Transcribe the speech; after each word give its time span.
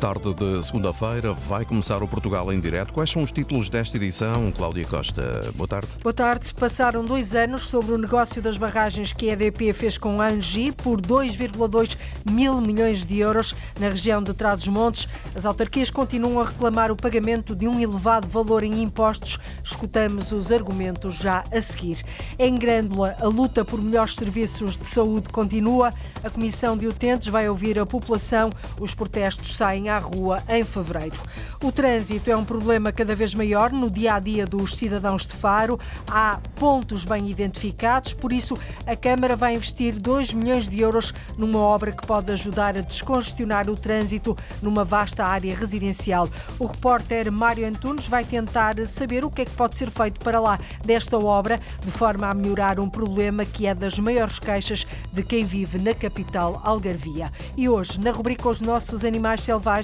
Tarde 0.00 0.32
de 0.32 0.64
segunda-feira 0.64 1.34
vai 1.34 1.62
começar 1.62 2.02
o 2.02 2.08
Portugal 2.08 2.50
em 2.50 2.58
direto. 2.58 2.90
Quais 2.90 3.10
são 3.10 3.20
os 3.20 3.30
títulos 3.30 3.68
desta 3.68 3.98
edição, 3.98 4.50
Cláudia 4.50 4.86
Costa? 4.86 5.52
Boa 5.54 5.68
tarde. 5.68 5.88
Boa 6.02 6.14
tarde. 6.14 6.54
Passaram 6.54 7.04
dois 7.04 7.34
anos 7.34 7.68
sobre 7.68 7.92
o 7.92 7.98
negócio 7.98 8.40
das 8.40 8.56
barragens 8.56 9.12
que 9.12 9.28
a 9.28 9.34
EDP 9.34 9.74
fez 9.74 9.98
com 9.98 10.22
a 10.22 10.28
Angi 10.28 10.72
por 10.72 11.02
2,2 11.02 11.98
mil 12.24 12.62
milhões 12.62 13.04
de 13.04 13.18
euros 13.18 13.54
na 13.78 13.90
região 13.90 14.22
de 14.22 14.32
Trás-os-Montes. 14.32 15.06
As 15.34 15.44
autarquias 15.44 15.90
continuam 15.90 16.40
a 16.40 16.46
reclamar 16.46 16.90
o 16.90 16.96
pagamento 16.96 17.54
de 17.54 17.68
um 17.68 17.78
elevado 17.78 18.26
valor 18.26 18.62
em 18.62 18.82
impostos. 18.82 19.38
Escutamos 19.62 20.32
os 20.32 20.50
argumentos 20.50 21.12
já 21.12 21.44
a 21.52 21.60
seguir. 21.60 22.02
Em 22.38 22.54
Grândola, 22.54 23.16
a 23.20 23.26
luta 23.26 23.66
por 23.66 23.82
melhores 23.82 24.14
serviços 24.14 24.78
de 24.78 24.86
saúde 24.86 25.28
continua. 25.28 25.92
A 26.24 26.30
Comissão 26.30 26.74
de 26.74 26.86
Utentes 26.86 27.28
vai 27.28 27.50
ouvir 27.50 27.78
a 27.78 27.84
população. 27.84 28.48
Os 28.80 28.94
protestos 28.94 29.54
saem 29.54 29.89
à 29.90 29.98
rua 29.98 30.42
em 30.48 30.64
fevereiro. 30.64 31.16
O 31.62 31.70
trânsito 31.70 32.30
é 32.30 32.36
um 32.36 32.44
problema 32.44 32.92
cada 32.92 33.14
vez 33.14 33.34
maior 33.34 33.70
no 33.72 33.90
dia 33.90 34.14
a 34.14 34.18
dia 34.18 34.46
dos 34.46 34.76
cidadãos 34.76 35.26
de 35.26 35.34
Faro. 35.34 35.78
Há 36.08 36.38
pontos 36.56 37.04
bem 37.04 37.28
identificados, 37.28 38.14
por 38.14 38.32
isso 38.32 38.54
a 38.86 38.96
Câmara 38.96 39.36
vai 39.36 39.54
investir 39.54 39.94
2 39.94 40.32
milhões 40.32 40.68
de 40.68 40.80
euros 40.80 41.12
numa 41.36 41.58
obra 41.58 41.92
que 41.92 42.06
pode 42.06 42.30
ajudar 42.32 42.76
a 42.76 42.80
descongestionar 42.80 43.68
o 43.68 43.76
trânsito 43.76 44.36
numa 44.62 44.84
vasta 44.84 45.24
área 45.24 45.54
residencial. 45.54 46.28
O 46.58 46.66
repórter 46.66 47.30
Mário 47.32 47.66
Antunes 47.66 48.06
vai 48.06 48.24
tentar 48.24 48.74
saber 48.86 49.24
o 49.24 49.30
que 49.30 49.42
é 49.42 49.44
que 49.44 49.50
pode 49.52 49.76
ser 49.76 49.90
feito 49.90 50.20
para 50.20 50.38
lá 50.40 50.58
desta 50.84 51.18
obra, 51.18 51.60
de 51.84 51.90
forma 51.90 52.28
a 52.28 52.34
melhorar 52.34 52.78
um 52.78 52.88
problema 52.88 53.44
que 53.44 53.66
é 53.66 53.74
das 53.74 53.98
maiores 53.98 54.38
queixas 54.38 54.86
de 55.12 55.22
quem 55.22 55.44
vive 55.44 55.78
na 55.78 55.94
capital 55.94 56.60
Algarvia. 56.64 57.32
E 57.56 57.68
hoje, 57.68 58.00
na 58.00 58.10
rubrica 58.10 58.48
Os 58.48 58.60
Nossos 58.60 59.04
Animais 59.04 59.40
Selvagens, 59.40 59.79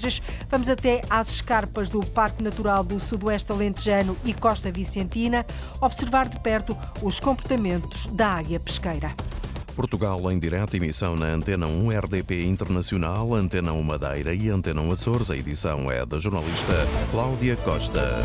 Vamos 0.48 0.68
até 0.68 1.02
às 1.08 1.30
escarpas 1.30 1.90
do 1.90 2.00
Parque 2.00 2.42
Natural 2.42 2.82
do 2.82 2.98
Sudoeste 2.98 3.52
Alentejano 3.52 4.16
e 4.24 4.34
Costa 4.34 4.70
Vicentina 4.70 5.44
observar 5.80 6.28
de 6.28 6.38
perto 6.40 6.76
os 7.02 7.20
comportamentos 7.20 8.06
da 8.06 8.28
águia 8.28 8.60
pesqueira. 8.60 9.14
Portugal 9.76 10.32
em 10.32 10.38
direto, 10.38 10.74
emissão 10.74 11.14
na 11.14 11.26
Antena 11.26 11.66
1 11.66 11.90
RDP 11.90 12.46
Internacional, 12.46 13.34
Antena 13.34 13.72
1 13.74 13.82
Madeira 13.82 14.34
e 14.34 14.48
Antena 14.48 14.80
1 14.80 14.92
Açores. 14.92 15.30
A 15.30 15.36
edição 15.36 15.90
é 15.90 16.04
da 16.06 16.18
jornalista 16.18 16.74
Cláudia 17.10 17.56
Costa. 17.56 18.22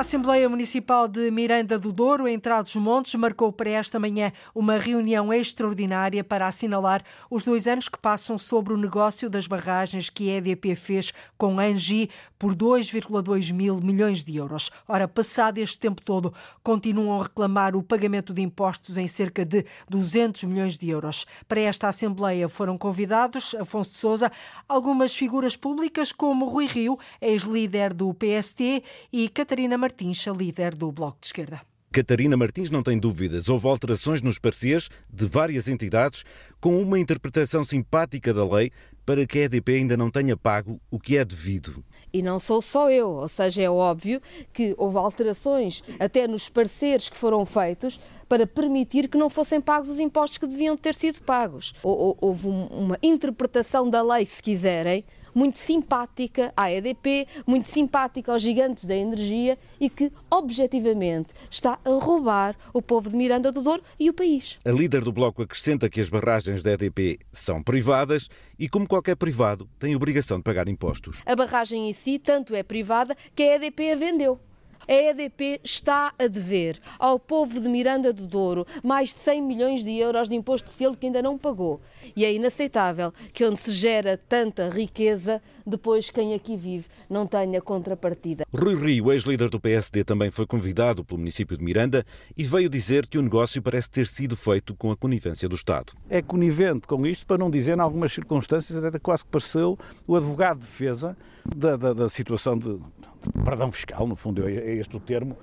A 0.00 0.02
Assembleia 0.02 0.48
Municipal 0.48 1.06
de 1.06 1.30
Miranda 1.30 1.78
do 1.78 1.92
Douro, 1.92 2.26
em 2.26 2.40
Trás-os-Montes, 2.40 3.14
marcou 3.16 3.52
para 3.52 3.68
esta 3.68 4.00
manhã 4.00 4.32
uma 4.54 4.78
reunião 4.78 5.30
extraordinária 5.30 6.24
para 6.24 6.46
assinalar 6.46 7.04
os 7.30 7.44
dois 7.44 7.66
anos 7.66 7.86
que 7.86 7.98
passam 7.98 8.38
sobre 8.38 8.72
o 8.72 8.78
negócio 8.78 9.28
das 9.28 9.46
barragens 9.46 10.08
que 10.08 10.30
a 10.30 10.38
EDP 10.38 10.74
fez 10.74 11.12
com 11.36 11.60
a 11.60 11.64
Angi 11.64 12.08
por 12.38 12.54
2,2 12.54 13.52
mil 13.52 13.76
milhões 13.76 14.24
de 14.24 14.36
euros. 14.36 14.70
Ora, 14.88 15.06
passado 15.06 15.58
este 15.58 15.78
tempo 15.78 16.02
todo, 16.02 16.32
continuam 16.62 17.20
a 17.20 17.24
reclamar 17.24 17.76
o 17.76 17.82
pagamento 17.82 18.32
de 18.32 18.40
impostos 18.40 18.96
em 18.96 19.06
cerca 19.06 19.44
de 19.44 19.66
200 19.86 20.44
milhões 20.44 20.78
de 20.78 20.88
euros. 20.88 21.26
Para 21.46 21.60
esta 21.60 21.88
Assembleia 21.88 22.48
foram 22.48 22.78
convidados 22.78 23.54
Afonso 23.54 23.90
de 23.90 23.96
Souza, 23.98 24.32
algumas 24.66 25.14
figuras 25.14 25.58
públicas 25.58 26.10
como 26.10 26.46
Rui 26.46 26.64
Rio, 26.64 26.98
ex-líder 27.20 27.92
do 27.92 28.14
PST, 28.14 28.82
e 29.12 29.28
Catarina 29.28 29.76
Martins 29.76 29.89
Martins, 29.90 30.24
líder 30.26 30.76
do 30.76 30.92
Bloco 30.92 31.18
de 31.20 31.26
Esquerda. 31.26 31.60
Catarina 31.90 32.36
Martins 32.36 32.70
não 32.70 32.84
tem 32.84 32.96
dúvidas. 32.96 33.48
Houve 33.48 33.66
alterações 33.66 34.22
nos 34.22 34.38
pareceres 34.38 34.88
de 35.12 35.26
várias 35.26 35.66
entidades 35.66 36.24
com 36.60 36.80
uma 36.80 37.00
interpretação 37.00 37.64
simpática 37.64 38.32
da 38.32 38.48
lei 38.48 38.70
para 39.04 39.26
que 39.26 39.40
a 39.40 39.42
EDP 39.42 39.72
ainda 39.72 39.96
não 39.96 40.08
tenha 40.08 40.36
pago 40.36 40.80
o 40.88 41.00
que 41.00 41.16
é 41.16 41.24
devido. 41.24 41.84
E 42.12 42.22
não 42.22 42.38
sou 42.38 42.62
só 42.62 42.88
eu, 42.88 43.08
ou 43.08 43.26
seja, 43.26 43.62
é 43.62 43.68
óbvio 43.68 44.22
que 44.52 44.72
houve 44.78 44.98
alterações 44.98 45.82
até 45.98 46.28
nos 46.28 46.48
pareceres 46.48 47.08
que 47.08 47.16
foram 47.16 47.44
feitos 47.44 47.98
para 48.28 48.46
permitir 48.46 49.08
que 49.08 49.18
não 49.18 49.28
fossem 49.28 49.60
pagos 49.60 49.88
os 49.88 49.98
impostos 49.98 50.38
que 50.38 50.46
deviam 50.46 50.76
ter 50.76 50.94
sido 50.94 51.20
pagos. 51.22 51.74
Houve 51.82 52.46
uma 52.46 52.96
interpretação 53.02 53.90
da 53.90 54.00
lei, 54.00 54.24
se 54.24 54.40
quiserem, 54.40 55.04
muito 55.34 55.58
simpática 55.58 56.52
à 56.56 56.70
EDP, 56.70 57.26
muito 57.46 57.68
simpática 57.68 58.32
aos 58.32 58.42
gigantes 58.42 58.84
da 58.84 58.94
energia 58.94 59.58
e 59.80 59.88
que, 59.88 60.12
objetivamente, 60.30 61.28
está 61.50 61.78
a 61.84 61.90
roubar 61.90 62.56
o 62.72 62.82
povo 62.82 63.10
de 63.10 63.16
Miranda 63.16 63.50
do 63.52 63.62
Douro 63.62 63.82
e 63.98 64.08
o 64.10 64.14
país. 64.14 64.58
A 64.64 64.70
líder 64.70 65.02
do 65.02 65.12
Bloco 65.12 65.42
acrescenta 65.42 65.88
que 65.88 66.00
as 66.00 66.08
barragens 66.08 66.62
da 66.62 66.72
EDP 66.72 67.18
são 67.32 67.62
privadas 67.62 68.28
e, 68.58 68.68
como 68.68 68.86
qualquer 68.86 69.16
privado, 69.16 69.68
tem 69.78 69.94
obrigação 69.96 70.38
de 70.38 70.44
pagar 70.44 70.68
impostos. 70.68 71.22
A 71.26 71.36
barragem 71.36 71.88
em 71.88 71.92
si 71.92 72.18
tanto 72.18 72.54
é 72.54 72.62
privada 72.62 73.16
que 73.34 73.42
a 73.42 73.56
EDP 73.56 73.92
a 73.92 73.96
vendeu 73.96 74.40
a 74.88 74.92
EDP 74.92 75.60
está 75.62 76.12
a 76.18 76.26
dever 76.26 76.78
ao 76.98 77.18
povo 77.18 77.60
de 77.60 77.68
Miranda 77.68 78.12
do 78.12 78.26
Douro 78.26 78.66
mais 78.82 79.12
de 79.14 79.20
100 79.20 79.42
milhões 79.42 79.84
de 79.84 79.96
euros 79.96 80.28
de 80.28 80.34
imposto 80.34 80.68
de 80.68 80.74
selo 80.74 80.96
que 80.96 81.06
ainda 81.06 81.22
não 81.22 81.38
pagou. 81.38 81.80
E 82.16 82.24
é 82.24 82.32
inaceitável 82.32 83.12
que 83.32 83.44
onde 83.44 83.58
se 83.58 83.72
gera 83.72 84.16
tanta 84.16 84.68
riqueza, 84.68 85.42
depois 85.66 86.10
quem 86.10 86.34
aqui 86.34 86.56
vive 86.56 86.86
não 87.08 87.26
tenha 87.26 87.60
contrapartida. 87.60 88.44
Rui 88.52 88.74
Rio, 88.74 89.12
ex-líder 89.12 89.48
do 89.48 89.60
PSD, 89.60 90.04
também 90.04 90.30
foi 90.30 90.46
convidado 90.46 91.04
pelo 91.04 91.18
município 91.18 91.56
de 91.56 91.64
Miranda 91.64 92.04
e 92.36 92.44
veio 92.44 92.68
dizer 92.68 93.06
que 93.06 93.18
o 93.18 93.22
negócio 93.22 93.62
parece 93.62 93.90
ter 93.90 94.06
sido 94.06 94.36
feito 94.36 94.74
com 94.74 94.90
a 94.90 94.96
conivência 94.96 95.48
do 95.48 95.54
Estado. 95.54 95.92
É 96.08 96.22
conivente 96.22 96.86
com 96.86 97.06
isto, 97.06 97.26
para 97.26 97.38
não 97.38 97.50
dizer, 97.50 97.76
em 97.76 97.80
algumas 97.80 98.12
circunstâncias, 98.12 98.82
até 98.82 98.98
quase 98.98 99.24
que 99.24 99.30
pareceu 99.30 99.78
o 100.06 100.16
advogado 100.16 100.60
de 100.60 100.66
defesa 100.66 101.16
da, 101.44 101.76
da, 101.76 101.92
da 101.92 102.08
situação 102.08 102.56
de, 102.56 102.76
de 102.76 103.09
perdão 103.44 103.70
fiscal, 103.70 104.06
no 104.06 104.16
fundo 104.16 104.48
é, 104.48 104.52
é 104.52 104.74
este 104.76 104.96
o 104.96 105.00
termo, 105.00 105.36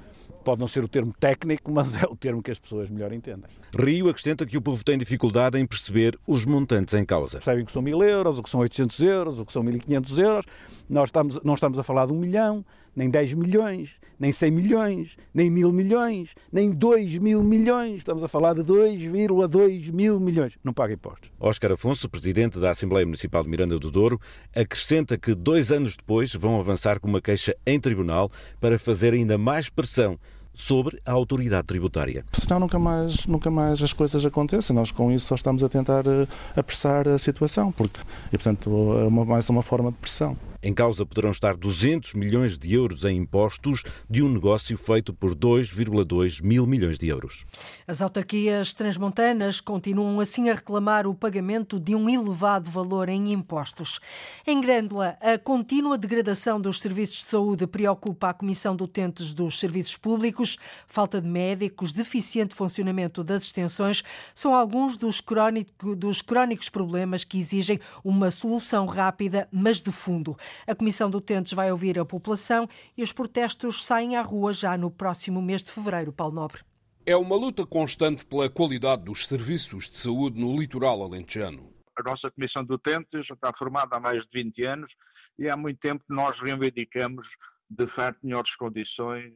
pode 0.44 0.60
não 0.62 0.68
ser 0.68 0.84
o 0.84 0.88
termo 0.88 1.14
técnico, 1.20 1.72
mas 1.72 2.02
é 2.02 2.06
o 2.06 2.16
termo 2.16 2.42
que 2.42 2.52
as 2.52 2.60
pessoas 2.60 2.90
melhor 2.90 3.12
entendem. 3.12 3.50
Rio 3.78 4.10
acrescenta 4.10 4.46
que 4.46 4.58
o 4.58 4.62
povo 4.62 4.84
tem 4.84 4.98
dificuldade 4.98 5.60
em 5.60 5.66
perceber 5.66 6.18
os 6.26 6.46
montantes 6.46 6.94
em 6.94 7.04
causa. 7.04 7.38
Percebem 7.38 7.66
que 7.66 7.72
são 7.72 7.82
mil 7.82 8.02
euros, 8.02 8.40
o 8.40 8.44
que 8.44 8.50
são 8.50 8.62
800 8.62 9.00
euros, 9.02 9.40
o 9.40 9.46
que 9.46 9.52
são 9.52 9.64
1.500 9.64 10.20
euros. 10.20 10.46
Nós 10.90 11.10
estamos, 11.10 11.44
não 11.44 11.54
estamos 11.54 11.78
a 11.78 11.84
falar 11.84 12.06
de 12.06 12.14
um 12.14 12.20
milhão, 12.20 12.66
nem 12.98 13.12
10 13.12 13.36
milhões, 13.36 13.92
nem 14.20 14.32
100 14.32 14.50
milhões, 14.50 15.18
nem 15.32 15.52
mil 15.52 15.72
milhões, 15.72 16.34
nem 16.52 16.74
2 16.74 17.20
mil 17.20 17.44
milhões. 17.44 17.98
Estamos 17.98 18.24
a 18.24 18.28
falar 18.28 18.56
de 18.56 18.62
2,2 18.62 19.94
mil 19.94 20.20
milhões. 20.20 20.58
Não 20.64 20.74
paga 20.74 20.96
impostos. 20.96 21.30
Oscar 21.40 21.74
Afonso, 21.74 22.10
presidente 22.10 22.58
da 22.58 22.72
Assembleia 22.72 23.06
Municipal 23.06 23.44
de 23.44 23.50
Miranda 23.50 23.78
do 23.78 23.92
Douro, 23.92 24.20
acrescenta 24.56 25.16
que 25.16 25.36
dois 25.36 25.72
anos 25.72 25.96
depois 25.96 26.34
vão 26.34 26.60
avançar 26.60 27.00
com 27.00 27.08
uma 27.08 27.22
queixa 27.22 27.56
em 27.68 27.80
tribunal 27.80 28.32
para 28.60 28.80
fazer 28.80 29.14
ainda 29.14 29.38
mais 29.38 29.70
pressão 29.70 30.18
sobre 30.56 31.00
a 31.06 31.12
autoridade 31.12 31.68
tributária. 31.68 32.26
Senão 32.32 32.62
nunca 32.62 32.80
mais, 32.80 33.28
nunca 33.28 33.52
mais 33.52 33.84
as 33.84 33.94
coisas 33.94 34.26
acontecem. 34.26 34.76
Nós 34.76 34.90
com 34.90 35.12
isso 35.12 35.28
só 35.28 35.36
estamos 35.36 35.64
a 35.64 35.70
tentar 35.70 36.04
eh, 36.08 36.28
apressar 36.56 37.08
a 37.08 37.20
situação, 37.20 37.72
porque, 37.72 38.00
e 38.34 38.38
portanto, 38.40 38.72
é 39.00 39.04
uma, 39.04 39.24
mais 39.24 39.48
uma 39.52 39.62
forma 39.62 39.92
de 39.92 39.98
pressão. 40.00 40.36
Em 40.68 40.74
causa 40.74 41.06
poderão 41.06 41.32
estar 41.32 41.56
200 41.56 42.14
milhões 42.14 42.58
de 42.58 42.74
euros 42.74 43.06
em 43.06 43.16
impostos 43.16 43.84
de 44.10 44.22
um 44.22 44.28
negócio 44.28 44.78
feito 44.78 45.14
por 45.14 45.34
2,2 45.34 46.44
mil 46.44 46.68
milhões 46.68 47.00
de 47.00 47.08
euros. 47.08 47.46
As 47.88 48.02
autarquias 48.02 48.74
transmontanas 48.74 49.62
continuam 49.62 50.20
assim 50.20 50.50
a 50.50 50.56
reclamar 50.56 51.08
o 51.08 51.16
pagamento 51.16 51.80
de 51.80 51.96
um 51.96 52.10
elevado 52.10 52.70
valor 52.70 53.08
em 53.08 53.32
impostos. 53.32 54.02
Em 54.46 54.60
Grândola, 54.60 55.18
a 55.22 55.38
contínua 55.38 55.98
degradação 55.98 56.60
dos 56.60 56.82
serviços 56.82 57.24
de 57.24 57.30
saúde 57.30 57.66
preocupa 57.66 58.28
a 58.28 58.34
Comissão 58.34 58.76
de 58.76 58.84
Utentes 58.84 59.34
dos 59.34 59.58
Serviços 59.58 59.96
Públicos. 59.96 60.58
Falta 60.86 61.22
de 61.22 61.30
médicos, 61.30 61.94
deficiente 61.94 62.54
funcionamento 62.54 63.24
das 63.24 63.44
extensões 63.44 64.04
são 64.36 64.54
alguns 64.54 64.98
dos, 64.98 65.22
crónico, 65.22 65.96
dos 65.96 66.22
crónicos 66.22 66.68
problemas 66.68 67.24
que 67.24 67.38
exigem 67.38 67.80
uma 68.04 68.30
solução 68.30 68.86
rápida, 68.86 69.48
mas 69.50 69.82
de 69.82 69.94
fundo. 69.94 70.36
A 70.66 70.74
Comissão 70.74 71.10
de 71.10 71.18
Utentes 71.18 71.54
vai 71.54 71.72
ouvir 71.72 72.00
a 72.00 72.06
população 72.06 72.68
e 72.96 73.04
os 73.04 73.14
protestos 73.14 73.86
saem 73.86 74.16
à 74.16 74.22
rua 74.22 74.54
já 74.54 74.78
no 74.78 74.90
próximo 74.90 75.42
mês 75.42 75.64
de 75.64 75.72
fevereiro, 75.72 76.12
Paulo 76.14 76.36
Nobre. 76.36 76.62
É 77.06 77.16
uma 77.16 77.36
luta 77.36 77.66
constante 77.66 78.26
pela 78.26 78.50
qualidade 78.50 79.04
dos 79.04 79.26
serviços 79.26 79.88
de 79.88 79.98
saúde 79.98 80.40
no 80.40 80.58
litoral 80.60 81.02
alentejano. 81.04 81.72
A 81.98 82.04
nossa 82.04 82.30
Comissão 82.30 82.64
de 82.64 82.74
Utentes 82.74 83.26
já 83.26 83.34
está 83.34 83.52
formada 83.54 83.96
há 83.96 84.00
mais 84.00 84.24
de 84.24 84.44
20 84.44 84.64
anos 84.66 84.96
e 85.40 85.50
há 85.50 85.58
muito 85.58 85.80
tempo 85.80 86.04
que 86.08 86.14
nós 86.14 86.40
reivindicamos, 86.40 87.28
de 87.70 87.88
facto, 87.88 88.20
melhores 88.24 88.56
condições 88.56 89.34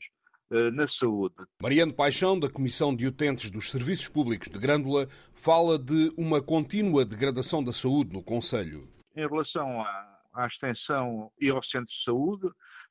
eh, 0.51 0.69
na 0.69 0.85
saúde. 0.85 1.35
Mariano 1.61 1.93
Paixão, 1.93 2.37
da 2.37 2.49
Comissão 2.49 2.93
de 2.93 3.07
Utentes 3.07 3.49
dos 3.49 3.69
Serviços 3.69 4.09
Públicos 4.09 4.49
de 4.49 4.59
Grândola, 4.59 5.07
fala 5.33 5.79
de 5.79 6.13
uma 6.17 6.41
contínua 6.41 7.05
degradação 7.05 7.63
da 7.63 7.71
saúde 7.71 8.11
no 8.11 8.21
Conselho. 8.21 8.89
Em 9.15 9.27
relação 9.27 9.81
à 9.81 10.10
à 10.33 10.45
extensão 10.45 11.31
e 11.39 11.49
ao 11.49 11.61
centro 11.61 11.93
de 11.93 12.03
saúde. 12.03 12.49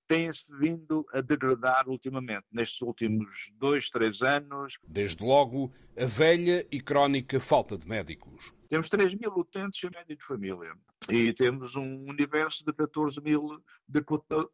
têm-se 0.08 0.52
vindo 0.58 1.06
a 1.12 1.20
degradar 1.20 1.88
ultimamente, 1.88 2.44
nestes 2.50 2.80
últimos 2.82 3.50
dois, 3.54 3.88
três 3.90 4.22
anos. 4.22 4.76
Desde 4.82 5.22
logo, 5.22 5.72
a 5.96 6.04
velha 6.04 6.66
e 6.70 6.80
crónica 6.80 7.38
falta 7.38 7.78
de 7.78 7.86
médicos. 7.86 8.52
Temos 8.68 8.88
3 8.88 9.14
mil 9.14 9.32
utentes 9.36 9.82
em 9.82 9.90
média 9.90 10.16
de 10.16 10.24
família 10.24 10.72
e 11.08 11.32
temos 11.32 11.74
um 11.74 12.08
universo 12.08 12.64
de 12.64 12.72
14 12.72 13.20
mil, 13.20 13.62
de 13.88 14.00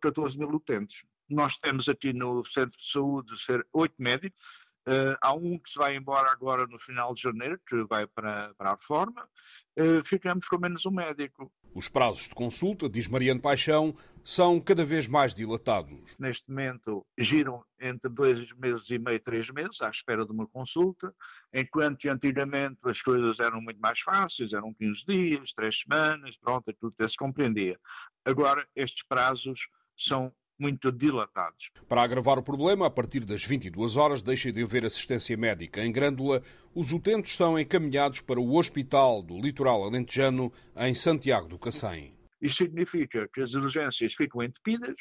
14 0.00 0.38
mil 0.38 0.48
utentes. 0.48 1.04
Nós 1.28 1.58
temos 1.58 1.88
aqui 1.88 2.12
no 2.12 2.44
centro 2.44 2.76
de 2.78 2.90
saúde 2.90 3.38
ser 3.38 3.66
8 3.72 3.94
médicos, 3.98 4.65
Uh, 4.86 5.16
há 5.20 5.34
um 5.34 5.58
que 5.58 5.68
se 5.68 5.78
vai 5.78 5.96
embora 5.96 6.30
agora 6.30 6.64
no 6.66 6.78
final 6.78 7.12
de 7.12 7.22
janeiro, 7.22 7.60
que 7.66 7.82
vai 7.84 8.06
para, 8.06 8.54
para 8.54 8.70
a 8.70 8.74
reforma. 8.74 9.28
Uh, 9.76 10.04
ficamos 10.04 10.46
com 10.46 10.58
menos 10.58 10.86
um 10.86 10.92
médico. 10.92 11.52
Os 11.74 11.88
prazos 11.88 12.28
de 12.28 12.34
consulta, 12.34 12.88
diz 12.88 13.08
Mariano 13.08 13.40
Paixão, 13.40 13.94
são 14.24 14.60
cada 14.60 14.84
vez 14.84 15.08
mais 15.08 15.34
dilatados. 15.34 16.16
Neste 16.18 16.48
momento 16.48 17.04
giram 17.18 17.64
entre 17.80 18.08
dois 18.08 18.52
meses 18.52 18.88
e 18.90 18.98
meio, 18.98 19.20
três 19.20 19.50
meses, 19.50 19.80
à 19.82 19.90
espera 19.90 20.24
de 20.24 20.32
uma 20.32 20.46
consulta, 20.46 21.12
enquanto 21.52 22.08
antigamente 22.08 22.78
as 22.84 23.02
coisas 23.02 23.40
eram 23.40 23.60
muito 23.60 23.80
mais 23.80 24.00
fáceis, 24.00 24.52
eram 24.52 24.72
15 24.74 25.04
dias, 25.06 25.52
três 25.52 25.80
semanas, 25.80 26.36
pronto, 26.38 26.72
tudo 26.80 26.94
até 26.98 27.08
se 27.08 27.16
compreendia. 27.16 27.78
Agora 28.24 28.66
estes 28.74 29.04
prazos 29.06 29.68
são 29.96 30.32
muito 30.58 30.90
dilatados. 30.90 31.70
Para 31.88 32.02
agravar 32.02 32.38
o 32.38 32.42
problema, 32.42 32.86
a 32.86 32.90
partir 32.90 33.24
das 33.24 33.44
22 33.44 33.96
horas 33.96 34.22
deixa 34.22 34.52
de 34.52 34.62
haver 34.62 34.84
assistência 34.84 35.36
médica. 35.36 35.84
Em 35.84 35.92
Grândola, 35.92 36.42
os 36.74 36.92
utentes 36.92 37.36
são 37.36 37.58
encaminhados 37.58 38.20
para 38.20 38.40
o 38.40 38.56
Hospital 38.56 39.22
do 39.22 39.38
Litoral 39.40 39.84
Alentejano, 39.84 40.52
em 40.76 40.94
Santiago 40.94 41.48
do 41.48 41.58
Cacém. 41.58 42.14
Isso 42.40 42.56
significa 42.56 43.28
que 43.32 43.40
as 43.40 43.54
urgências 43.54 44.14
ficam 44.14 44.42
entupidas, 44.42 44.94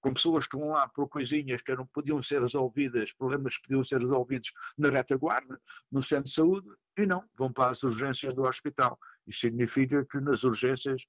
com 0.00 0.14
pessoas 0.14 0.46
que 0.46 0.56
vão 0.56 0.70
lá 0.70 0.88
por 0.88 1.08
coisinhas 1.08 1.62
que 1.62 1.74
não 1.74 1.86
podiam 1.86 2.22
ser 2.22 2.40
resolvidas, 2.40 3.12
problemas 3.12 3.56
que 3.56 3.62
podiam 3.62 3.84
ser 3.84 4.00
resolvidos 4.00 4.52
na 4.76 4.90
retaguarda, 4.90 5.60
no 5.90 6.02
centro 6.02 6.24
de 6.24 6.34
saúde, 6.34 6.68
e 6.96 7.06
não, 7.06 7.24
vão 7.36 7.52
para 7.52 7.70
as 7.70 7.82
urgências 7.82 8.34
do 8.34 8.42
hospital. 8.42 8.98
Isso 9.26 9.40
significa 9.40 10.04
que 10.04 10.20
nas 10.20 10.42
urgências 10.44 11.02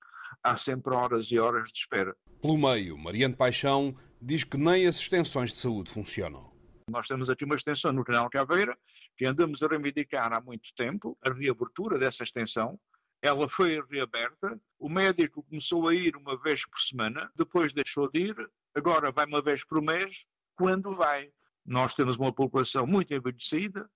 há 0.43 0.55
sempre 0.55 0.93
horas 0.93 1.31
e 1.31 1.39
horas 1.39 1.71
de 1.71 1.79
espera. 1.79 2.15
Pelo 2.41 2.57
meio, 2.57 2.97
Mariano 2.97 3.35
Paixão 3.35 3.95
diz 4.21 4.43
que 4.43 4.57
nem 4.57 4.87
as 4.87 4.97
extensões 4.99 5.51
de 5.51 5.59
saúde 5.59 5.91
funcionam. 5.91 6.51
Nós 6.89 7.07
temos 7.07 7.29
aqui 7.29 7.45
uma 7.45 7.55
extensão 7.55 7.91
no 7.91 8.03
Canal 8.03 8.29
Caveira, 8.29 8.77
que 9.17 9.25
andamos 9.25 9.61
a 9.61 9.67
reivindicar 9.67 10.33
há 10.33 10.41
muito 10.41 10.73
tempo, 10.75 11.17
a 11.23 11.31
reabertura 11.31 11.99
dessa 11.99 12.23
extensão. 12.23 12.79
Ela 13.21 13.49
foi 13.49 13.81
reaberta, 13.89 14.59
o 14.79 14.87
médico 14.89 15.43
começou 15.43 15.87
a 15.87 15.93
ir 15.93 16.15
uma 16.15 16.37
vez 16.37 16.65
por 16.65 16.79
semana, 16.79 17.29
depois 17.35 17.73
deixou 17.73 18.09
de 18.09 18.27
ir, 18.27 18.49
agora 18.75 19.11
vai 19.11 19.25
uma 19.25 19.41
vez 19.41 19.63
por 19.63 19.81
mês, 19.81 20.25
quando 20.55 20.93
vai. 20.93 21.29
Nós 21.65 21.93
temos 21.93 22.17
uma 22.17 22.33
população 22.33 22.87
muito 22.87 23.13
envelhecida, 23.13 23.89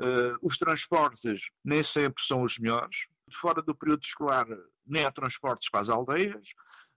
uh, 0.00 0.36
os 0.42 0.58
transportes 0.58 1.48
nem 1.64 1.82
sempre 1.84 2.22
são 2.24 2.42
os 2.42 2.58
melhores, 2.58 3.06
fora 3.32 3.62
do 3.62 3.74
período 3.74 4.02
escolar 4.02 4.46
nem 4.86 5.04
há 5.04 5.12
transportes 5.12 5.70
para 5.70 5.80
as 5.80 5.88
aldeias, 5.88 6.52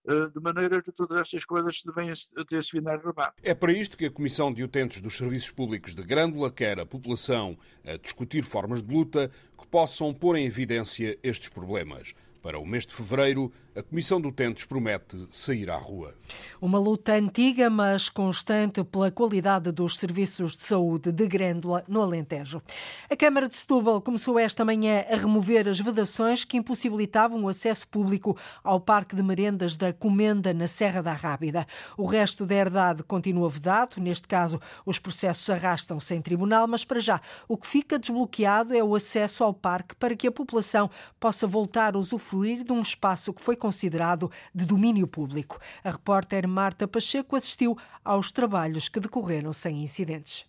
eh, 0.05 0.27
de 0.33 0.39
maneira 0.41 0.81
que 0.81 0.91
todas 0.91 1.21
estas 1.21 1.45
coisas 1.45 1.81
devem 1.85 2.13
ter-se 2.49 2.71
vindo 2.73 2.89
a 2.89 2.93
arrumar. 2.93 3.33
É 3.41 3.53
para 3.53 3.71
isto 3.71 3.95
que 3.95 4.05
a 4.05 4.11
Comissão 4.11 4.53
de 4.53 4.61
Utentes 4.61 4.99
dos 4.99 5.15
Serviços 5.15 5.51
Públicos 5.51 5.95
de 5.95 6.03
Grândola 6.03 6.51
quer 6.51 6.77
a 6.79 6.85
população 6.85 7.57
a 7.85 7.95
discutir 7.95 8.43
formas 8.43 8.83
de 8.83 8.93
luta 8.93 9.31
que 9.57 9.65
possam 9.67 10.13
pôr 10.13 10.35
em 10.35 10.45
evidência 10.45 11.17
estes 11.23 11.47
problemas. 11.47 12.13
Para 12.43 12.59
o 12.59 12.65
mês 12.65 12.85
de 12.85 12.93
fevereiro, 12.93 13.53
a 13.73 13.81
Comissão 13.81 14.19
de 14.19 14.27
Utentes 14.27 14.65
promete 14.65 15.29
sair 15.31 15.69
à 15.69 15.77
rua. 15.77 16.13
Uma 16.61 16.77
luta 16.77 17.13
antiga, 17.13 17.69
mas 17.69 18.09
constante 18.09 18.83
pela 18.83 19.09
qualidade 19.09 19.71
dos 19.71 19.95
serviços 19.95 20.57
de 20.57 20.65
saúde 20.65 21.13
de 21.13 21.25
Grândola, 21.25 21.85
no 21.87 22.01
Alentejo. 22.01 22.61
A 23.09 23.15
Câmara 23.15 23.47
de 23.47 23.55
Setúbal 23.55 24.01
começou 24.01 24.37
esta 24.37 24.65
manhã 24.65 25.05
a 25.09 25.15
remover 25.15 25.69
as 25.69 25.79
vedações 25.79 26.43
que 26.43 26.57
impossibilitavam 26.57 27.45
o 27.45 27.47
acesso 27.47 27.87
público 27.87 28.37
ao 28.61 28.77
Parque 28.77 29.15
de 29.15 29.23
Merendas 29.23 29.77
da 29.77 29.93
Comenda, 29.93 30.53
na 30.53 30.67
Serra 30.67 31.01
da 31.01 31.13
Rábida. 31.13 31.65
O 31.97 32.05
resto 32.05 32.45
da 32.45 32.55
herdade 32.55 33.03
continua 33.03 33.49
vedado, 33.49 34.01
neste 34.01 34.27
caso, 34.27 34.59
os 34.85 34.99
processos 34.99 35.49
arrastam-se 35.49 36.13
em 36.13 36.21
tribunal, 36.21 36.67
mas 36.67 36.83
para 36.83 36.99
já 36.99 37.21
o 37.47 37.55
que 37.55 37.67
fica 37.67 37.97
desbloqueado 37.97 38.75
é 38.75 38.83
o 38.83 38.95
acesso 38.95 39.45
ao 39.45 39.53
parque 39.53 39.95
para 39.95 40.13
que 40.13 40.27
a 40.27 40.31
população 40.31 40.89
possa 41.21 41.47
voltar 41.47 41.95
a 41.95 41.97
usufruir 41.97 42.32
de 42.63 42.71
um 42.71 42.81
espaço 42.81 43.31
que 43.31 43.41
foi 43.41 43.55
considerado 43.55 44.31
de 44.53 44.65
domínio 44.65 45.07
público. 45.07 45.59
A 45.83 45.91
repórter 45.91 46.47
Marta 46.47 46.87
Pacheco 46.87 47.35
assistiu 47.35 47.77
aos 48.03 48.31
trabalhos 48.31 48.89
que 48.89 48.99
decorreram 48.99 49.53
sem 49.53 49.83
incidentes. 49.83 50.45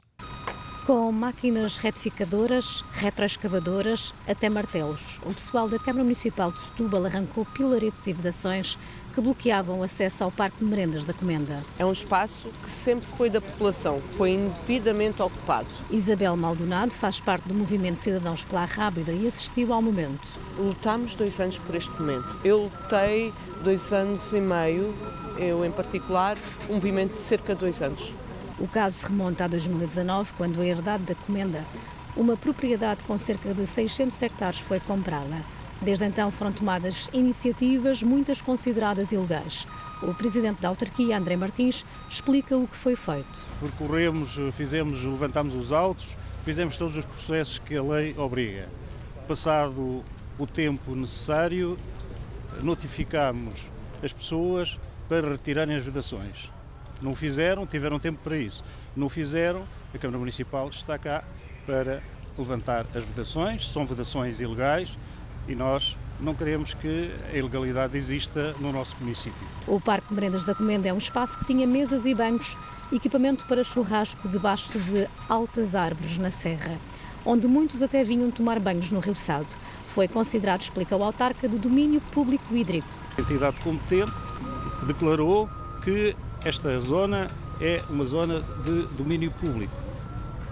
Com 0.86 1.10
máquinas 1.12 1.76
retificadoras, 1.76 2.82
retroescavadoras, 2.92 4.14
até 4.26 4.50
martelos, 4.50 5.18
o 5.24 5.32
pessoal 5.32 5.68
da 5.68 5.78
Câmara 5.78 6.04
Municipal 6.04 6.52
de 6.52 6.60
Setúbal 6.60 7.06
arrancou 7.06 7.46
pilaretes 7.46 8.06
e 8.06 8.12
vedações 8.12 8.78
que 9.14 9.20
bloqueavam 9.20 9.78
o 9.78 9.82
acesso 9.84 10.24
ao 10.24 10.30
Parque 10.30 10.58
de 10.58 10.64
Merendas 10.64 11.04
da 11.04 11.12
Comenda. 11.12 11.62
É 11.78 11.84
um 11.84 11.92
espaço 11.92 12.48
que 12.62 12.70
sempre 12.70 13.06
foi 13.16 13.30
da 13.30 13.40
população, 13.40 14.02
foi 14.16 14.32
indevidamente 14.32 15.22
ocupado. 15.22 15.68
Isabel 15.88 16.36
Maldonado 16.36 16.92
faz 16.92 17.20
parte 17.20 17.46
do 17.46 17.54
movimento 17.54 18.00
Cidadãos 18.00 18.44
pela 18.44 18.64
Rábida 18.64 19.12
e 19.12 19.26
assistiu 19.26 19.72
ao 19.72 19.80
momento. 19.80 20.26
Lutámos 20.58 21.14
dois 21.14 21.38
anos 21.38 21.58
por 21.58 21.76
este 21.76 21.90
momento. 21.92 22.26
Eu 22.44 22.64
lutei 22.64 23.32
dois 23.62 23.92
anos 23.92 24.32
e 24.32 24.40
meio, 24.40 24.92
eu 25.38 25.64
em 25.64 25.70
particular, 25.70 26.36
um 26.68 26.74
movimento 26.74 27.14
de 27.14 27.20
cerca 27.20 27.54
de 27.54 27.60
dois 27.60 27.80
anos. 27.80 28.12
O 28.58 28.66
caso 28.66 28.98
se 28.98 29.06
remonta 29.06 29.44
a 29.44 29.48
2019, 29.48 30.32
quando 30.36 30.60
a 30.60 30.66
herdade 30.66 31.04
da 31.04 31.14
Comenda, 31.14 31.64
uma 32.16 32.36
propriedade 32.36 33.04
com 33.04 33.16
cerca 33.16 33.54
de 33.54 33.64
600 33.64 34.20
hectares, 34.22 34.58
foi 34.58 34.80
comprada. 34.80 35.36
Desde 35.82 36.04
então 36.06 36.30
foram 36.30 36.52
tomadas 36.52 37.10
iniciativas, 37.12 38.02
muitas 38.02 38.40
consideradas 38.40 39.12
ilegais. 39.12 39.66
O 40.02 40.14
presidente 40.14 40.60
da 40.60 40.68
autarquia, 40.68 41.16
André 41.16 41.36
Martins, 41.36 41.84
explica 42.10 42.56
o 42.56 42.66
que 42.66 42.76
foi 42.76 42.96
feito. 42.96 43.26
Percorremos, 43.60 44.36
fizemos, 44.54 45.02
levantamos 45.02 45.54
os 45.54 45.72
autos, 45.72 46.06
fizemos 46.44 46.76
todos 46.76 46.96
os 46.96 47.04
processos 47.04 47.58
que 47.58 47.76
a 47.76 47.82
lei 47.82 48.14
obriga. 48.16 48.68
Passado 49.26 50.02
o 50.38 50.46
tempo 50.46 50.94
necessário, 50.94 51.78
notificamos 52.62 53.66
as 54.02 54.12
pessoas 54.12 54.78
para 55.08 55.30
retirarem 55.30 55.76
as 55.76 55.84
vedações. 55.84 56.50
Não 57.00 57.14
fizeram, 57.14 57.66
tiveram 57.66 57.98
tempo 57.98 58.20
para 58.22 58.36
isso. 58.36 58.64
Não 58.96 59.08
fizeram, 59.08 59.64
a 59.94 59.98
Câmara 59.98 60.18
Municipal 60.18 60.68
está 60.68 60.98
cá 60.98 61.24
para 61.66 62.02
levantar 62.36 62.86
as 62.94 63.04
vedações, 63.04 63.68
são 63.68 63.86
vedações 63.86 64.40
ilegais, 64.40 64.96
e 65.48 65.54
nós 65.54 65.96
não 66.20 66.34
queremos 66.34 66.74
que 66.74 67.10
a 67.32 67.36
ilegalidade 67.36 67.96
exista 67.96 68.54
no 68.60 68.72
nosso 68.72 68.96
município. 69.00 69.46
O 69.66 69.80
Parque 69.80 70.08
de 70.08 70.14
Merendas 70.14 70.44
da 70.44 70.54
Comenda 70.54 70.88
é 70.88 70.92
um 70.92 70.98
espaço 70.98 71.38
que 71.38 71.44
tinha 71.44 71.66
mesas 71.66 72.06
e 72.06 72.14
bancos, 72.14 72.56
equipamento 72.92 73.44
para 73.46 73.64
churrasco 73.64 74.28
debaixo 74.28 74.78
de 74.78 75.08
altas 75.28 75.74
árvores 75.74 76.16
na 76.18 76.30
serra, 76.30 76.78
onde 77.24 77.46
muitos 77.46 77.82
até 77.82 78.02
vinham 78.04 78.30
tomar 78.30 78.58
banhos 78.60 78.90
no 78.92 79.00
Rio 79.00 79.16
Sado. 79.16 79.48
Foi 79.88 80.08
considerado, 80.08 80.62
explica 80.62 80.96
o 80.96 81.02
autarca, 81.02 81.48
de 81.48 81.58
domínio 81.58 82.00
público 82.00 82.54
hídrico. 82.54 82.88
A 83.16 83.20
entidade 83.20 83.60
competente 83.60 84.12
declarou 84.86 85.48
que 85.82 86.16
esta 86.44 86.78
zona 86.80 87.30
é 87.60 87.82
uma 87.88 88.04
zona 88.04 88.40
de 88.64 88.82
domínio 88.96 89.30
público 89.32 89.74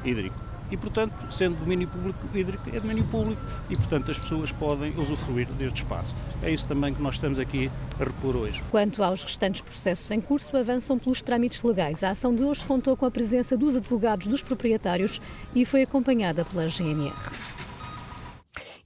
hídrico 0.05 0.42
e, 0.73 0.77
portanto, 0.77 1.13
sendo 1.31 1.59
domínio 1.59 1.87
público 1.87 2.27
hídrico, 2.35 2.71
é 2.75 2.81
domínio 2.81 3.05
público 3.05 3.41
e, 3.69 3.77
portanto, 3.77 4.11
as 4.11 4.19
pessoas 4.19 4.51
podem 4.51 4.99
usufruir 4.99 5.47
deste 5.53 5.83
espaço. 5.83 6.15
É 6.43 6.51
isso 6.51 6.67
também 6.67 6.95
que 6.95 7.03
nós 7.03 7.17
estamos 7.17 7.39
aqui 7.39 7.71
a 8.01 8.05
repor 8.05 8.35
hoje. 8.35 8.63
Quanto 8.71 9.03
aos 9.03 9.23
restantes 9.23 9.61
processos 9.61 10.11
em 10.11 10.21
curso, 10.21 10.57
avançam 10.57 10.99
pelos 10.99 11.23
trâmites 11.23 11.63
legais. 11.63 12.03
A 12.03 12.11
ação 12.11 12.35
de 12.35 12.43
hoje 12.43 12.65
contou 12.65 12.97
com 12.97 13.05
a 13.05 13.11
presença 13.11 13.55
dos 13.55 13.77
advogados 13.77 14.27
dos 14.27 14.43
proprietários 14.43 15.21
e 15.55 15.67
foi 15.67 15.83
acompanhada 15.83 16.43
pela 16.45 16.67
GNR 16.67 17.13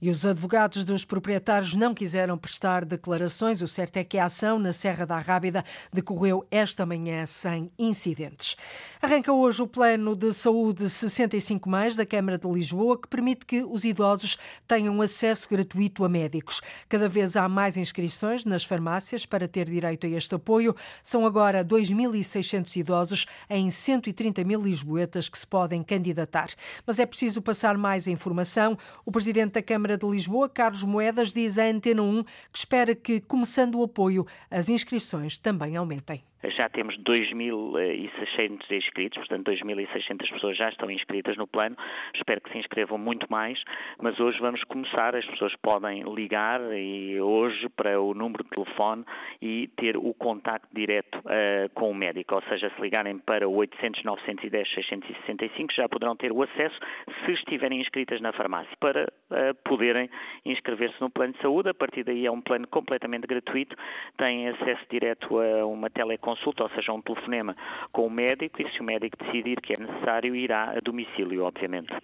e 0.01 0.09
os 0.09 0.25
advogados 0.25 0.83
dos 0.85 1.03
proprietários 1.03 1.75
não 1.75 1.93
quiseram 1.93 2.37
prestar 2.37 2.85
declarações. 2.85 3.61
O 3.61 3.67
certo 3.67 3.97
é 3.97 4.03
que 4.03 4.17
a 4.17 4.25
ação 4.25 4.59
na 4.59 4.71
Serra 4.71 5.05
da 5.05 5.19
Rábida 5.19 5.63
decorreu 5.91 6.45
esta 6.51 6.85
manhã 6.85 7.25
sem 7.25 7.71
incidentes. 7.77 8.55
Arranca 9.01 9.31
hoje 9.31 9.63
o 9.63 9.67
Plano 9.67 10.15
de 10.15 10.31
Saúde 10.33 10.89
65 10.89 11.69
mais 11.69 11.95
da 11.95 12.05
Câmara 12.05 12.37
de 12.37 12.47
Lisboa, 12.47 12.99
que 12.99 13.07
permite 13.07 13.45
que 13.45 13.63
os 13.63 13.83
idosos 13.85 14.37
tenham 14.67 15.01
acesso 15.01 15.49
gratuito 15.49 16.03
a 16.03 16.09
médicos. 16.09 16.61
Cada 16.89 17.09
vez 17.09 17.35
há 17.35 17.49
mais 17.49 17.77
inscrições 17.77 18.45
nas 18.45 18.63
farmácias 18.63 19.25
para 19.25 19.47
ter 19.47 19.69
direito 19.69 20.05
a 20.05 20.09
este 20.09 20.35
apoio. 20.35 20.75
São 21.01 21.25
agora 21.25 21.63
2.600 21.63 22.75
idosos 22.75 23.25
em 23.49 23.69
130 23.69 24.43
mil 24.43 24.61
lisboetas 24.61 25.29
que 25.29 25.37
se 25.37 25.47
podem 25.47 25.81
candidatar. 25.81 26.49
Mas 26.85 26.99
é 26.99 27.05
preciso 27.05 27.41
passar 27.41 27.77
mais 27.77 28.07
informação. 28.07 28.77
O 29.05 29.11
presidente 29.11 29.53
da 29.53 29.61
Câmara 29.61 29.77
Câmara 29.77 29.95
de 29.95 30.07
Lisboa, 30.07 30.49
Carlos 30.49 30.83
Moedas, 30.83 31.31
diz 31.31 31.57
à 31.57 31.65
Antena 31.65 32.01
1 32.01 32.23
que 32.51 32.57
espera 32.57 32.93
que, 32.93 33.21
começando 33.21 33.75
o 33.75 33.83
apoio, 33.83 34.25
as 34.51 34.67
inscrições 34.67 35.37
também 35.37 35.77
aumentem. 35.77 36.23
Já 36.43 36.69
temos 36.69 36.95
2.600 36.99 38.71
inscritos, 38.71 39.17
portanto 39.17 39.51
2.600 39.51 40.31
pessoas 40.31 40.57
já 40.57 40.69
estão 40.69 40.89
inscritas 40.91 41.35
no 41.35 41.47
plano. 41.47 41.75
Espero 42.13 42.41
que 42.41 42.51
se 42.51 42.57
inscrevam 42.59 42.97
muito 42.97 43.25
mais, 43.29 43.61
mas 44.01 44.19
hoje 44.19 44.39
vamos 44.39 44.63
começar. 44.65 45.15
As 45.15 45.25
pessoas 45.25 45.55
podem 45.61 46.03
ligar 46.13 46.61
e 46.73 47.19
hoje 47.19 47.67
para 47.69 47.99
o 47.99 48.13
número 48.13 48.43
de 48.43 48.49
telefone 48.51 49.03
e 49.41 49.67
ter 49.77 49.97
o 49.97 50.13
contacto 50.13 50.67
direto 50.73 51.17
uh, 51.19 51.69
com 51.73 51.89
o 51.89 51.95
médico, 51.95 52.35
ou 52.35 52.41
seja, 52.43 52.71
se 52.75 52.81
ligarem 52.81 53.17
para 53.17 53.47
o 53.47 53.55
800 53.55 54.03
910 54.03 54.69
665 54.69 55.73
já 55.73 55.89
poderão 55.89 56.15
ter 56.15 56.31
o 56.31 56.43
acesso 56.43 56.77
se 57.25 57.31
estiverem 57.31 57.81
inscritas 57.81 58.21
na 58.21 58.31
farmácia 58.31 58.75
para 58.79 59.11
uh, 59.31 59.55
poderem 59.63 60.09
inscrever-se 60.45 60.99
no 61.01 61.09
plano 61.09 61.33
de 61.33 61.41
saúde. 61.41 61.69
A 61.69 61.73
partir 61.73 62.03
daí 62.03 62.25
é 62.25 62.31
um 62.31 62.41
plano 62.41 62.67
completamente 62.67 63.25
gratuito, 63.25 63.75
têm 64.17 64.49
acesso 64.49 64.85
direto 64.89 65.39
a 65.39 65.65
uma 65.65 65.89
teleconsulta 65.89 66.26
consulta, 66.27 66.63
ou 66.63 66.69
seja, 66.71 66.91
um 66.91 67.01
telefonema 67.01 67.55
com 67.93 68.05
o 68.05 68.09
médico 68.09 68.61
e 68.61 68.69
se 68.69 68.81
o 68.81 68.83
médico 68.83 69.15
decidir 69.23 69.61
que 69.61 69.73
é 69.73 69.77
necessário, 69.77 70.35
irá 70.35 70.71
a 70.75 70.79
domicílio, 70.81 71.45
obviamente. 71.45 71.95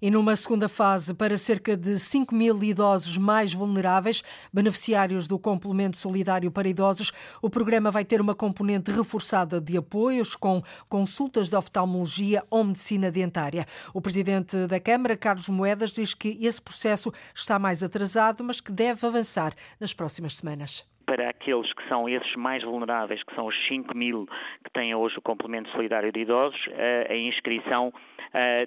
E 0.00 0.10
numa 0.10 0.34
segunda 0.34 0.66
fase, 0.66 1.12
para 1.12 1.36
cerca 1.36 1.76
de 1.76 1.98
5 1.98 2.34
mil 2.34 2.64
idosos 2.64 3.18
mais 3.18 3.52
vulneráveis, 3.52 4.22
beneficiários 4.50 5.28
do 5.28 5.38
complemento 5.38 5.98
solidário 5.98 6.50
para 6.50 6.66
idosos, 6.66 7.12
o 7.42 7.50
programa 7.50 7.90
vai 7.90 8.02
ter 8.02 8.18
uma 8.18 8.34
componente 8.34 8.90
reforçada 8.90 9.60
de 9.60 9.76
apoios 9.76 10.34
com 10.34 10.62
consultas 10.88 11.50
de 11.50 11.56
oftalmologia 11.56 12.42
ou 12.48 12.64
medicina 12.64 13.10
dentária. 13.10 13.66
O 13.92 14.00
presidente 14.00 14.66
da 14.66 14.80
Câmara, 14.80 15.18
Carlos 15.18 15.50
Moedas, 15.50 15.90
diz 15.90 16.14
que 16.14 16.38
esse 16.40 16.62
processo 16.62 17.12
está 17.34 17.58
mais 17.58 17.82
atrasado, 17.82 18.42
mas 18.42 18.58
que 18.58 18.72
deve 18.72 19.06
avançar 19.06 19.52
nas 19.78 19.92
próximas 19.92 20.34
semanas 20.34 20.95
aqueles 21.46 21.72
que 21.72 21.88
são 21.88 22.08
esses 22.08 22.34
mais 22.34 22.64
vulneráveis, 22.64 23.22
que 23.22 23.32
são 23.36 23.46
os 23.46 23.54
5 23.68 23.96
mil 23.96 24.26
que 24.64 24.70
têm 24.72 24.94
hoje 24.94 25.16
o 25.16 25.22
complemento 25.22 25.70
solidário 25.70 26.10
de 26.10 26.20
idosos, 26.20 26.60
a 27.08 27.14
inscrição 27.14 27.92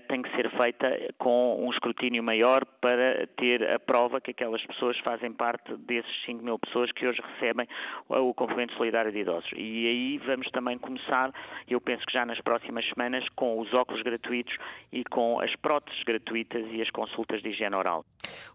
tem 0.08 0.22
que 0.22 0.30
ser 0.36 0.50
feita 0.52 1.14
com 1.18 1.66
um 1.66 1.70
escrutínio 1.70 2.24
maior 2.24 2.66
para 2.80 3.28
ter 3.38 3.70
a 3.70 3.80
prova 3.80 4.22
que 4.22 4.32
aquelas 4.32 4.66
pessoas 4.66 4.98
fazem 5.00 5.34
parte 5.34 5.76
desses 5.76 6.10
5 6.26 6.44
mil 6.44 6.58
pessoas 6.58 6.92
que 6.94 7.06
hoje 7.06 7.22
recebem 7.34 7.68
o 8.08 8.34
complemento 8.34 8.74
solidário 8.76 9.12
de 9.12 9.20
idosos. 9.20 9.52
E 9.56 9.88
aí 9.88 10.18
vamos 10.26 10.50
também 10.52 10.78
começar, 10.78 11.34
eu 11.68 11.82
penso 11.82 12.06
que 12.06 12.14
já 12.14 12.26
nas 12.26 12.40
próximas 12.40 12.88
semanas, 12.88 13.28
com 13.36 13.60
os 13.60 13.74
óculos 13.74 14.02
gratuitos 14.02 14.56
e 14.92 15.04
com 15.04 15.42
as 15.42 15.54
próteses 15.58 16.02
gratuitas 16.04 16.66
e 16.72 16.82
as 16.82 16.90
consultas 16.92 17.42
de 17.42 17.50
higiene 17.50 17.76
oral. 17.76 18.06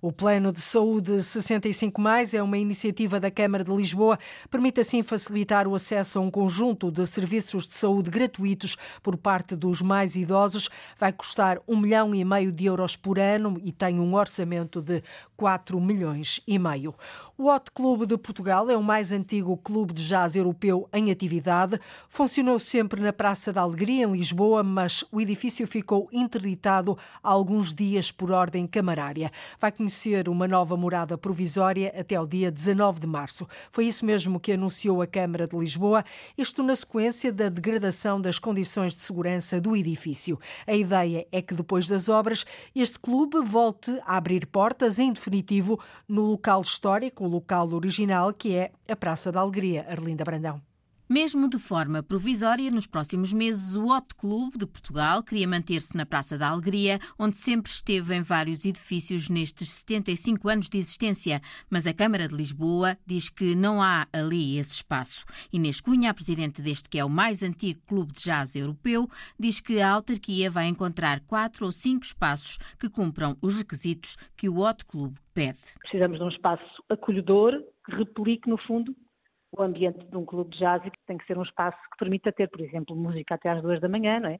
O 0.00 0.12
Plano 0.12 0.52
de 0.52 0.60
Saúde 0.60 1.22
65 1.22 2.00
mais 2.00 2.32
é 2.32 2.42
uma 2.42 2.56
iniciativa 2.56 3.20
da 3.20 3.30
Câmara 3.30 3.62
de 3.62 3.70
Lisboa, 3.70 4.13
permite 4.50 4.80
assim 4.80 5.02
facilitar 5.02 5.66
o 5.66 5.74
acesso 5.74 6.18
a 6.18 6.22
um 6.22 6.30
conjunto 6.30 6.90
de 6.90 7.04
serviços 7.06 7.66
de 7.66 7.74
saúde 7.74 8.10
gratuitos 8.10 8.76
por 9.02 9.16
parte 9.16 9.56
dos 9.56 9.82
mais 9.82 10.16
idosos 10.16 10.68
vai 10.98 11.12
custar 11.12 11.60
um 11.66 11.76
milhão 11.76 12.14
e 12.14 12.24
meio 12.24 12.52
de 12.52 12.66
euros 12.66 12.96
por 12.96 13.18
ano 13.18 13.60
e 13.62 13.72
tem 13.72 14.00
um 14.00 14.14
orçamento 14.14 14.80
de 14.80 15.02
4 15.36 15.80
milhões 15.80 16.40
e 16.46 16.58
meio. 16.58 16.94
O 17.36 17.50
Hot 17.52 17.72
Clube 17.72 18.06
de 18.06 18.16
Portugal 18.16 18.70
é 18.70 18.76
o 18.76 18.82
mais 18.82 19.10
antigo 19.10 19.56
clube 19.56 19.92
de 19.92 20.06
jazz 20.06 20.36
europeu 20.36 20.88
em 20.92 21.10
atividade. 21.10 21.80
Funcionou 22.08 22.60
sempre 22.60 23.00
na 23.00 23.12
Praça 23.12 23.52
da 23.52 23.60
Alegria, 23.60 24.04
em 24.04 24.12
Lisboa, 24.12 24.62
mas 24.62 25.04
o 25.10 25.20
edifício 25.20 25.66
ficou 25.66 26.08
interditado 26.12 26.96
há 27.20 27.28
alguns 27.28 27.74
dias 27.74 28.12
por 28.12 28.30
ordem 28.30 28.68
camarária. 28.68 29.32
Vai 29.58 29.72
conhecer 29.72 30.28
uma 30.28 30.46
nova 30.46 30.76
morada 30.76 31.18
provisória 31.18 31.92
até 31.98 32.14
ao 32.14 32.24
dia 32.24 32.52
19 32.52 33.00
de 33.00 33.06
março. 33.08 33.48
Foi 33.68 33.86
isso 33.86 34.06
mesmo 34.06 34.38
que 34.38 34.52
anunciou 34.52 35.02
a 35.02 35.06
Câmara 35.06 35.48
de 35.48 35.56
Lisboa, 35.56 36.04
isto 36.38 36.62
na 36.62 36.76
sequência 36.76 37.32
da 37.32 37.48
degradação 37.48 38.20
das 38.20 38.38
condições 38.38 38.94
de 38.94 39.00
segurança 39.00 39.60
do 39.60 39.74
edifício. 39.74 40.38
A 40.68 40.74
ideia 40.74 41.26
é 41.32 41.42
que 41.42 41.52
depois 41.52 41.88
das 41.88 42.08
obras 42.08 42.44
este 42.76 42.96
clube 43.00 43.40
volte 43.40 43.90
a 44.06 44.16
abrir 44.16 44.46
portas 44.46 45.00
em 45.00 45.12
definitivo 45.12 45.80
no 46.08 46.22
local 46.22 46.60
histórico, 46.60 47.23
o 47.24 47.28
local 47.28 47.72
original 47.72 48.32
que 48.32 48.54
é 48.54 48.72
a 48.88 48.96
Praça 48.96 49.32
da 49.32 49.40
Alegria, 49.40 49.86
Arlinda 49.88 50.24
Brandão. 50.24 50.73
Mesmo 51.08 51.50
de 51.50 51.58
forma 51.58 52.02
provisória, 52.02 52.70
nos 52.70 52.86
próximos 52.86 53.30
meses, 53.30 53.76
o 53.76 53.88
Hot 53.88 54.14
Clube 54.14 54.56
de 54.56 54.66
Portugal 54.66 55.22
queria 55.22 55.46
manter-se 55.46 55.94
na 55.94 56.06
Praça 56.06 56.38
da 56.38 56.48
Alegria, 56.48 56.98
onde 57.18 57.36
sempre 57.36 57.70
esteve 57.70 58.14
em 58.14 58.22
vários 58.22 58.64
edifícios 58.64 59.28
nestes 59.28 59.68
75 59.68 60.48
anos 60.48 60.70
de 60.70 60.78
existência. 60.78 61.42
Mas 61.68 61.86
a 61.86 61.92
Câmara 61.92 62.26
de 62.26 62.34
Lisboa 62.34 62.96
diz 63.06 63.28
que 63.28 63.54
não 63.54 63.82
há 63.82 64.06
ali 64.14 64.56
esse 64.56 64.76
espaço. 64.76 65.26
Inês 65.52 65.78
Cunha, 65.78 66.10
a 66.10 66.14
presidente 66.14 66.62
deste 66.62 66.88
que 66.88 66.98
é 66.98 67.04
o 67.04 67.10
mais 67.10 67.42
antigo 67.42 67.82
clube 67.86 68.14
de 68.14 68.22
jazz 68.22 68.56
europeu, 68.56 69.06
diz 69.38 69.60
que 69.60 69.82
a 69.82 69.90
autarquia 69.90 70.50
vai 70.50 70.68
encontrar 70.68 71.20
quatro 71.20 71.66
ou 71.66 71.72
cinco 71.72 72.06
espaços 72.06 72.56
que 72.78 72.88
cumpram 72.88 73.36
os 73.42 73.58
requisitos 73.58 74.16
que 74.34 74.48
o 74.48 74.58
Hot 74.58 74.82
Clube 74.86 75.20
pede. 75.34 75.58
Precisamos 75.80 76.16
de 76.16 76.24
um 76.24 76.28
espaço 76.28 76.82
acolhedor 76.88 77.62
que 77.84 77.94
replique, 77.94 78.48
no 78.48 78.56
fundo, 78.56 78.96
o 79.56 79.62
ambiente 79.62 80.04
de 80.04 80.16
um 80.16 80.24
clube 80.24 80.50
de 80.50 80.58
jazz 80.58 80.82
tem 81.06 81.18
que 81.18 81.26
ser 81.26 81.38
um 81.38 81.42
espaço 81.42 81.78
que 81.92 81.98
permita 81.98 82.32
ter, 82.32 82.48
por 82.48 82.60
exemplo, 82.60 82.96
música 82.96 83.34
até 83.34 83.50
às 83.50 83.62
duas 83.62 83.80
da 83.80 83.88
manhã, 83.88 84.20
não 84.20 84.30
é? 84.30 84.38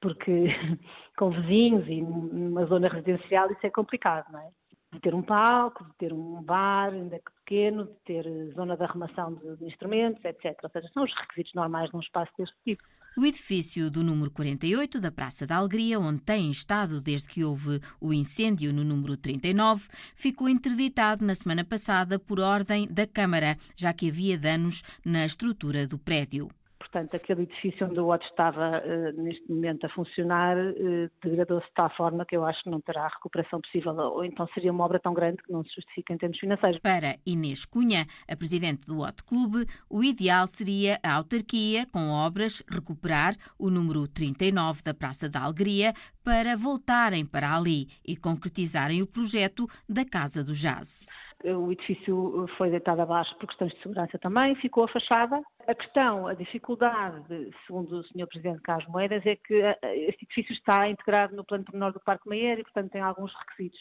Porque 0.00 0.46
com 1.16 1.30
vizinhos 1.30 1.86
e 1.88 2.00
numa 2.02 2.66
zona 2.66 2.88
residencial 2.88 3.50
isso 3.50 3.66
é 3.66 3.70
complicado, 3.70 4.30
não 4.30 4.40
é? 4.40 4.50
De 4.92 5.00
ter 5.00 5.14
um 5.14 5.22
palco, 5.22 5.84
de 5.84 5.94
ter 5.94 6.12
um 6.12 6.42
bar, 6.42 6.92
ainda 6.92 7.18
que 7.18 7.32
pequeno, 7.44 7.84
de 7.84 7.94
ter 8.04 8.52
zona 8.54 8.76
de 8.76 8.84
arrumação 8.84 9.34
de 9.34 9.64
instrumentos, 9.64 10.22
etc. 10.24 10.58
Ou 10.62 10.70
seja, 10.70 10.90
são 10.92 11.04
os 11.04 11.14
requisitos 11.14 11.54
normais 11.54 11.90
de 11.90 11.96
um 11.96 12.00
espaço 12.00 12.30
deste 12.38 12.54
tipo. 12.64 12.82
O 13.14 13.26
edifício 13.26 13.90
do 13.90 14.02
número 14.02 14.30
48 14.30 14.98
da 14.98 15.12
Praça 15.12 15.46
da 15.46 15.56
Alegria, 15.56 16.00
onde 16.00 16.22
tem 16.22 16.50
estado 16.50 16.98
desde 16.98 17.28
que 17.28 17.44
houve 17.44 17.78
o 18.00 18.10
incêndio 18.10 18.72
no 18.72 18.82
número 18.82 19.18
39, 19.18 19.86
ficou 20.14 20.48
interditado 20.48 21.22
na 21.22 21.34
semana 21.34 21.62
passada 21.62 22.18
por 22.18 22.40
ordem 22.40 22.88
da 22.88 23.06
Câmara, 23.06 23.58
já 23.76 23.92
que 23.92 24.08
havia 24.08 24.38
danos 24.38 24.82
na 25.04 25.26
estrutura 25.26 25.86
do 25.86 25.98
prédio. 25.98 26.48
Portanto, 26.82 27.14
aquele 27.14 27.42
edifício 27.42 27.86
onde 27.86 28.00
o 28.00 28.08
OT 28.08 28.24
estava 28.26 28.82
uh, 28.84 29.22
neste 29.22 29.48
momento 29.48 29.86
a 29.86 29.88
funcionar 29.90 30.56
uh, 30.56 31.10
degradou-se 31.22 31.66
de 31.66 31.74
tal 31.74 31.88
forma 31.90 32.26
que 32.26 32.36
eu 32.36 32.44
acho 32.44 32.62
que 32.64 32.70
não 32.70 32.80
terá 32.80 33.06
recuperação 33.06 33.60
possível, 33.60 33.92
ou 33.92 34.24
então 34.24 34.48
seria 34.52 34.72
uma 34.72 34.84
obra 34.84 34.98
tão 34.98 35.14
grande 35.14 35.42
que 35.42 35.52
não 35.52 35.62
se 35.62 35.74
justifica 35.76 36.12
em 36.12 36.18
termos 36.18 36.38
financeiros. 36.38 36.80
Para 36.80 37.16
Inês 37.24 37.64
Cunha, 37.64 38.06
a 38.28 38.36
presidente 38.36 38.84
do 38.84 39.00
OT 39.00 39.22
Clube, 39.22 39.66
o 39.88 40.02
ideal 40.02 40.46
seria 40.48 40.98
a 41.04 41.14
autarquia, 41.14 41.86
com 41.92 42.10
obras, 42.10 42.62
recuperar 42.68 43.36
o 43.56 43.70
número 43.70 44.08
39 44.08 44.82
da 44.82 44.92
Praça 44.92 45.28
da 45.28 45.42
Alegria 45.42 45.94
para 46.24 46.56
voltarem 46.56 47.24
para 47.24 47.56
ali 47.56 47.88
e 48.04 48.16
concretizarem 48.16 49.02
o 49.02 49.06
projeto 49.06 49.68
da 49.88 50.04
Casa 50.04 50.42
do 50.42 50.52
Jazz 50.52 51.06
o 51.44 51.72
edifício 51.72 52.46
foi 52.56 52.70
deitado 52.70 53.02
abaixo 53.02 53.36
por 53.36 53.46
questões 53.46 53.72
de 53.72 53.82
segurança 53.82 54.18
também, 54.18 54.54
ficou 54.56 54.84
a 54.84 54.88
fachada. 54.88 55.40
A 55.66 55.74
questão, 55.74 56.26
a 56.26 56.34
dificuldade, 56.34 57.50
segundo 57.66 58.00
o 58.00 58.04
Sr. 58.04 58.26
Presidente 58.26 58.62
Carlos 58.62 58.88
Moedas, 58.88 59.24
é 59.26 59.36
que 59.36 59.54
eh, 59.54 59.78
este 60.08 60.24
edifício 60.24 60.52
está 60.52 60.88
integrado 60.88 61.36
no 61.36 61.44
plano 61.44 61.64
pormenor 61.64 61.92
do 61.92 62.00
Parque 62.00 62.28
Meyer 62.28 62.58
e, 62.58 62.62
portanto, 62.64 62.90
tem 62.90 63.00
alguns 63.00 63.32
requisitos 63.34 63.80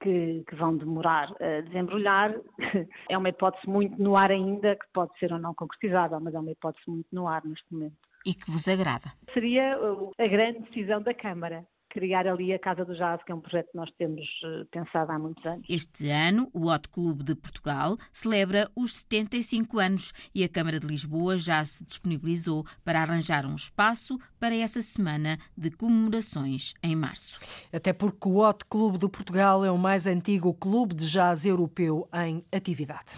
que, 0.00 0.44
que, 0.48 0.54
vão 0.54 0.76
demorar 0.76 1.30
a 1.40 1.60
desembrulhar. 1.62 2.34
É 3.08 3.16
uma 3.16 3.28
hipótese 3.28 3.68
muito 3.68 4.00
no 4.00 4.16
ar 4.16 4.30
ainda, 4.30 4.76
que 4.76 4.86
pode 4.92 5.16
ser 5.18 5.32
ou 5.32 5.38
não 5.38 5.54
concretizada, 5.54 6.20
mas 6.20 6.34
é 6.34 6.38
uma 6.38 6.50
hipótese 6.50 6.88
muito 6.88 7.08
no 7.12 7.26
ar 7.26 7.44
neste 7.44 7.72
momento. 7.72 7.96
E 8.26 8.34
que 8.34 8.50
vos 8.50 8.68
agrada? 8.68 9.12
Seria 9.32 9.76
a 10.18 10.26
grande 10.26 10.60
decisão 10.60 11.00
da 11.00 11.14
Câmara 11.14 11.66
criar 11.90 12.26
ali 12.26 12.52
a 12.52 12.58
Casa 12.58 12.84
do 12.84 12.94
Jazz, 12.94 13.22
que 13.24 13.32
é 13.32 13.34
um 13.34 13.40
projeto 13.40 13.70
que 13.70 13.76
nós 13.76 13.90
temos 13.98 14.24
eh, 14.44 14.64
pensado 14.70 15.12
há 15.12 15.18
muitos 15.18 15.44
anos. 15.44 15.66
Este 15.68 16.08
ano, 16.10 16.48
o 16.52 16.68
Hot 16.68 16.88
Clube 16.88 17.24
de 17.24 17.34
Portugal 17.34 17.96
celebra 18.12 18.70
os 18.74 18.98
75 18.98 19.78
anos 19.78 20.12
e 20.34 20.44
a 20.44 20.48
Câmara 20.48 20.78
de 20.78 20.86
Lisboa 20.86 21.36
já 21.36 21.64
se 21.64 21.84
disponibilizou 21.84 22.64
para 22.84 23.00
arranjar 23.00 23.46
um 23.46 23.54
espaço 23.54 24.18
para 24.38 24.54
essa 24.54 24.80
semana 24.80 25.38
de 25.56 25.70
comemorações 25.70 26.74
em 26.82 26.94
março. 26.94 27.38
Até 27.72 27.92
porque 27.92 28.28
o 28.28 28.38
Hot 28.38 28.64
Clube 28.66 28.98
de 28.98 29.08
Portugal 29.08 29.64
é 29.64 29.70
o 29.70 29.78
mais 29.78 30.06
antigo 30.06 30.54
clube 30.54 30.94
de 30.94 31.06
jazz 31.10 31.44
europeu 31.44 32.08
em 32.12 32.44
atividade. 32.52 33.14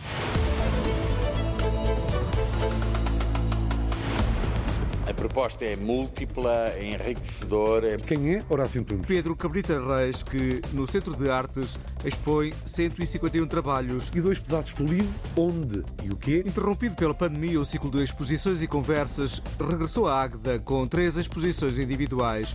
Proposta 5.15 5.65
é 5.65 5.77
múltipla, 5.77 6.73
é 6.77 6.93
enriquecedora. 6.93 7.97
Quem 7.99 8.35
é 8.35 8.45
Horácio 8.49 8.81
Antunes? 8.81 9.07
Pedro 9.07 9.35
Cabrita 9.35 9.81
Reis, 9.81 10.23
que 10.23 10.61
no 10.73 10.87
Centro 10.87 11.17
de 11.17 11.31
Artes 11.31 11.79
expõe 12.05 12.53
151 12.65 13.47
trabalhos. 13.47 14.11
E 14.15 14.21
dois 14.21 14.39
pedaços 14.39 14.75
do 14.75 14.85
livro, 14.85 15.09
onde 15.37 15.83
e 16.03 16.11
o 16.11 16.17
quê? 16.17 16.43
Interrompido 16.47 16.95
pela 16.95 17.15
pandemia, 17.15 17.61
o 17.61 17.65
ciclo 17.65 17.91
de 17.91 18.03
exposições 18.03 18.63
e 18.63 18.67
conversas 18.67 19.43
regressou 19.59 20.07
à 20.07 20.23
Águeda 20.23 20.59
com 20.59 20.87
três 20.87 21.17
exposições 21.17 21.79
individuais. 21.79 22.55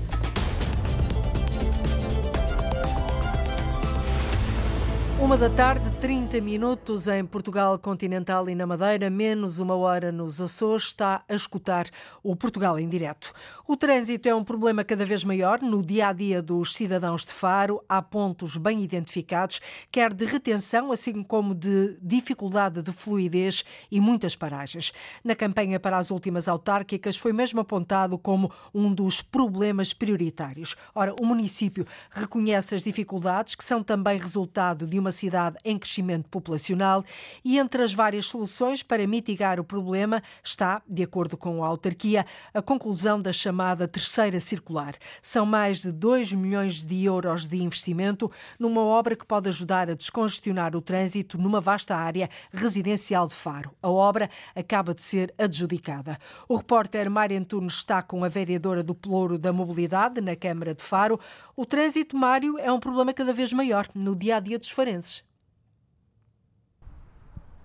Uma 5.18 5.38
da 5.38 5.50
tarde, 5.50 5.90
30 6.02 6.42
minutos 6.42 7.08
em 7.08 7.26
Portugal 7.26 7.80
continental 7.80 8.50
e 8.50 8.54
na 8.54 8.68
Madeira, 8.68 9.10
menos 9.10 9.60
uma 9.60 9.74
hora 9.74 10.12
nos 10.12 10.42
Açores, 10.42 10.88
está 10.88 11.24
a 11.28 11.34
escutar 11.34 11.88
o 12.22 12.36
Portugal 12.36 12.78
em 12.78 12.90
direto. 12.90 13.32
O 13.66 13.78
trânsito 13.78 14.28
é 14.28 14.36
um 14.36 14.44
problema 14.44 14.84
cada 14.84 15.06
vez 15.06 15.24
maior 15.24 15.62
no 15.62 15.82
dia 15.82 16.10
a 16.10 16.14
dia 16.14 16.42
dos 16.42 16.76
cidadãos 16.76 17.26
de 17.26 17.32
Faro. 17.32 17.82
Há 17.88 18.02
pontos 18.02 18.58
bem 18.58 18.84
identificados, 18.84 19.62
quer 19.90 20.14
de 20.14 20.26
retenção, 20.26 20.92
assim 20.92 21.24
como 21.24 21.56
de 21.56 21.98
dificuldade 22.02 22.82
de 22.82 22.92
fluidez 22.92 23.64
e 23.90 24.02
muitas 24.02 24.36
paragens. 24.36 24.92
Na 25.24 25.34
campanha 25.34 25.80
para 25.80 25.98
as 25.98 26.12
últimas 26.12 26.50
autárquicas 26.50 27.16
foi 27.16 27.32
mesmo 27.32 27.62
apontado 27.62 28.18
como 28.18 28.52
um 28.74 28.94
dos 28.94 29.22
problemas 29.22 29.94
prioritários. 29.94 30.76
Ora, 30.94 31.16
o 31.22 31.26
município 31.26 31.88
reconhece 32.12 32.76
as 32.76 32.84
dificuldades 32.84 33.56
que 33.56 33.64
são 33.64 33.82
também 33.82 34.20
resultado 34.20 34.86
de 34.86 35.00
uma 35.00 35.05
cidade 35.12 35.58
em 35.64 35.78
crescimento 35.78 36.30
populacional 36.30 37.04
e 37.44 37.58
entre 37.58 37.84
as 37.84 37.94
várias 37.94 38.28
soluções 38.28 38.84
para 38.84 39.06
mitigar 39.08 39.60
o 39.60 39.64
problema 39.64 40.22
está, 40.44 40.82
de 40.88 41.04
acordo 41.04 41.38
com 41.38 41.64
a 41.64 41.68
autarquia, 41.68 42.26
a 42.54 42.62
conclusão 42.62 43.22
da 43.22 43.34
chamada 43.34 43.88
terceira 43.88 44.40
circular. 44.40 44.96
São 45.22 45.46
mais 45.46 45.82
de 45.82 45.92
2 45.92 46.34
milhões 46.34 46.84
de 46.84 47.04
euros 47.04 47.46
de 47.46 47.62
investimento 47.62 48.32
numa 48.60 48.82
obra 48.82 49.16
que 49.16 49.26
pode 49.26 49.48
ajudar 49.48 49.90
a 49.90 49.96
descongestionar 49.96 50.76
o 50.76 50.82
trânsito 50.82 51.38
numa 51.38 51.62
vasta 51.62 51.96
área 51.96 52.30
residencial 52.52 53.28
de 53.28 53.36
Faro. 53.36 53.72
A 53.82 53.90
obra 53.90 54.30
acaba 54.56 54.94
de 54.94 55.02
ser 55.02 55.34
adjudicada. 55.38 56.18
O 56.48 56.56
repórter 56.56 57.10
Mário 57.10 57.38
Antunes 57.38 57.74
está 57.74 58.02
com 58.02 58.24
a 58.24 58.30
vereadora 58.30 58.84
do 58.84 58.96
Pelouro 58.96 59.38
da 59.38 59.54
Mobilidade 59.54 60.22
na 60.22 60.36
Câmara 60.36 60.74
de 60.74 60.84
Faro. 60.84 61.20
O 61.58 61.66
trânsito, 61.66 62.18
Mário, 62.18 62.60
é 62.60 62.70
um 62.70 62.82
problema 62.82 63.14
cada 63.14 63.32
vez 63.32 63.54
maior 63.54 63.88
no 63.96 64.14
dia 64.14 64.36
a 64.36 64.40
dia 64.42 64.60
dos 64.60 64.70
farenses. 64.70 65.24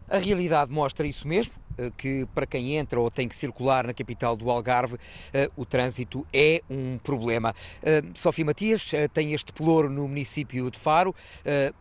A 0.09 0.19
realidade 0.19 0.71
mostra 0.71 1.09
isso 1.09 1.27
mesmo, 1.27 1.55
eh, 1.77 1.91
que 1.97 2.25
para 2.33 2.47
quem 2.47 2.77
entra 2.77 3.01
ou 3.01 3.11
tem 3.11 3.27
que 3.27 3.37
circular 3.37 3.85
na 3.85 3.93
capital 3.93 4.37
do 4.37 4.49
Algarve, 4.49 4.97
eh, 5.33 5.51
o 5.57 5.65
trânsito 5.65 6.25
é 6.33 6.63
um 6.71 6.99
problema. 6.99 7.53
Eh, 7.83 8.03
Sofia 8.15 8.45
Matias 8.45 8.93
tem 9.13 9.33
este 9.33 9.53
pelouro 9.53 9.91
no 9.91 10.07
município 10.07 10.71
de 10.71 10.79
Faro. 10.79 11.13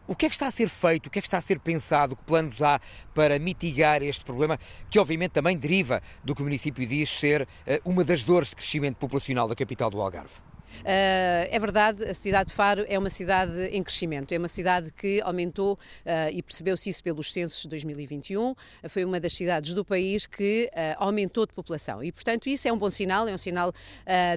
O 0.07 0.15
que 0.15 0.25
é 0.25 0.29
que 0.29 0.35
está 0.35 0.47
a 0.47 0.51
ser 0.51 0.67
feito? 0.67 1.07
O 1.07 1.09
que 1.11 1.19
é 1.19 1.21
que 1.21 1.27
está 1.27 1.37
a 1.37 1.41
ser 1.41 1.59
pensado? 1.59 2.15
Que 2.15 2.23
planos 2.23 2.59
há 2.63 2.79
para 3.13 3.37
mitigar 3.37 4.01
este 4.01 4.25
problema, 4.25 4.57
que 4.89 4.97
obviamente 4.97 5.31
também 5.31 5.55
deriva 5.55 6.01
do 6.23 6.33
que 6.33 6.41
o 6.41 6.45
município 6.45 6.87
diz 6.87 7.07
ser 7.07 7.47
uma 7.85 8.03
das 8.03 8.23
dores 8.23 8.49
de 8.49 8.55
crescimento 8.55 8.95
populacional 8.95 9.47
da 9.47 9.55
capital 9.55 9.91
do 9.91 10.01
Algarve? 10.01 10.48
Uh, 10.81 11.49
é 11.49 11.59
verdade, 11.59 12.05
a 12.05 12.13
cidade 12.13 12.49
de 12.49 12.55
Faro 12.55 12.85
é 12.87 12.97
uma 12.97 13.09
cidade 13.09 13.65
em 13.71 13.83
crescimento, 13.83 14.31
é 14.31 14.37
uma 14.37 14.47
cidade 14.47 14.91
que 14.91 15.21
aumentou 15.21 15.73
uh, 15.73 16.31
e 16.31 16.41
percebeu-se 16.41 16.89
isso 16.89 17.03
pelos 17.03 17.31
censos 17.31 17.63
de 17.63 17.69
2021, 17.69 18.55
foi 18.87 19.03
uma 19.03 19.19
das 19.19 19.33
cidades 19.33 19.73
do 19.73 19.83
país 19.83 20.25
que 20.25 20.69
uh, 20.71 20.95
aumentou 20.97 21.45
de 21.45 21.53
população 21.53 22.03
e, 22.03 22.11
portanto, 22.11 22.47
isso 22.47 22.67
é 22.67 22.73
um 22.73 22.77
bom 22.77 22.89
sinal, 22.89 23.27
é 23.27 23.33
um 23.33 23.37
sinal 23.37 23.73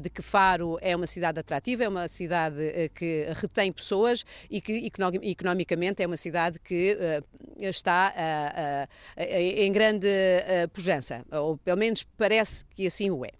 de 0.02 0.10
que 0.10 0.22
Faro 0.22 0.78
é 0.80 0.94
uma 0.94 1.06
cidade 1.06 1.38
atrativa, 1.38 1.84
é 1.84 1.88
uma 1.88 2.08
cidade 2.08 2.56
que 2.94 3.26
retém 3.34 3.72
pessoas 3.72 4.24
e 4.50 4.60
que 4.60 4.90
economicamente 5.22 6.02
é 6.02 6.06
uma 6.06 6.16
cidade 6.16 6.58
que 6.58 6.96
está 7.58 8.14
em 9.16 9.72
grande 9.72 10.08
pujança, 10.72 11.24
ou 11.30 11.56
pelo 11.56 11.78
menos 11.78 12.04
parece 12.16 12.64
que 12.74 12.86
assim 12.86 13.10
o 13.10 13.24
é. 13.24 13.30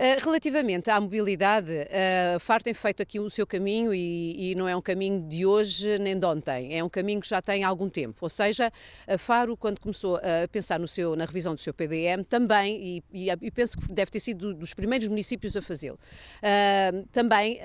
Eh, 0.00 0.16
relativamente 0.22 0.88
à 0.90 1.00
mobilidade, 1.00 1.72
uh, 1.72 2.38
Faro 2.38 2.62
tem 2.62 2.72
feito 2.72 3.02
aqui 3.02 3.18
o 3.18 3.28
seu 3.28 3.44
caminho 3.44 3.92
e, 3.92 4.52
e, 4.52 4.54
não 4.54 4.68
é 4.68 4.76
um 4.76 4.80
caminho 4.80 5.28
de 5.28 5.44
hoje 5.44 5.98
nem 5.98 6.16
de 6.16 6.24
ontem, 6.24 6.78
é 6.78 6.84
um 6.84 6.88
caminho 6.88 7.20
que 7.20 7.28
já 7.28 7.42
tem 7.42 7.64
algum 7.64 7.88
tempo. 7.88 8.16
Ou 8.20 8.28
seja, 8.28 8.72
Faro, 9.18 9.56
quando 9.56 9.80
começou 9.80 10.14
a 10.18 10.46
pensar 10.52 10.78
no 10.78 10.86
seu, 10.86 11.16
na 11.16 11.24
revisão 11.24 11.52
do 11.52 11.60
seu 11.60 11.74
PDM, 11.74 12.22
também, 12.22 13.02
e, 13.12 13.28
e, 13.42 13.50
penso 13.50 13.76
que 13.76 13.92
deve 13.92 14.08
ter 14.12 14.20
sido 14.20 14.54
dos 14.54 14.72
primeiros 14.72 15.08
municípios 15.08 15.56
a 15.56 15.62
fazê-lo, 15.62 15.98
uh, 15.98 17.04
também 17.10 17.58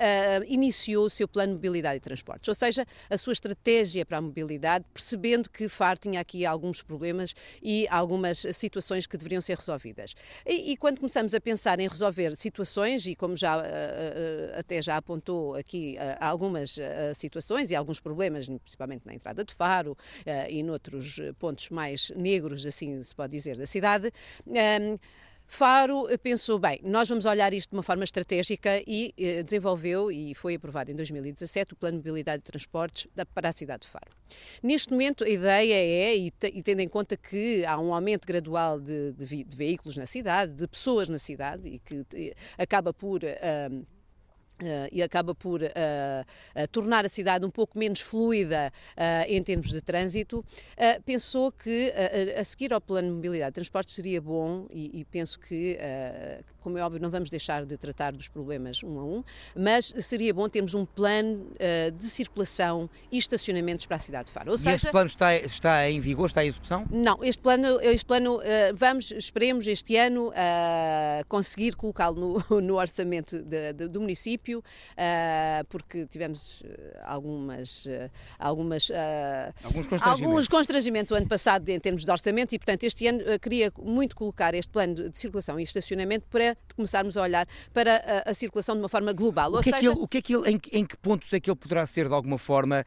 iniciou 0.48 1.06
o 1.06 1.10
seu 1.10 1.28
plano 1.28 1.52
de 1.52 1.58
mobilidade 1.58 1.98
e 1.98 2.00
transportes. 2.00 2.48
Ou 2.48 2.54
seja, 2.54 2.84
a 3.08 3.16
sua 3.16 3.32
estratégia 3.32 4.04
para 4.04 4.18
a 4.18 4.20
mobilidade, 4.20 4.84
percebendo 4.92 5.48
que 5.48 5.68
Faro 5.68 6.00
tinha 6.00 6.20
aqui 6.20 6.44
alguns 6.44 6.82
problemas 6.82 7.32
e 7.62 7.86
algumas 7.88 8.44
situações 8.52 9.06
que 9.06 9.16
deveriam 9.16 9.40
ser 9.40 9.56
resolvidas. 9.56 10.14
E, 10.44 10.72
e 10.72 10.76
quando 10.76 10.98
começamos 10.98 11.32
a 11.32 11.40
pensar 11.40 11.78
em 11.78 11.86
resolver 11.86 12.23
haver 12.26 12.36
situações, 12.36 13.06
e 13.06 13.14
como 13.14 13.36
já 13.36 13.58
uh, 13.58 13.62
até 14.58 14.80
já 14.82 14.96
apontou 14.96 15.54
aqui 15.54 15.96
uh, 15.98 16.16
algumas 16.20 16.78
situações 17.14 17.70
e 17.70 17.76
alguns 17.76 18.00
problemas, 18.00 18.46
principalmente 18.46 19.02
na 19.06 19.14
entrada 19.14 19.44
de 19.44 19.54
Faro 19.54 19.96
e 20.48 20.62
noutros 20.62 21.20
pontos 21.38 21.70
mais 21.70 22.10
negros, 22.16 22.66
assim 22.66 23.02
se 23.02 23.14
pode 23.14 23.32
dizer, 23.32 23.56
da 23.56 23.66
cidade. 23.66 24.12
Faro 25.46 26.06
pensou, 26.22 26.58
bem, 26.58 26.80
nós 26.82 27.08
vamos 27.08 27.26
olhar 27.26 27.52
isto 27.52 27.70
de 27.70 27.76
uma 27.76 27.82
forma 27.82 28.02
estratégica 28.02 28.82
e 28.86 29.14
eh, 29.16 29.42
desenvolveu 29.42 30.10
e 30.10 30.34
foi 30.34 30.54
aprovado 30.54 30.90
em 30.90 30.96
2017 30.96 31.74
o 31.74 31.76
Plano 31.76 31.98
de 31.98 32.08
Mobilidade 32.08 32.42
de 32.42 32.44
Transportes 32.50 33.06
da, 33.14 33.24
para 33.24 33.50
a 33.50 33.52
cidade 33.52 33.82
de 33.82 33.88
Faro. 33.88 34.10
Neste 34.62 34.90
momento, 34.90 35.22
a 35.22 35.28
ideia 35.28 35.74
é, 35.74 36.16
e, 36.16 36.32
e 36.52 36.62
tendo 36.62 36.80
em 36.80 36.88
conta 36.88 37.16
que 37.16 37.64
há 37.66 37.78
um 37.78 37.94
aumento 37.94 38.26
gradual 38.26 38.80
de, 38.80 39.12
de, 39.12 39.44
de, 39.44 39.56
veículos 39.56 39.96
na 39.96 40.06
cidade, 40.06 40.52
de 40.54 40.66
pessoas 40.66 41.08
na 41.08 41.18
cidade, 41.18 41.68
e 41.68 41.78
que 41.78 42.04
eh, 42.14 42.34
acaba 42.58 42.92
por. 42.92 43.22
Uh, 43.22 43.86
Uh, 44.62 44.86
e 44.92 45.02
acaba 45.02 45.34
por 45.34 45.60
uh, 45.60 45.64
uh, 45.66 46.68
tornar 46.70 47.04
a 47.04 47.08
cidade 47.08 47.44
um 47.44 47.50
pouco 47.50 47.76
menos 47.76 48.00
fluida 48.00 48.72
em 49.26 49.42
termos 49.42 49.70
de 49.70 49.80
trânsito, 49.80 50.44
pensou 51.04 51.50
que 51.50 51.92
a 52.38 52.44
seguir 52.44 52.72
ao 52.72 52.80
plano 52.80 53.08
de 53.08 53.14
mobilidade 53.14 53.50
de 53.50 53.54
transporte 53.54 53.90
seria 53.90 54.22
bom, 54.22 54.66
e, 54.70 55.00
e 55.00 55.04
penso 55.04 55.40
que, 55.40 55.76
como 56.64 56.78
é 56.78 56.82
óbvio, 56.82 57.00
não 57.00 57.10
vamos 57.10 57.30
deixar 57.30 57.64
de 57.64 57.76
tratar 57.76 58.12
dos 58.12 58.26
problemas 58.26 58.82
um 58.82 58.98
a 58.98 59.04
um, 59.04 59.24
mas 59.54 59.94
seria 59.98 60.32
bom 60.34 60.48
termos 60.48 60.74
um 60.74 60.84
plano 60.84 61.46
de 61.98 62.06
circulação 62.06 62.88
e 63.12 63.18
estacionamentos 63.18 63.86
para 63.86 63.96
a 63.96 64.00
cidade 64.00 64.26
de 64.26 64.32
Faro. 64.32 64.50
Ou 64.50 64.56
e 64.56 64.58
seja, 64.58 64.76
este 64.76 64.90
plano 64.90 65.06
está, 65.06 65.36
está 65.36 65.90
em 65.90 66.00
vigor, 66.00 66.26
está 66.26 66.44
em 66.44 66.48
execução? 66.48 66.86
Não, 66.90 67.22
este 67.22 67.42
plano, 67.42 67.78
este 67.82 68.06
plano 68.06 68.40
vamos, 68.74 69.10
esperemos 69.12 69.66
este 69.66 69.96
ano 69.96 70.32
conseguir 71.28 71.76
colocá-lo 71.76 72.14
no, 72.14 72.60
no, 72.60 72.74
orçamento 72.76 73.42
de, 73.42 73.72
de, 73.72 73.88
do 73.88 74.00
município 74.00 74.58
uh, 74.58 75.64
porque 75.68 76.06
tivemos 76.06 76.62
algumas, 77.02 77.86
uh, 77.86 78.10
algumas, 78.38 78.90
alguns, 79.62 79.86
constrangimentos. 79.86 80.22
alguns 80.22 80.48
constrangimentos 80.48 81.12
o 81.12 81.14
ano 81.14 81.28
passado 81.28 81.68
em 81.68 81.78
termos 81.78 82.04
de 82.04 82.10
orçamento 82.10 82.54
e, 82.54 82.58
portanto, 82.58 82.84
este 82.84 83.06
ano 83.06 83.20
queria 83.40 83.72
muito 83.80 84.16
colocar 84.16 84.54
este 84.54 84.70
plano 84.70 84.94
de, 84.94 85.18
circulação 85.18 85.58
e 85.58 85.62
estacionamento 85.62 86.26
para 86.28 86.53
começarmos 86.74 87.16
a 87.16 87.22
olhar 87.22 87.46
para 87.72 88.22
a, 88.26 88.30
a 88.30 88.34
circulação 88.34 88.74
de 88.74 88.82
uma 88.82 88.88
forma 88.88 89.12
global. 89.12 89.52
O 89.52 89.62
que, 89.62 89.70
seja... 89.70 89.76
é 89.76 89.80
que 89.80 89.86
ele, 89.86 89.96
o 90.00 90.08
que 90.08 90.18
é 90.18 90.22
que 90.22 90.36
ele, 90.36 90.50
em, 90.50 90.60
em, 90.72 90.84
que 90.84 90.96
pontos 90.96 91.32
é 91.32 91.40
que 91.40 91.50
ele 91.50 91.56
poderá 91.56 91.86
ser, 91.86 92.08
de 92.08 92.14
alguma 92.14 92.38
forma, 92.38 92.84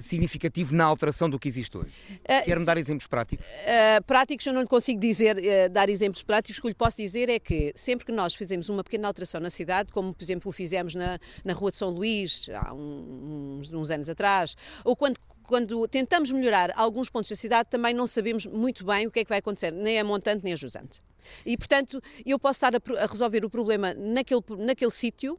significativo 0.00 0.74
na 0.74 0.84
alteração 0.84 1.28
do 1.28 1.38
que 1.38 1.48
existe 1.48 1.76
hoje? 1.76 1.92
Uh, 2.10 2.44
Quer-me 2.44 2.64
dar 2.64 2.76
exemplos 2.78 3.06
práticos? 3.06 3.46
Uh, 3.46 4.02
práticos 4.04 4.46
eu 4.46 4.52
não 4.52 4.60
lhe 4.60 4.66
consigo 4.66 5.00
dizer, 5.00 5.36
uh, 5.36 5.70
dar 5.70 5.88
exemplos 5.88 6.22
práticos, 6.22 6.58
o 6.58 6.62
que 6.62 6.68
lhe 6.68 6.74
posso 6.74 6.96
dizer 6.96 7.28
é 7.28 7.38
que 7.38 7.72
sempre 7.74 8.06
que 8.06 8.12
nós 8.12 8.34
fizemos 8.34 8.68
uma 8.68 8.82
pequena 8.82 9.08
alteração 9.08 9.40
na 9.40 9.50
cidade, 9.50 9.92
como 9.92 10.14
por 10.14 10.22
exemplo 10.22 10.48
o 10.48 10.52
fizemos 10.52 10.94
na, 10.94 11.18
na 11.44 11.52
Rua 11.52 11.70
de 11.70 11.76
São 11.76 11.90
Luís, 11.90 12.48
há 12.50 12.72
uns, 12.72 13.72
uns 13.72 13.90
anos 13.90 14.08
atrás, 14.08 14.56
ou 14.84 14.96
quando 14.96 15.18
quando 15.48 15.88
tentamos 15.88 16.30
melhorar 16.30 16.72
alguns 16.76 17.08
pontos 17.08 17.30
da 17.30 17.34
cidade, 17.34 17.70
também 17.70 17.94
não 17.94 18.06
sabemos 18.06 18.44
muito 18.44 18.84
bem 18.84 19.06
o 19.06 19.10
que 19.10 19.20
é 19.20 19.24
que 19.24 19.30
vai 19.30 19.38
acontecer, 19.38 19.72
nem 19.72 19.98
a 19.98 20.04
montante 20.04 20.44
nem 20.44 20.52
a 20.52 20.56
jusante. 20.56 21.02
E, 21.44 21.56
portanto, 21.56 22.02
eu 22.24 22.38
posso 22.38 22.58
estar 22.58 22.74
a, 22.76 23.06
resolver 23.06 23.44
o 23.46 23.50
problema 23.50 23.94
naquele, 23.94 24.42
naquele 24.58 24.92
sítio, 24.92 25.38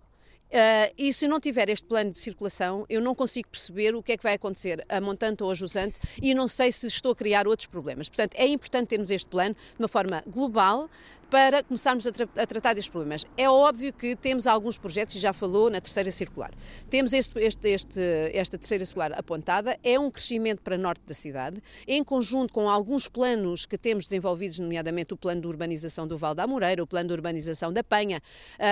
Uh, 0.49 0.89
e 0.97 1.13
se 1.13 1.27
não 1.27 1.39
tiver 1.39 1.69
este 1.69 1.85
plano 1.85 2.09
de 2.09 2.17
circulação, 2.17 2.83
eu 2.89 2.99
não 2.99 3.13
consigo 3.13 3.47
perceber 3.49 3.93
o 3.93 4.01
que 4.01 4.13
é 4.13 4.17
que 4.17 4.23
vai 4.23 4.33
acontecer 4.33 4.83
a 4.89 4.99
montante 4.99 5.43
ou 5.43 5.51
a 5.51 5.53
jusante 5.53 5.99
e 6.19 6.33
não 6.33 6.47
sei 6.47 6.71
se 6.71 6.87
estou 6.87 7.11
a 7.11 7.15
criar 7.15 7.47
outros 7.47 7.67
problemas. 7.67 8.09
Portanto, 8.09 8.33
é 8.33 8.47
importante 8.47 8.87
termos 8.87 9.11
este 9.11 9.29
plano 9.29 9.53
de 9.53 9.77
uma 9.77 9.87
forma 9.87 10.23
global, 10.25 10.89
para 11.29 11.63
começarmos 11.63 12.07
a, 12.07 12.11
tra 12.11 12.27
a, 12.37 12.45
tratar 12.45 12.73
destes 12.73 12.91
problemas. 12.91 13.25
É 13.37 13.49
óbvio 13.49 13.93
que 13.93 14.15
temos 14.15 14.47
alguns 14.47 14.77
projetos, 14.77 15.15
e 15.15 15.19
já 15.19 15.31
falou 15.31 15.69
na 15.69 15.79
terceira 15.79 16.11
circular. 16.11 16.51
Temos 16.89 17.13
este, 17.13 17.39
este, 17.39 17.69
este, 17.69 18.01
esta 18.33 18.57
terceira 18.57 18.85
circular 18.85 19.13
apontada, 19.13 19.77
é 19.83 19.99
um 19.99 20.09
crescimento 20.09 20.61
para 20.61 20.77
norte 20.77 21.01
da 21.05 21.13
cidade, 21.13 21.61
em 21.87 22.03
conjunto 22.03 22.51
com 22.51 22.69
alguns 22.69 23.07
planos 23.07 23.65
que 23.65 23.77
temos 23.77 24.05
desenvolvidos, 24.05 24.59
nomeadamente 24.59 25.13
o 25.13 25.17
plano 25.17 25.41
de 25.41 25.47
urbanização 25.47 26.07
do 26.07 26.17
Val 26.17 26.33
da 26.33 26.43
Amoreira, 26.43 26.81
o 26.81 26.87
plano 26.87 27.07
de 27.09 27.13
urbanização 27.13 27.71
da 27.71 27.83
Penha, 27.83 28.21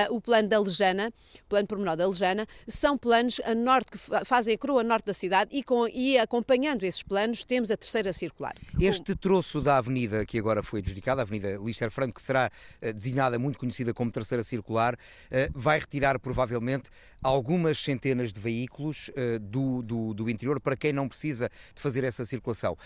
uh, 0.10 0.15
o 0.15 0.20
plano 0.20 0.48
da 0.48 0.60
Lejana, 0.60 1.13
plano 1.48 1.67
pormenor 1.67 1.96
da 1.96 2.08
Lejana, 2.08 2.48
são 2.67 2.98
planos 2.98 3.39
a 3.46 3.54
norte 3.54 3.91
que 3.91 3.98
fazem 4.26 4.56
a 4.56 4.58
crua 4.58 4.84
norte 4.84 5.06
da 5.06 5.13
cidade 5.13 5.56
e, 5.56 5.62
com, 5.62 5.88
e 5.88 6.17
acompanhando 6.17 6.84
esses 6.84 7.04
planos 7.04 7.43
temos 7.43 7.70
a 7.70 7.78
terceira 7.78 8.12
circular. 8.12 8.56
Este 8.80 9.15
troço 9.15 9.62
da 9.62 9.78
avenida 9.78 10.26
que 10.26 10.39
agora 10.39 10.63
foi 10.63 10.80
adjudicada, 10.80 11.22
a 11.22 11.24
Avenida 11.24 11.58
Lister 11.62 11.91
Franco, 11.91 12.15
que 12.15 12.22
será 12.22 12.47
já 12.48 12.92
designada, 12.94 13.40
muito 13.40 13.60
conhecida 13.60 13.94
como 13.94 14.12
terceira 14.12 14.44
circular, 14.44 14.98
vai 15.54 15.80
retirar 15.80 16.20
provavelmente 16.20 16.90
algumas 17.22 17.78
centenas 17.78 18.34
de 18.34 18.40
veículos 18.40 19.12
do, 19.42 19.82
do, 19.82 20.14
do 20.14 20.30
interior 20.30 20.60
para 20.60 20.76
quem 20.76 20.94
não 20.94 21.08
precisa 21.08 21.50
de 21.74 21.82
fazer 21.82 22.04
essa 22.04 22.26
circulação. 22.26 22.78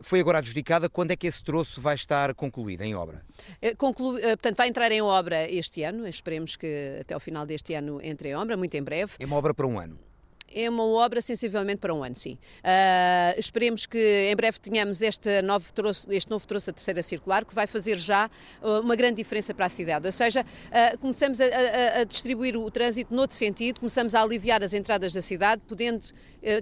Foi 0.00 0.20
agora 0.20 0.38
adjudicada, 0.38 0.88
quando 0.88 1.10
é 1.10 1.16
que 1.16 1.26
esse 1.26 1.42
troço 1.42 1.80
vai 1.80 1.94
estar 1.94 2.34
concluído 2.34 2.82
em 2.82 2.94
obra? 2.94 3.24
Conclu... 3.76 4.18
Portanto, 4.20 4.56
vai 4.56 4.68
entrar 4.68 4.90
em 4.92 5.02
obra 5.02 5.50
este 5.50 5.82
ano, 5.82 6.06
esperemos 6.06 6.56
que 6.56 6.98
até 7.00 7.14
ao 7.14 7.20
final 7.20 7.46
deste 7.46 7.74
ano 7.74 8.00
entre 8.02 8.30
em 8.30 8.34
obra, 8.34 8.56
muito 8.56 8.74
em 8.74 8.82
breve. 8.82 9.12
É 9.18 9.26
uma 9.26 9.36
obra 9.36 9.54
para 9.54 9.66
um 9.66 9.78
ano 9.78 9.98
é 10.54 10.68
uma 10.68 10.84
obra 10.84 11.20
sensivelmente 11.20 11.78
para 11.78 11.94
um 11.94 12.02
ano, 12.02 12.16
sim. 12.16 12.34
Uh, 12.34 13.38
esperemos 13.38 13.86
que 13.86 14.28
em 14.30 14.36
breve 14.36 14.58
tenhamos 14.60 15.02
este 15.02 15.42
novo, 15.42 15.72
troço, 15.72 16.06
este 16.12 16.30
novo 16.30 16.46
troço 16.46 16.66
da 16.66 16.72
terceira 16.72 17.02
circular, 17.02 17.44
que 17.44 17.54
vai 17.54 17.66
fazer 17.66 17.96
já 17.98 18.30
uh, 18.62 18.80
uma 18.80 18.96
grande 18.96 19.16
diferença 19.16 19.54
para 19.54 19.66
a 19.66 19.68
cidade. 19.68 20.06
Ou 20.06 20.12
seja, 20.12 20.42
uh, 20.42 20.98
começamos 20.98 21.40
a, 21.40 21.44
a, 21.44 22.00
a, 22.00 22.04
distribuir 22.04 22.56
o 22.56 22.70
trânsito 22.70 23.14
noutro 23.14 23.36
sentido, 23.36 23.80
começamos 23.80 24.14
a 24.14 24.22
aliviar 24.22 24.62
as 24.62 24.74
entradas 24.74 25.12
da 25.12 25.20
cidade, 25.20 25.62
podendo, 25.66 26.06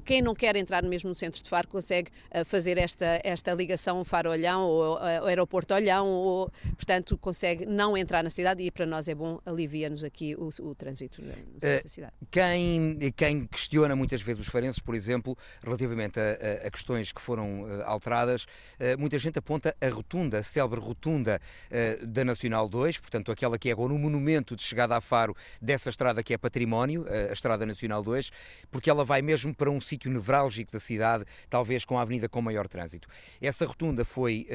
quem 0.05 0.23
não 0.23 0.35
quer 0.35 0.57
entrar 0.57 0.83
mesmo 0.83 1.09
no 1.09 1.15
centro 1.15 1.43
de 1.43 1.49
Faro, 1.49 1.69
consegue 1.69 2.11
fazer 2.47 2.79
esta, 2.79 3.21
esta 3.25 3.53
ligação 3.53 4.05
Faro-Olhão 4.05 4.63
ou 4.63 4.99
Aeroporto-Olhão, 4.99 6.07
ou, 6.07 6.51
portanto, 6.77 7.17
consegue 7.19 7.67
não 7.67 7.97
entrar 7.97 8.23
na 8.23 8.31
cidade 8.31 8.63
e 8.63 8.71
para 8.71 8.87
nós 8.87 9.09
é 9.09 9.15
bom, 9.15 9.39
alivia-nos 9.45 10.05
aqui 10.05 10.35
o, 10.35 10.49
o 10.63 10.75
trânsito 10.75 11.23
no 11.23 11.61
centro 11.61 11.83
da 11.83 11.89
cidade. 11.89 12.13
Quem, 12.31 12.99
quem 13.17 13.47
questiona 13.47 13.97
muitas 13.97 14.23
vezes 14.23 14.41
os 14.41 14.49
farenses, 14.49 14.81
por 14.81 14.95
exemplo, 14.95 15.37
relativamente 15.63 16.19
a, 16.19 16.67
a, 16.67 16.71
questões 16.71 17.13
que 17.13 17.21
foram 17.21 17.67
alteradas. 17.85 18.47
Muita 18.99 19.19
gente 19.19 19.39
aponta 19.39 19.75
a 19.81 19.89
rotunda, 19.89 20.39
a 20.39 20.43
célebre 20.43 20.81
rotunda 20.81 21.41
da 22.07 22.25
Nacional 22.25 22.69
2, 22.69 22.99
portanto, 22.99 23.33
aquela 23.33 23.59
que 23.59 23.69
é 23.69 23.73
agora 23.73 23.93
um 23.93 23.99
monumento 23.99 24.57
de 24.57 24.63
chegada 24.63 24.97
a 24.97 25.01
Faro 25.01 25.35
dessa 25.61 25.91
estrada 25.91 26.23
que 26.23 26.35
é 26.35 26.39
património, 26.39 27.07
a 27.31 27.33
Estrada 27.33 27.65
Nacional 27.67 28.03
2, 28.03 28.31
porque 28.71 28.91
ela 28.91 29.05
vai 29.05 29.23
mesmo 29.23 29.55
para 29.55 29.70
um 29.71 29.81
sítio 29.81 30.11
nevrálgico 30.11 30.73
da 30.73 30.81
cidade, 30.81 31.25
talvez 31.49 31.85
com 31.85 31.99
a 31.99 32.03
avenida 32.03 32.29
com 32.29 32.43
maior 32.43 32.69
trânsito. 32.69 33.09
Essa 33.41 33.65
rotunda 33.65 34.05
foi, 34.05 34.47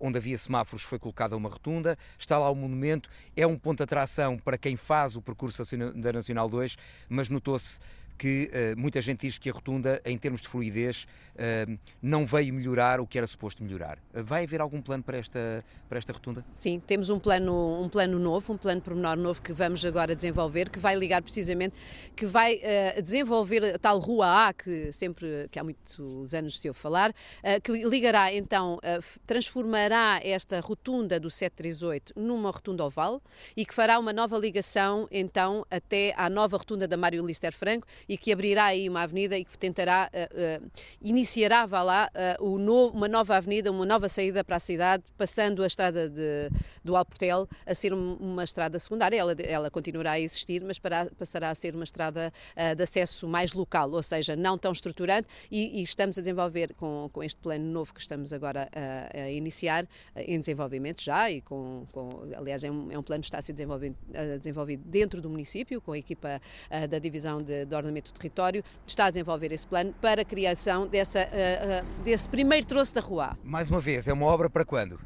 onde 0.00 0.18
havia 0.18 0.36
semáforos, 0.36 0.82
foi 0.82 0.98
colocada 0.98 1.36
uma 1.36 1.48
rotunda, 1.48 1.96
está 2.18 2.38
lá 2.38 2.50
o 2.50 2.54
monumento, 2.54 3.08
é 3.36 3.46
um 3.46 3.56
ponto 3.56 3.78
de 3.78 3.84
atração 3.84 4.36
para 4.36 4.58
quem 4.58 4.76
faz 4.76 5.16
o 5.16 5.22
percurso 5.22 5.64
da 5.94 6.12
Nacional 6.12 6.48
2, 6.48 6.76
mas 7.08 7.28
notou-se 7.28 7.78
que 8.16 8.50
uh, 8.50 8.80
muita 8.80 9.00
gente 9.00 9.26
diz 9.26 9.38
que 9.38 9.50
a 9.50 9.52
rotunda, 9.52 10.00
em 10.04 10.16
termos 10.16 10.40
de 10.40 10.48
fluidez, 10.48 11.06
uh, 11.34 11.78
não 12.00 12.24
veio 12.24 12.54
melhorar 12.54 13.00
o 13.00 13.06
que 13.06 13.18
era 13.18 13.26
suposto 13.26 13.62
melhorar. 13.62 13.98
Uh, 14.14 14.22
vai 14.22 14.44
haver 14.44 14.60
algum 14.60 14.80
plano 14.80 15.02
para 15.02 15.18
esta, 15.18 15.64
para 15.88 15.98
esta 15.98 16.12
rotunda? 16.12 16.44
Sim, 16.54 16.80
temos 16.80 17.10
um 17.10 17.18
plano, 17.18 17.82
um 17.82 17.88
plano 17.88 18.18
novo, 18.18 18.52
um 18.52 18.56
plano 18.56 18.80
pormenor 18.80 19.16
novo 19.16 19.42
que 19.42 19.52
vamos 19.52 19.84
agora 19.84 20.14
desenvolver, 20.14 20.70
que 20.70 20.78
vai 20.78 20.96
ligar 20.96 21.22
precisamente, 21.22 21.74
que 22.14 22.26
vai 22.26 22.60
desenvolver 23.02 23.74
a 23.74 23.78
tal 23.78 23.98
Rua 23.98 24.48
A, 24.48 24.52
que 24.52 24.92
sempre, 24.92 25.48
que 25.50 25.58
há 25.58 25.64
muitos 25.64 26.34
anos 26.34 26.58
se 26.58 26.68
ouve 26.68 26.78
falar, 26.78 27.14
que 27.62 27.72
ligará 27.72 28.32
então, 28.32 28.78
transformará 29.26 30.20
esta 30.22 30.60
rotunda 30.60 31.18
do 31.18 31.30
738 31.30 32.12
numa 32.16 32.50
rotunda 32.50 32.84
oval 32.84 33.22
e 33.56 33.64
que 33.64 33.74
fará 33.74 33.98
uma 33.98 34.12
nova 34.12 34.38
ligação 34.38 35.08
então 35.10 35.66
até 35.70 36.14
à 36.16 36.28
nova 36.28 36.56
rotunda 36.56 36.86
da 36.86 36.96
Mário 36.96 37.24
Lister 37.24 37.52
Franco 37.52 37.86
e 38.08 38.16
que 38.16 38.32
abrirá 38.32 38.66
aí 38.66 38.88
uma 38.88 39.02
avenida 39.02 39.36
e 39.38 39.44
que 39.44 39.56
tentará, 39.58 40.10
uh, 40.12 40.64
uh, 40.64 40.70
iniciará, 41.02 41.66
vá 41.66 41.82
lá, 41.82 42.10
uh, 42.40 42.58
no, 42.58 42.88
uma 42.88 43.08
nova 43.08 43.36
avenida, 43.36 43.70
uma 43.70 43.86
nova 43.86 44.08
saída 44.08 44.44
para 44.44 44.56
a 44.56 44.60
cidade, 44.60 45.04
passando 45.16 45.62
a 45.62 45.66
estrada 45.66 46.08
de, 46.08 46.50
do 46.82 46.96
Alportel 46.96 47.48
a 47.66 47.74
ser 47.74 47.92
uma 47.92 48.44
estrada 48.44 48.78
secundária. 48.78 49.16
Ela, 49.16 49.32
ela 49.32 49.70
continuará 49.70 50.12
a 50.12 50.20
existir, 50.20 50.62
mas 50.62 50.78
para, 50.78 51.06
passará 51.18 51.50
a 51.50 51.54
ser 51.54 51.74
uma 51.74 51.84
estrada 51.84 52.32
de 52.76 52.82
acesso 52.82 53.26
mais 53.26 53.52
local, 53.52 53.90
ou 53.90 54.02
seja, 54.02 54.36
não 54.36 54.56
tão 54.58 54.72
estruturante, 54.72 55.28
e, 55.50 55.80
e 55.80 55.82
estamos 55.82 56.18
a 56.18 56.20
desenvolver 56.20 56.74
com, 56.74 57.08
com 57.12 57.22
este 57.22 57.40
plano 57.40 57.64
novo 57.64 57.92
que 57.92 58.00
estamos 58.00 58.32
agora 58.32 58.68
a, 58.74 59.22
a 59.22 59.30
iniciar, 59.30 59.86
em 60.16 60.38
desenvolvimento 60.38 61.02
já, 61.02 61.30
e 61.30 61.40
com, 61.40 61.86
com 61.92 62.08
aliás, 62.36 62.64
é 62.64 62.70
um, 62.70 62.90
é 62.90 62.98
um, 62.98 63.02
plano 63.02 63.20
que 63.20 63.26
está 63.26 63.38
a 63.38 63.42
ser 63.42 63.52
desenvolvido, 63.52 63.96
desenvolvido 64.38 64.82
dentro 64.86 65.20
do 65.20 65.28
município, 65.28 65.80
com 65.80 65.92
a 65.92 65.98
equipa 65.98 66.40
da 66.88 66.98
Divisão 66.98 67.42
de, 67.42 67.64
de 67.64 67.74
do 68.00 68.10
Território, 68.10 68.62
está 68.86 69.06
a 69.06 69.10
desenvolver 69.10 69.52
esse 69.52 69.66
plano 69.66 69.94
para 70.00 70.22
a 70.22 70.24
criação 70.24 70.86
dessa, 70.86 71.20
uh, 71.20 71.22
uh, 71.22 72.02
desse 72.02 72.28
primeiro 72.28 72.66
troço 72.66 72.94
da 72.94 73.00
rua. 73.00 73.36
Mais 73.42 73.70
uma 73.70 73.80
vez, 73.80 74.08
é 74.08 74.12
uma 74.12 74.26
obra 74.26 74.48
para 74.48 74.64
quando? 74.64 74.98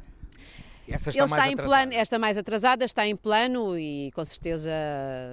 Essa 0.91 1.09
está 1.09 1.23
Ele 1.23 1.31
está 1.31 1.49
em 1.49 1.55
plano, 1.55 1.93
esta 1.93 2.19
mais 2.19 2.37
atrasada 2.37 2.85
está 2.85 3.07
em 3.07 3.15
plano 3.15 3.77
e 3.77 4.11
com 4.11 4.23
certeza 4.23 4.71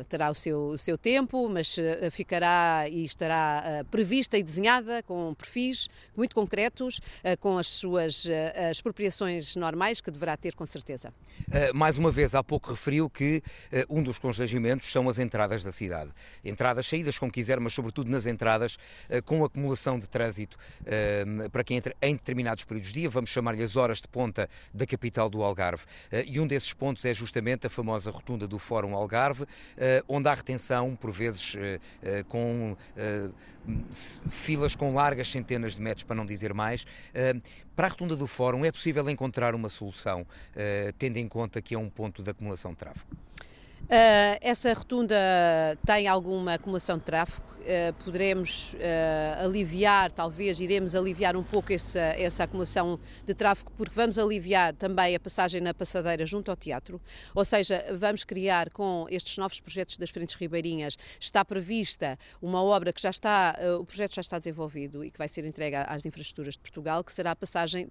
terá 0.09 0.31
o 0.31 0.35
seu, 0.35 0.67
o 0.69 0.79
seu 0.79 0.99
tempo, 0.99 1.49
mas 1.49 1.77
eh, 1.79 2.11
ficará 2.11 2.89
e 2.89 3.05
estará 3.05 3.83
uh, 3.83 3.85
prevista 3.87 4.37
e 4.37 4.43
desenhada 4.43 5.03
com 5.03 5.35
perfis 5.35 5.89
muito 6.17 6.35
concretos, 6.35 6.99
uh, 6.99 7.37
com 7.41 7.59
as 7.59 7.69
suas 7.69 8.27
expropriações 8.71 9.57
normais 9.57 10.01
que 10.01 10.11
deverá 10.11 10.37
ter 10.37 10.55
com 10.55 10.67
certeza. 10.67 11.13
mais 11.75 11.99
uma 11.99 12.11
vez, 12.11 12.35
há 12.35 12.43
pouco 12.43 12.71
referiu 12.71 13.09
que 13.09 13.43
um 13.89 14.03
dos 14.03 14.19
constrangimentos 14.19 14.91
são 14.91 15.09
as 15.09 15.19
entradas 15.19 15.63
da 15.63 15.73
cidade. 15.73 16.11
Entradas, 16.45 16.87
saídas, 16.87 17.19
como 17.19 17.31
quiser, 17.31 17.61
mas 17.61 17.73
sobretudo 17.73 18.11
nas 18.11 18.27
entradas, 18.27 18.79
com 19.25 19.45
acumulação 19.45 19.99
de 19.99 20.09
trânsito 20.09 20.57
para 21.53 21.65
quem 21.65 21.77
entra 21.77 21.95
em 22.01 22.15
determinados 22.15 22.65
períodos 22.65 22.93
de 22.93 23.01
dia, 23.01 23.11
vamos 23.11 23.31
chamar-lhe 23.31 23.63
as 23.63 23.77
horas 23.77 24.01
de 24.01 24.09
ponta 24.09 24.49
da 24.73 24.87
capital 24.87 25.29
do 25.29 25.43
Algarve. 25.47 25.85
Eh, 26.11 26.25
e 26.27 26.41
um 26.41 26.47
desses 26.47 26.73
pontos 26.73 27.05
é 27.05 27.15
justamente 27.15 27.67
a 27.67 27.71
famosa 27.71 28.11
rotunda 28.11 28.47
do 28.47 28.59
Fórum 28.59 28.95
Algarve, 28.95 29.47
eh, 29.77 30.03
onde 30.09 30.29
há 30.29 30.35
retenção, 30.35 30.97
por 30.97 31.11
vezes 31.11 31.57
eh, 32.03 32.25
com 32.29 32.77
filas 34.31 34.75
com 34.75 34.95
largas 34.95 35.29
centenas 35.31 35.75
de 35.75 35.81
metros, 35.81 36.05
para 36.05 36.17
não 36.17 36.25
dizer 36.27 36.55
mais. 36.55 36.87
Para 37.75 37.87
a 37.89 37.91
rotunda 37.91 38.17
do 38.17 38.27
Fórum 38.27 38.65
é 38.65 38.71
possível 38.71 39.09
encontrar 39.11 39.55
uma 39.55 39.69
solução, 39.69 40.27
tendo 40.99 41.17
em 41.17 41.29
conta 41.29 41.61
que 41.61 41.75
é 41.75 41.79
um 41.79 41.89
ponto 41.89 42.23
de 42.23 42.31
acumulação 42.31 42.73
de 42.73 42.79
tráfego? 42.79 43.07
Uh, 43.87 44.35
essa 44.41 44.73
rotunda 44.73 45.15
tem 45.87 46.09
alguma 46.09 46.55
acumulação 46.55 46.99
de 46.99 47.05
tráfego, 47.05 47.47
uh, 47.61 47.95
poderemos 48.05 48.73
uh, 48.73 49.45
aliviar, 49.45 50.11
talvez 50.11 50.59
iremos 50.59 50.97
aliviar 50.97 51.37
um 51.37 51.43
pouco 51.45 51.73
essa, 51.73 52.01
essa 52.01 52.43
acumulação 52.43 52.99
de 53.25 53.33
tráfego, 53.33 53.71
porque 53.77 53.95
vamos 53.95 54.19
aliviar 54.19 54.75
também 54.75 55.15
a 55.15 55.21
passagem 55.21 55.61
na 55.61 55.73
passadeira 55.73 56.27
junto 56.27 56.51
ao 56.51 56.57
teatro, 56.57 57.01
ou 57.33 57.45
seja, 57.45 57.85
vamos 57.97 58.25
criar 58.25 58.71
com 58.71 59.07
estes 59.09 59.39
novos 59.39 59.61
projetos 59.61 59.97
das 59.99 60.11
Frentes 60.11 60.35
Ribeirinhas, 60.35 60.99
está 61.21 61.45
prevista 61.45 62.19
uma 62.43 62.61
obra 62.61 62.93
que 62.93 63.01
já 63.01 63.11
está, 63.11 63.57
o 63.79 63.85
projeto 63.85 64.17
já 64.17 64.21
está 64.21 64.37
desenvolvido 64.37 65.05
e 65.05 65.13
que 65.13 65.19
vai 65.19 65.29
ser 65.29 65.45
entregue 65.45 65.77
às 65.77 66.05
infraestruturas 66.05 66.55
de 66.55 66.61
Portugal, 66.61 67.05
que 67.05 67.13
será 67.13 67.31
a 67.31 67.37
passagem 67.37 67.89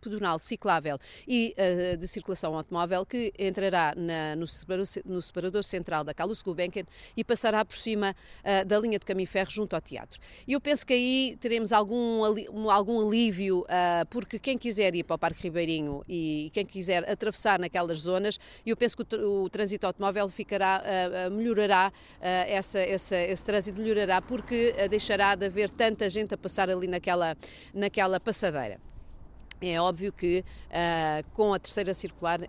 pedonal 0.00 0.40
ciclável 0.40 0.98
e 1.28 1.54
de 1.96 2.08
circulação 2.08 2.56
automóvel, 2.56 3.06
que 3.06 3.32
entrará 3.38 3.94
na 3.96 4.31
no, 4.36 4.46
separador, 4.46 4.86
no 5.04 5.20
separador 5.20 5.64
central 5.64 6.04
da 6.04 6.14
Carlos 6.14 6.42
Gulbenkian 6.42 6.84
e 7.16 7.24
passará 7.24 7.64
por 7.64 7.76
cima 7.76 8.14
uh, 8.40 8.64
da 8.64 8.78
linha 8.78 8.98
de 8.98 9.04
caminho 9.04 9.28
ferro 9.28 9.50
junto 9.50 9.74
ao 9.74 9.80
teatro. 9.80 10.18
E 10.46 10.52
eu 10.52 10.60
penso 10.60 10.86
que 10.86 10.92
aí 10.92 11.36
teremos 11.40 11.72
algum, 11.72 12.22
algum 12.70 13.06
alívio, 13.06 13.60
uh, 13.60 14.06
porque 14.10 14.38
quem 14.38 14.58
quiser 14.58 14.94
ir 14.94 15.04
para 15.04 15.16
o 15.16 15.18
Parque 15.18 15.42
Ribeirinho 15.42 16.04
e 16.08 16.50
quem 16.52 16.64
quiser 16.64 17.08
atravessar 17.10 17.58
naquelas 17.58 18.00
zonas, 18.00 18.38
eu 18.64 18.76
penso 18.76 18.96
que 18.96 19.16
o, 19.16 19.44
o 19.44 19.50
trânsito 19.50 19.86
automóvel 19.86 20.28
ficará, 20.28 20.82
uh, 20.82 21.30
melhorará, 21.30 21.92
essa, 22.20 22.78
essa, 22.78 23.16
esse 23.16 23.44
trânsito 23.44 23.80
melhorará, 23.80 24.20
porque 24.22 24.74
deixará 24.88 25.34
de 25.34 25.46
haver 25.46 25.68
tanta 25.70 26.08
gente 26.08 26.34
a 26.34 26.38
passar 26.38 26.70
ali 26.70 26.86
naquela, 26.86 27.36
naquela 27.74 28.20
passadeira. 28.20 28.78
É 29.62 29.80
óbvio 29.80 30.12
que 30.12 30.44
uh, 30.68 31.30
com 31.32 31.54
a 31.54 31.58
terceira 31.58 31.94
circular 31.94 32.40
uh, 32.40 32.46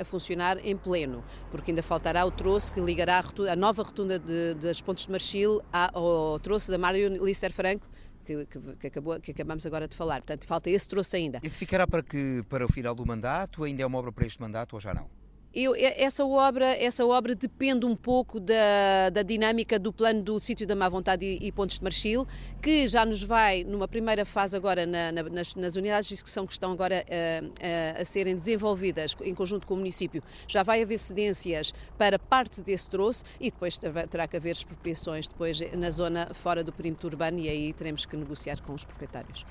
a 0.00 0.04
funcionar 0.04 0.58
em 0.64 0.76
pleno, 0.76 1.24
porque 1.50 1.70
ainda 1.70 1.82
faltará 1.82 2.24
o 2.26 2.30
troço 2.30 2.72
que 2.72 2.80
ligará 2.80 3.18
a, 3.18 3.20
rotunda, 3.20 3.52
a 3.52 3.56
nova 3.56 3.82
rotunda 3.82 4.18
de, 4.18 4.54
das 4.54 4.80
Pontes 4.82 5.06
de 5.06 5.10
Marchil 5.10 5.62
ao 5.72 6.38
troço 6.40 6.70
da 6.70 6.76
Mário 6.76 7.24
Lister 7.24 7.52
Franco, 7.52 7.86
que, 8.24 8.44
que, 8.46 8.60
que, 8.76 8.86
acabou, 8.86 9.18
que 9.20 9.30
acabamos 9.30 9.64
agora 9.64 9.88
de 9.88 9.96
falar. 9.96 10.16
Portanto, 10.16 10.46
falta 10.46 10.68
esse 10.70 10.88
troço 10.88 11.16
ainda. 11.16 11.40
Esse 11.42 11.56
ficará 11.56 11.86
para, 11.86 12.02
que, 12.02 12.42
para 12.48 12.66
o 12.66 12.68
final 12.68 12.94
do 12.94 13.04
mandato? 13.06 13.64
Ainda 13.64 13.82
é 13.82 13.86
uma 13.86 13.98
obra 13.98 14.12
para 14.12 14.26
este 14.26 14.40
mandato 14.40 14.74
ou 14.74 14.80
já 14.80 14.92
não? 14.92 15.21
Eu, 15.54 15.74
essa, 15.76 16.24
obra, 16.24 16.66
essa 16.82 17.04
obra 17.04 17.34
depende 17.34 17.84
um 17.84 17.94
pouco 17.94 18.40
da, 18.40 19.10
da 19.12 19.22
dinâmica 19.22 19.78
do 19.78 19.92
plano 19.92 20.22
do 20.22 20.40
sítio 20.40 20.66
da 20.66 20.74
má 20.74 20.88
vontade 20.88 21.26
e, 21.26 21.46
e, 21.46 21.52
pontos 21.52 21.78
de 21.78 21.84
Marchil, 21.84 22.26
que 22.62 22.86
já 22.86 23.04
nos 23.04 23.22
vai, 23.22 23.62
numa 23.62 23.86
primeira 23.86 24.24
fase 24.24 24.56
agora, 24.56 24.86
na, 24.86 25.12
na, 25.12 25.22
nas, 25.24 25.54
nas, 25.54 25.76
unidades 25.76 26.08
de 26.08 26.14
execução 26.14 26.46
que 26.46 26.54
estão 26.54 26.72
agora 26.72 27.04
uh, 27.04 27.46
uh, 27.46 28.00
a 28.00 28.04
serem 28.04 28.34
desenvolvidas 28.34 29.14
em 29.22 29.34
conjunto 29.34 29.66
com 29.66 29.74
o 29.74 29.76
município, 29.76 30.22
já 30.46 30.62
vai 30.62 30.82
haver 30.82 30.98
cedências 30.98 31.74
para 31.98 32.18
parte 32.18 32.62
desse 32.62 32.88
troço 32.88 33.24
e 33.38 33.50
depois 33.50 33.76
terá 33.76 34.26
que 34.26 34.36
haver 34.36 34.52
expropriações 34.52 35.28
depois 35.28 35.60
na 35.72 35.90
zona 35.90 36.32
fora 36.32 36.64
do 36.64 36.72
perímetro 36.72 37.08
urbano 37.08 37.38
e 37.38 37.48
aí 37.48 37.72
teremos 37.74 38.06
que 38.06 38.16
negociar 38.16 38.60
com 38.62 38.72
os 38.72 38.84
proprietários. 38.84 39.44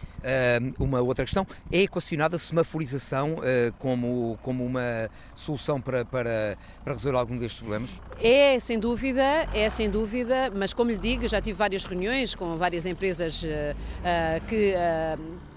Uma 0.80 1.02
outra 1.02 1.26
questão, 1.26 1.46
é 1.72 1.80
equacionada 1.82 2.38
a 2.38 2.40
semaforização 2.40 3.38
como, 3.78 4.38
como 4.42 4.66
uma 4.66 5.10
solução 5.36 5.80
para 5.82 5.91
para, 5.92 6.06
para, 6.06 6.58
para 6.84 6.94
resolver 6.94 7.18
algum 7.18 7.38
destes 7.38 7.60
problemas? 7.60 7.92
É, 8.22 8.60
sem 8.60 8.80
dúvida, 8.80 9.48
é 9.54 9.70
sem 9.70 9.90
dúvida, 9.90 10.50
mas 10.56 10.74
como 10.74 10.90
lhe 10.90 10.98
digo, 10.98 11.28
já 11.28 11.42
tive 11.42 11.58
várias 11.58 11.84
reuniões 11.84 12.34
com 12.34 12.56
várias 12.56 12.86
empresas 12.86 13.44
uh, 13.44 13.48
uh, 13.48 14.46
que. 14.48 14.74
Uh, 14.74 15.52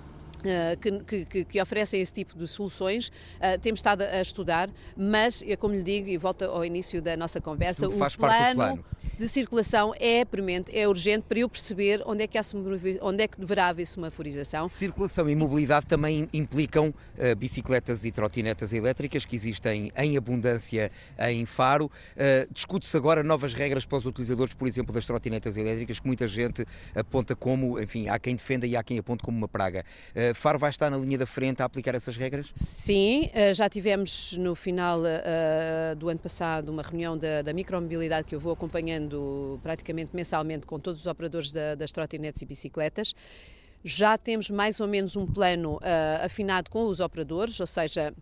que, 0.79 1.25
que, 1.25 1.45
que, 1.47 1.63
oferecem 1.63 2.03
esse 2.03 2.13
tipo 2.13 2.37
de 2.37 2.47
soluções, 2.47 3.09
uh, 3.09 3.59
temos 3.63 3.79
estado 3.79 4.03
a 4.03 4.21
estudar, 4.21 4.69
mas, 4.95 5.43
como 5.59 5.75
lhe 5.75 5.83
digo, 5.83 6.11
e 6.11 6.19
volto 6.19 6.45
ao 6.45 6.63
início 6.63 7.01
da 7.01 7.17
nossa 7.17 7.41
conversa, 7.41 7.89
o 7.89 7.93
plano, 7.93 8.55
plano, 8.55 8.85
de 9.19 9.29
circulação 9.29 9.95
é 9.99 10.25
premente, 10.25 10.77
é 10.77 10.89
urgente 10.89 11.25
para 11.29 11.39
eu 11.39 11.49
perceber 11.49 12.03
onde 12.05 12.25
é 12.25 12.27
que, 12.27 12.37
há, 12.37 12.43
onde 13.01 13.23
é 13.23 13.29
que 13.29 13.39
deverá 13.39 13.69
haver 13.69 13.87
semaforização. 13.87 14.67
Circulação 14.69 15.29
e 15.29 15.35
mobilidade 15.35 15.87
também 15.87 16.29
implicam 16.33 16.89
uh, 16.89 17.37
bicicletas 17.37 18.05
e 18.05 18.11
trotinetas 18.11 18.73
elétricas 18.73 19.25
que 19.25 19.37
existem 19.37 19.93
em 19.97 20.17
abundância 20.17 20.91
em 21.31 21.47
Faro. 21.47 21.87
Uh, 21.87 22.53
Discute-se 22.53 22.97
agora 22.97 23.23
novas 23.23 23.55
regras 23.55 23.87
para 23.87 23.99
os 23.99 24.07
utilizadores, 24.07 24.55
por 24.55 24.67
exemplo, 24.67 24.93
das 24.93 25.07
trotinetas 25.07 25.57
elétricas, 25.57 26.01
que 26.01 26.07
muita 26.07 26.27
gente 26.27 26.65
aponta 26.95 27.37
como, 27.37 27.81
enfim, 27.81 28.09
há 28.09 28.19
quem 28.19 28.35
defenda 28.35 28.67
e 28.67 28.77
há 28.77 28.83
quem 28.83 28.99
aponte 28.99 29.23
como 29.23 29.37
uma 29.37 29.49
praga. 29.49 29.85
Uh, 30.11 30.35
Faro 30.35 30.59
vai 30.59 30.71
estar 30.71 30.91
na 30.91 30.97
linha 30.97 31.19
da 31.19 31.27
frente 31.27 31.63
a 31.63 31.65
aplicar 31.65 31.95
essas 31.95 32.17
regras? 32.17 32.53
Sim, 32.57 33.31
já 33.55 33.69
tivemos 33.69 34.37
no 34.39 34.55
final 34.55 35.01
do 35.97 36.09
ano 36.09 36.19
passado 36.19 36.69
uma 36.71 36.83
reunião 36.83 37.17
da, 37.17 37.43
da 37.43 37.53
micromobilidade 37.53 38.27
que 38.27 38.35
eu 38.35 38.41
vou 38.41 38.57
acompanhando 38.95 39.59
praticamente 39.63 40.11
mensalmente 40.15 40.67
com 40.67 40.79
todos 40.79 41.01
os 41.01 41.07
operadores 41.07 41.53
da, 41.53 41.75
das 41.75 41.91
trotinetes 41.91 42.43
e 42.43 42.47
bicicletas. 42.47 43.15
Já 43.85 44.17
temos 44.17 44.49
mais 44.51 44.81
ou 44.81 44.89
menos 44.89 45.17
um 45.17 45.27
plano 45.27 45.77
uh, 45.77 46.25
afinado 46.25 46.71
com 46.71 46.87
os 46.87 47.01
operadores, 47.01 47.59
ou 47.61 47.67
seja, 47.67 48.15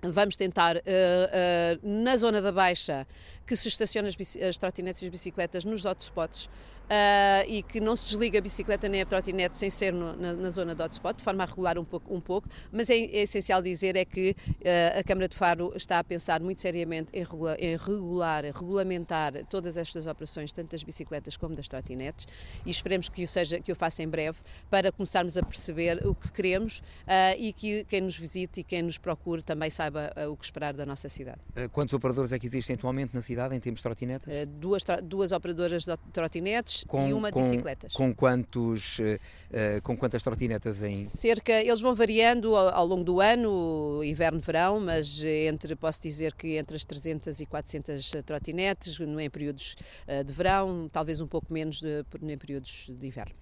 Vamos 0.00 0.36
tentar, 0.36 0.76
uh, 0.76 0.78
uh, 0.78 1.80
na 1.82 2.16
zona 2.16 2.40
da 2.40 2.52
Baixa, 2.52 3.04
que 3.44 3.56
se 3.56 3.66
estaciona 3.66 4.06
as, 4.06 4.36
as 4.36 4.56
trotinetes 4.56 5.02
e 5.02 5.06
as 5.06 5.10
bicicletas 5.10 5.64
nos 5.64 5.84
hotspots, 5.84 6.48
uh, 6.88 7.44
e 7.46 7.62
que 7.62 7.80
não 7.80 7.94
se 7.94 8.06
desliga 8.06 8.38
a 8.38 8.42
bicicleta 8.42 8.88
nem 8.88 9.02
a 9.02 9.06
trotinete 9.06 9.56
sem 9.56 9.70
ser 9.70 9.92
no, 9.92 10.16
na, 10.16 10.32
na, 10.32 10.50
zona 10.50 10.74
do 10.74 10.82
hotspot, 10.82 11.16
de 11.16 11.22
forma 11.22 11.42
a 11.42 11.46
regular 11.46 11.78
um 11.78 11.84
pouco, 11.84 12.14
um 12.14 12.20
pouco 12.20 12.48
mas 12.72 12.90
é, 12.90 12.96
é 12.96 13.22
essencial 13.22 13.62
dizer 13.62 13.96
é 13.96 14.04
que 14.04 14.30
uh, 14.30 14.98
a 14.98 15.04
Câmara 15.04 15.28
de 15.28 15.36
Faro 15.36 15.72
está 15.76 15.98
a 15.98 16.04
pensar 16.04 16.40
muito 16.40 16.60
seriamente 16.60 17.10
em, 17.12 17.22
regula, 17.22 17.56
em 17.58 17.76
regular, 17.76 18.44
regulamentar 18.44 19.44
todas 19.46 19.76
estas 19.76 20.06
operações, 20.06 20.52
tanto 20.52 20.72
das 20.72 20.82
bicicletas 20.82 21.36
como 21.36 21.54
das 21.54 21.68
trotinetes, 21.68 22.26
e 22.64 22.70
esperemos 22.70 23.08
que 23.08 23.22
o, 23.24 23.28
seja, 23.28 23.60
que 23.60 23.72
o 23.72 23.76
faça 23.76 24.02
em 24.02 24.08
breve, 24.08 24.38
para 24.70 24.90
começarmos 24.90 25.36
a 25.36 25.42
perceber 25.42 26.06
o 26.06 26.14
que 26.14 26.30
queremos 26.32 26.78
uh, 26.78 27.36
e 27.38 27.52
que 27.52 27.84
quem 27.84 28.00
nos 28.00 28.16
visite 28.16 28.60
e 28.60 28.64
quem 28.64 28.82
nos 28.82 28.98
procure 28.98 29.42
também 29.42 29.70
saiba 29.70 30.12
o 30.30 30.36
que 30.36 30.44
esperar 30.44 30.74
da 30.74 30.84
nossa 30.84 31.08
cidade. 31.08 31.38
Quantos 31.72 31.94
operadores 31.94 32.32
é 32.32 32.38
que 32.38 32.46
existem 32.46 32.74
atualmente 32.74 33.14
na 33.14 33.22
cidade 33.22 33.54
em 33.54 33.60
termos 33.60 33.80
de 33.80 33.82
trotinetas? 33.82 34.48
duas, 34.48 34.82
duas 35.02 35.32
operadoras 35.32 35.84
de 35.84 35.96
trotinetes, 36.12 36.77
com, 36.86 37.08
e 37.08 37.12
uma 37.12 37.28
de 37.28 37.34
com, 37.34 37.42
bicicletas. 37.42 37.92
Com, 37.92 38.14
quantos, 38.14 38.98
uh, 38.98 39.82
com 39.82 39.96
quantas 39.96 40.22
trotinetas 40.22 40.82
em? 40.82 41.04
Cerca, 41.04 41.52
eles 41.52 41.80
vão 41.80 41.94
variando 41.94 42.54
ao, 42.54 42.68
ao 42.68 42.86
longo 42.86 43.04
do 43.04 43.20
ano, 43.20 44.02
inverno, 44.04 44.40
verão, 44.40 44.80
mas 44.80 45.22
entre, 45.24 45.74
posso 45.76 46.02
dizer 46.02 46.34
que 46.34 46.56
entre 46.56 46.76
as 46.76 46.84
300 46.84 47.40
e 47.40 47.46
400 47.46 48.10
trotinetes, 48.24 48.98
em 49.00 49.30
períodos 49.30 49.76
de 50.24 50.32
verão, 50.32 50.88
talvez 50.92 51.20
um 51.20 51.26
pouco 51.26 51.52
menos 51.52 51.80
de, 51.80 52.04
em 52.22 52.38
períodos 52.38 52.86
de 52.88 53.06
inverno. 53.06 53.34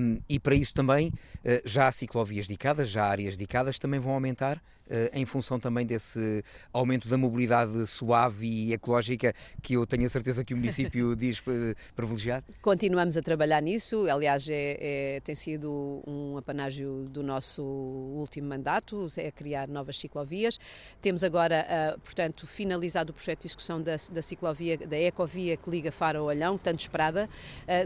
Um, 0.00 0.20
e 0.28 0.38
para 0.38 0.54
isso 0.54 0.72
também, 0.72 1.12
já 1.64 1.88
há 1.88 1.92
ciclovias 1.92 2.46
dedicadas, 2.46 2.88
já 2.88 3.04
há 3.04 3.08
áreas 3.08 3.36
dedicadas, 3.36 3.78
também 3.78 3.98
vão 3.98 4.12
aumentar 4.12 4.56
eh, 4.56 4.60
em 5.12 5.24
função 5.24 5.58
também 5.58 5.84
desse 5.84 6.42
aumento 6.72 7.08
da 7.08 7.18
mobilidade 7.18 7.86
suave 7.86 8.46
e 8.46 8.72
ecológica 8.72 9.32
que 9.62 9.74
eu 9.74 9.86
tenho 9.86 10.06
a 10.06 10.08
certeza 10.08 10.44
que 10.44 10.54
o 10.54 10.56
município 10.56 11.14
diz 11.16 11.42
privilegiar? 11.94 12.42
Continuamos 12.62 13.16
a 13.16 13.22
trabalhar 13.22 13.60
nisso, 13.60 14.06
aliás, 14.08 14.48
é, 14.48 14.76
é, 15.16 15.20
tem 15.20 15.34
sido 15.34 16.02
um 16.06 16.36
apanágio 16.36 17.08
do 17.10 17.22
nosso 17.22 17.62
último 17.62 18.48
mandato, 18.48 19.08
é 19.16 19.30
criar 19.30 19.68
novas 19.68 19.98
ciclovias. 19.98 20.58
Temos 21.00 21.24
agora, 21.24 21.66
uh, 21.96 22.00
portanto, 22.00 22.46
finalizado 22.46 23.10
o 23.10 23.14
projeto 23.14 23.40
de 23.40 23.48
execução 23.48 23.82
da, 23.82 23.96
da 24.12 24.22
ciclovia, 24.22 24.78
da 24.78 24.96
ecovia 24.96 25.56
que 25.56 25.68
liga 25.70 25.90
Faro 25.90 26.20
ao 26.20 26.26
Olhão, 26.26 26.58
tanto 26.58 26.80
esperada. 26.80 27.28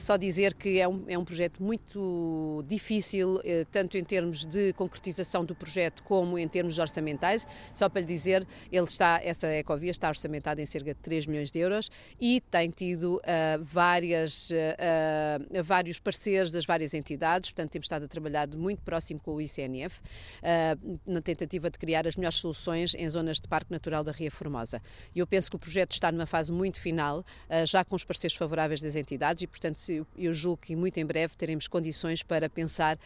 Só 0.00 0.16
dizer 0.16 0.54
que 0.54 0.80
é 0.80 0.88
um, 0.88 1.04
é 1.06 1.18
um 1.18 1.24
projeto 1.24 1.62
muito 1.62 2.64
difícil, 2.66 3.40
tanto 3.70 3.96
em 3.96 4.04
termos 4.04 4.44
de 4.44 4.72
concretização 4.74 5.44
do 5.44 5.54
projeto 5.54 6.02
como 6.02 6.38
em 6.38 6.48
termos 6.48 6.74
de 6.74 6.80
orçamentais. 6.90 7.46
Só 7.72 7.88
para 7.88 8.00
lhe 8.00 8.06
dizer, 8.06 8.46
ele 8.70 8.84
está, 8.84 9.20
essa 9.22 9.46
ecovia 9.48 9.90
está 9.90 10.08
orçamentada 10.08 10.60
em 10.60 10.66
cerca 10.66 10.92
de 10.92 11.00
3 11.00 11.26
milhões 11.26 11.50
de 11.50 11.58
euros 11.58 11.90
e 12.20 12.40
tem 12.50 12.70
tido 12.70 13.16
uh, 13.16 13.62
várias, 13.62 14.50
uh, 14.50 15.62
vários 15.64 15.98
parceiros 15.98 16.52
das 16.52 16.64
várias 16.66 16.92
entidades, 16.92 17.50
portanto 17.50 17.70
temos 17.70 17.84
estado 17.84 18.04
a 18.04 18.08
trabalhar 18.08 18.48
muito 18.48 18.82
próximo 18.82 19.20
com 19.20 19.34
o 19.34 19.40
ICNF 19.40 20.00
uh, 20.00 21.00
na 21.06 21.20
tentativa 21.20 21.70
de 21.70 21.78
criar 21.78 22.06
as 22.06 22.16
melhores 22.16 22.38
soluções 22.38 22.94
em 22.94 23.08
zonas 23.08 23.38
de 23.38 23.46
Parque 23.46 23.70
Natural 23.70 24.02
da 24.02 24.12
Ria 24.12 24.30
Formosa. 24.30 24.82
E 25.14 25.20
eu 25.20 25.26
penso 25.26 25.50
que 25.50 25.56
o 25.56 25.58
projeto 25.58 25.92
está 25.92 26.10
numa 26.10 26.26
fase 26.26 26.52
muito 26.52 26.80
final, 26.80 27.24
já 27.66 27.84
com 27.84 27.94
os 27.94 28.04
parceiros 28.04 28.36
favoráveis 28.36 28.80
das 28.80 28.96
entidades 28.96 29.42
e, 29.42 29.46
portanto, 29.46 29.78
eu 30.16 30.32
julgo 30.32 30.58
que 30.58 30.74
muito 30.74 30.98
em 30.98 31.06
breve 31.06 31.36
teremos 31.36 31.66
condições 31.68 32.22
para 32.22 32.48
pensar 32.48 32.98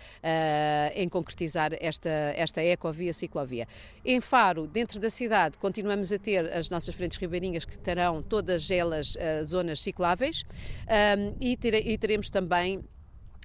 em 0.94 1.08
concretizar 1.08 1.72
esta, 1.80 2.10
esta 2.36 2.62
ecovia 2.62 3.12
ciclovia. 3.12 3.66
Em 4.04 4.20
Faro, 4.20 4.66
dentro 4.66 5.00
da 5.00 5.08
cidade, 5.08 5.56
continuamos 5.56 6.12
a 6.12 6.18
ter 6.18 6.52
as 6.52 6.68
nossas 6.68 6.94
frentes 6.94 7.16
ribeirinhas 7.16 7.64
que 7.64 7.78
terão 7.78 8.22
todas 8.22 8.70
elas 8.70 9.14
uh, 9.14 9.44
zonas 9.44 9.80
cicláveis 9.80 10.44
um, 11.18 11.34
e, 11.40 11.58
e 11.84 11.98
teremos 11.98 12.28
também 12.28 12.84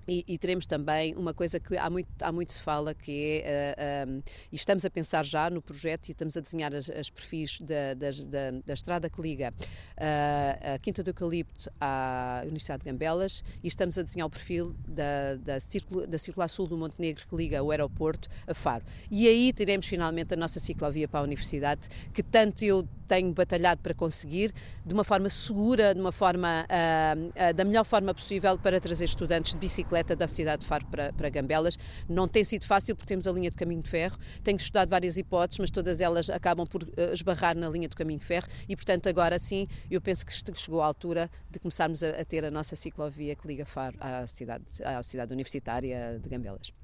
e, 0.10 0.24
e, 0.28 0.38
teremos 0.38 0.66
também 0.66 1.16
uma 1.16 1.34
coisa 1.34 1.60
que 1.60 1.78
há 1.78 1.90
muito, 1.90 2.10
há 2.22 2.32
muito 2.32 2.52
se 2.52 2.62
fala, 2.62 2.94
que 2.96 3.42
é, 3.46 4.06
uh, 4.06 4.10
um, 4.10 4.22
e 4.52 4.56
estamos 4.56 4.84
a 4.84 4.90
pensar 4.90 5.24
já 5.24 5.50
no 5.50 5.62
projeto 5.62 6.10
e 6.10 6.12
estamos 6.12 6.36
a 6.36 6.42
desenhar 6.42 6.74
as, 6.74 6.90
as 6.90 7.10
perfis 7.10 7.60
da, 7.60 7.94
da, 7.94 8.10
da, 8.10 8.60
da, 8.66 8.74
estrada 8.74 9.10
que 9.10 9.22
liga 9.22 9.54
uh, 9.54 10.76
a 10.76 10.80
Quinta 10.80 11.04
do 11.04 11.12
Eucalipto 11.12 11.72
à 11.80 12.42
Universidade 12.44 12.84
de 12.84 12.90
Gambelas 12.90 13.44
e 13.64 13.68
estamos 13.68 13.98
a 14.00 14.02
desenhar 14.02 14.28
o 14.28 14.30
perfil 14.30 14.76
da, 14.88 15.36
da, 15.36 15.60
circula, 15.60 16.08
da 16.08 16.18
Circular 16.18 16.48
Sul 16.48 16.68
do 16.68 16.78
Montenegro 16.78 17.28
que 17.28 17.36
liga 17.36 17.62
o 17.62 17.70
aeroporto 17.70 18.28
a 18.48 18.54
Faro. 18.54 18.84
E 19.12 19.28
aí 19.28 19.54
teremos 19.54 19.86
finalmente 19.86 20.34
a 20.34 20.38
nossa 20.38 20.60
ciclovia 20.60 21.08
para 21.08 21.20
a 21.20 21.24
Universidade, 21.24 21.82
que 22.14 22.24
tanto 22.24 22.64
eu 22.64 22.88
tenho 23.10 23.34
batalhado 23.34 23.82
para 23.82 23.94
conseguir, 23.94 24.54
de 24.86 24.94
uma 24.94 25.04
forma 25.04 25.30
segura, 25.30 25.96
de 25.96 26.00
uma 26.00 26.12
forma, 26.12 26.66
uh, 26.70 27.54
da 27.56 27.66
melhor 27.66 27.84
forma 27.84 28.14
possível 28.14 28.58
para 28.60 28.80
trazer 28.80 29.06
estudantes 29.06 29.54
de 29.54 29.58
bicicleta 29.58 30.16
da 30.16 30.28
cidade 30.28 30.62
de 30.62 30.68
Faro 30.68 30.86
para, 30.86 31.12
para 31.12 31.28
Gambelas. 31.30 31.78
Não 32.08 32.28
tem 32.28 32.44
sido 32.44 32.66
fácil 32.66 32.96
porque 32.96 33.08
temos 33.08 33.28
a 33.28 33.32
linha 33.32 33.50
de 33.50 33.58
caminho 33.58 33.82
de 33.82 33.90
ferro. 33.90 34.18
Tenho 34.44 34.58
estudado 34.58 34.90
várias 34.90 35.18
hipóteses, 35.18 35.60
mas 35.60 35.72
todas 35.72 36.00
elas 36.00 36.30
acabam 36.30 36.68
por 36.68 36.84
uh, 36.84 36.90
esbarrar 37.12 37.58
na 37.58 37.68
linha 37.68 37.90
do 37.90 37.96
caminho 37.96 38.20
de 38.20 38.26
ferro 38.26 38.48
e, 38.68 38.76
portanto, 38.76 39.10
agora 39.10 39.40
sim, 39.40 39.68
eu 39.90 40.00
penso 40.00 40.24
que 40.24 40.34
chegou 40.56 40.82
a 40.82 40.86
altura 40.86 41.32
de 41.50 41.58
começarmos 41.58 42.04
a, 42.04 42.10
a 42.12 42.24
ter 42.24 42.46
a 42.46 42.52
nossa 42.52 42.76
ciclovia 42.76 43.36
que 43.36 43.48
liga 43.48 43.66
Faro 43.66 43.98
à 44.00 44.28
cidade, 44.28 44.66
à 44.84 45.02
cidade 45.02 45.34
universitária 45.34 46.20
de 46.22 46.30
Gambelas. 46.30 46.79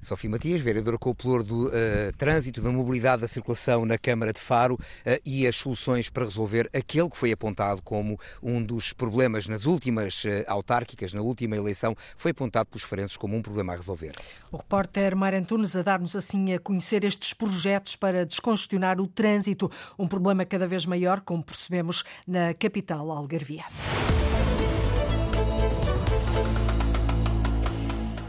Sofia 0.00 0.30
Matias, 0.30 0.60
vereadora 0.60 0.98
pluro 0.98 1.44
do 1.44 1.66
uh, 1.66 1.70
trânsito, 2.16 2.62
da 2.62 2.70
mobilidade, 2.70 3.22
da 3.22 3.28
circulação 3.28 3.84
na 3.84 3.98
Câmara 3.98 4.32
de 4.32 4.40
Faro 4.40 4.74
uh, 4.74 4.78
e 5.24 5.46
as 5.46 5.54
soluções 5.56 6.08
para 6.08 6.24
resolver 6.24 6.70
aquele 6.72 7.08
que 7.10 7.16
foi 7.16 7.32
apontado 7.32 7.82
como 7.82 8.18
um 8.42 8.62
dos 8.62 8.92
problemas 8.92 9.46
nas 9.46 9.66
últimas 9.66 10.24
uh, 10.24 10.28
autárquicas, 10.46 11.12
na 11.12 11.20
última 11.20 11.56
eleição, 11.56 11.94
foi 12.16 12.30
apontado 12.30 12.70
pelos 12.70 12.82
farenses 12.82 13.16
como 13.16 13.36
um 13.36 13.42
problema 13.42 13.74
a 13.74 13.76
resolver. 13.76 14.12
O 14.50 14.56
repórter 14.56 15.14
Mário 15.14 15.38
Antunes 15.38 15.76
a 15.76 15.82
dar-nos 15.82 16.16
assim 16.16 16.54
a 16.54 16.58
conhecer 16.58 17.04
estes 17.04 17.34
projetos 17.34 17.94
para 17.94 18.24
descongestionar 18.24 19.00
o 19.00 19.06
trânsito, 19.06 19.70
um 19.98 20.08
problema 20.08 20.44
cada 20.44 20.66
vez 20.66 20.86
maior, 20.86 21.20
como 21.20 21.42
percebemos, 21.42 22.04
na 22.26 22.54
capital 22.54 23.10
algarvia. 23.10 23.64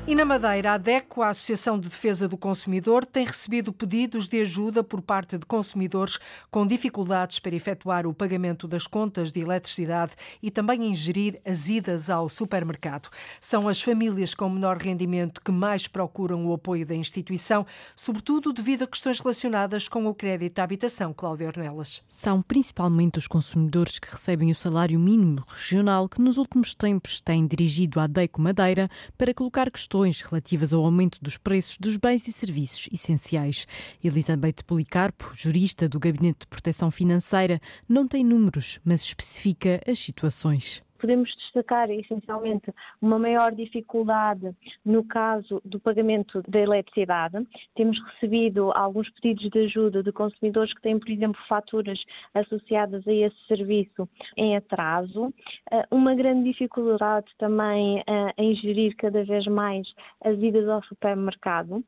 E 0.07 0.15
na 0.15 0.25
Madeira, 0.25 0.73
a 0.73 0.77
DECO, 0.79 1.21
a 1.21 1.29
Associação 1.29 1.79
de 1.79 1.87
Defesa 1.87 2.27
do 2.27 2.35
Consumidor, 2.35 3.05
tem 3.05 3.23
recebido 3.23 3.71
pedidos 3.71 4.27
de 4.27 4.41
ajuda 4.41 4.83
por 4.83 4.99
parte 4.99 5.37
de 5.37 5.45
consumidores 5.45 6.17
com 6.49 6.65
dificuldades 6.65 7.37
para 7.37 7.55
efetuar 7.55 8.07
o 8.07 8.13
pagamento 8.13 8.67
das 8.67 8.87
contas 8.87 9.31
de 9.31 9.41
eletricidade 9.41 10.13
e 10.41 10.49
também 10.49 10.87
ingerir 10.87 11.39
as 11.45 11.69
idas 11.69 12.09
ao 12.09 12.27
supermercado. 12.27 13.09
São 13.39 13.67
as 13.67 13.79
famílias 13.79 14.33
com 14.33 14.49
menor 14.49 14.77
rendimento 14.77 15.39
que 15.39 15.51
mais 15.51 15.87
procuram 15.87 16.47
o 16.47 16.53
apoio 16.53 16.85
da 16.85 16.95
instituição, 16.95 17.63
sobretudo 17.95 18.51
devido 18.51 18.83
a 18.83 18.87
questões 18.87 19.19
relacionadas 19.19 19.87
com 19.87 20.07
o 20.07 20.15
crédito 20.15 20.57
à 20.59 20.63
habitação. 20.63 21.13
Cláudia 21.13 21.47
Ornelas. 21.47 22.01
São 22.07 22.41
principalmente 22.41 23.19
os 23.19 23.27
consumidores 23.27 23.99
que 23.99 24.11
recebem 24.11 24.51
o 24.51 24.55
salário 24.55 24.99
mínimo 24.99 25.43
regional 25.47 26.09
que 26.09 26.19
nos 26.19 26.39
últimos 26.39 26.73
tempos 26.73 27.21
têm 27.21 27.45
dirigido 27.45 27.99
à 27.99 28.07
DECO 28.07 28.41
Madeira 28.41 28.89
para 29.15 29.31
colocar 29.31 29.69
questões 29.69 29.90
questões 29.91 30.21
relativas 30.21 30.71
ao 30.71 30.85
aumento 30.85 31.19
dos 31.21 31.37
preços 31.37 31.77
dos 31.77 31.97
bens 31.97 32.25
e 32.25 32.31
serviços 32.31 32.87
essenciais. 32.93 33.67
Elizabeth 34.01 34.63
Policarpo, 34.65 35.33
jurista 35.35 35.89
do 35.89 35.99
Gabinete 35.99 36.41
de 36.41 36.47
Proteção 36.47 36.89
Financeira, 36.89 37.59
não 37.89 38.07
tem 38.07 38.23
números, 38.23 38.79
mas 38.85 39.01
especifica 39.01 39.81
as 39.85 39.99
situações 39.99 40.81
podemos 41.01 41.35
destacar 41.35 41.89
essencialmente 41.89 42.71
uma 43.01 43.17
maior 43.17 43.51
dificuldade 43.51 44.55
no 44.85 45.03
caso 45.03 45.59
do 45.65 45.79
pagamento 45.79 46.43
da 46.47 46.59
eletricidade. 46.59 47.45
Temos 47.75 47.99
recebido 48.13 48.71
alguns 48.71 49.09
pedidos 49.09 49.49
de 49.49 49.59
ajuda 49.65 50.03
de 50.03 50.11
consumidores 50.11 50.73
que 50.73 50.81
têm, 50.81 50.99
por 50.99 51.09
exemplo, 51.09 51.41
faturas 51.49 52.01
associadas 52.35 53.05
a 53.07 53.11
esse 53.11 53.37
serviço 53.47 54.07
em 54.37 54.55
atraso. 54.55 55.33
Eh, 55.71 55.87
uma 55.89 56.13
grande 56.13 56.51
dificuldade 56.51 57.27
também 57.39 58.03
eh, 58.07 58.33
em 58.37 58.53
gerir 58.55 58.95
cada 58.95 59.23
vez 59.23 59.45
mais 59.47 59.91
as 60.23 60.37
idas 60.37 60.69
ao 60.69 60.83
supermercado 60.83 61.83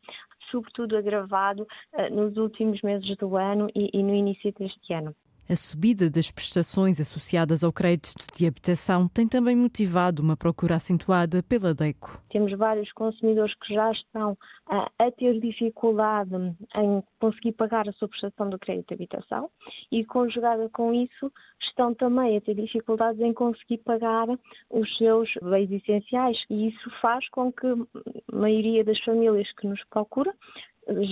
sobretudo 0.52 0.98
agravado 0.98 1.64
uh, 1.94 2.14
nos 2.14 2.38
últimos 2.38 2.82
meses 2.82 3.16
do 3.18 3.36
ano 3.38 3.70
e, 3.74 3.90
e 3.94 4.04
no 4.04 4.14
início 4.14 4.54
deste 4.54 4.94
ano. 4.94 5.16
A 5.50 5.58
subida 5.58 6.10
das 6.10 6.32
prestações 6.32 7.02
associadas 7.02 7.66
ao 7.66 7.74
crédito 7.74 8.26
de 8.34 8.48
habitação 8.48 9.10
tem 9.10 9.28
também 9.28 9.56
motivado 9.56 10.22
uma 10.22 10.38
procura 10.38 10.76
acentuada 10.76 11.44
pela 11.44 11.74
DECO. 11.74 12.18
Temos 12.30 12.58
vários 12.58 12.90
consumidores 12.94 13.54
que 13.56 13.74
já 13.74 13.92
estão 13.92 14.38
a, 14.68 14.90
a 14.98 15.12
ter 15.12 15.38
dificuldade 15.42 16.34
em 16.76 17.04
conseguir 17.20 17.52
pagar 17.52 17.90
a 17.90 17.92
sua 17.94 18.08
prestação 18.08 18.50
do 18.50 18.58
crédito 18.58 18.88
de 18.88 18.94
habitação 18.94 19.50
e, 19.92 20.06
conjugada 20.06 20.70
com 20.70 20.94
isso, 20.94 21.30
estão 21.62 21.94
também 21.94 22.38
a 22.38 22.42
ter 22.42 22.56
dificuldades 22.56 23.22
em 23.22 23.34
conseguir 23.34 23.80
pagar 23.80 24.28
os 24.70 24.98
seus 24.98 25.30
bens 25.42 25.70
essenciais. 25.72 26.38
E 26.50 26.70
isso 26.70 26.90
faz 27.02 27.28
com 27.30 27.52
que 27.52 27.68
a 27.68 28.36
maioria 28.36 28.84
das 28.84 29.00
famílias 29.02 29.52
que 29.54 29.68
nos 29.68 29.84
procura 29.90 30.34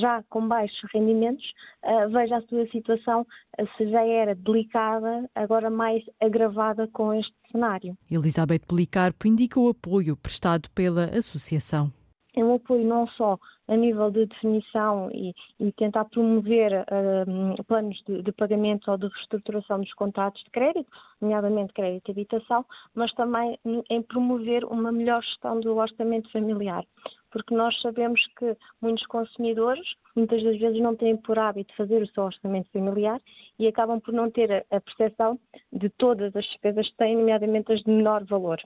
já 0.02 0.24
com 0.30 0.48
baixos 0.48 0.82
rendimentos, 0.94 1.46
uh, 1.84 2.10
veja 2.10 2.38
a 2.38 2.42
sua 2.44 2.68
situação, 2.68 3.22
uh, 3.22 3.68
se 3.78 3.90
já 3.90 4.06
era 4.06 4.36
delicada, 4.36 5.30
agora 5.36 5.70
mais 5.70 6.04
agravada 6.22 6.88
com 6.88 7.14
este 7.14 7.34
cenário. 7.52 7.98
Elizabeth 8.10 8.62
Policarpo 8.68 9.28
indica 9.28 9.60
o 9.60 9.70
apoio 9.70 10.16
prestado 10.18 10.70
pela 10.72 11.06
associação. 11.06 11.92
É 12.36 12.44
um 12.44 12.56
apoio 12.56 12.86
não 12.86 13.08
só 13.08 13.38
a 13.72 13.76
nível 13.78 14.12
de 14.12 14.26
definição 14.26 15.10
e, 15.14 15.34
e 15.58 15.72
tentar 15.72 16.04
promover 16.06 16.74
uh, 16.74 17.64
planos 17.64 18.04
de, 18.06 18.22
de, 18.22 18.32
pagamento 18.34 18.92
ou 18.92 18.98
de 18.98 19.08
reestruturação 19.08 19.80
dos 19.80 19.94
contratos 19.94 20.44
de 20.44 20.50
crédito, 20.52 20.90
nomeadamente 21.22 21.72
crédito 21.72 22.06
de 22.06 22.12
habitação, 22.12 22.66
mas 22.94 23.14
também 23.14 23.58
em 23.90 24.02
promover 24.02 24.66
uma 24.66 24.92
melhor 24.92 25.24
gestão 25.24 25.62
do 25.62 25.78
orçamento 25.78 26.30
familiar 26.32 26.86
porque 27.32 27.56
nós 27.56 27.80
sabemos 27.80 28.20
que 28.38 28.58
muitos 28.82 29.06
consumidores 29.08 29.96
muitas 30.18 30.44
das 30.44 30.58
vezes 30.60 30.82
não 30.82 30.98
têm 30.98 31.16
por 31.16 31.40
hábito 31.40 31.74
fazer 31.78 32.02
o 32.02 32.08
seu 32.08 32.24
orçamento 32.26 32.70
familiar 32.72 33.22
e 33.58 33.68
acabam 33.68 34.02
por 34.02 34.14
não 34.14 34.30
ter 34.30 34.66
a 34.70 34.82
percepção 34.82 35.40
de 35.72 35.90
todas 35.92 36.36
as 36.36 36.44
despesas 36.44 36.90
que 36.90 36.98
têm, 36.98 37.16
nomeadamente 37.16 37.72
as 37.72 37.82
de 37.84 37.90
menor 37.90 38.26
valor. 38.26 38.62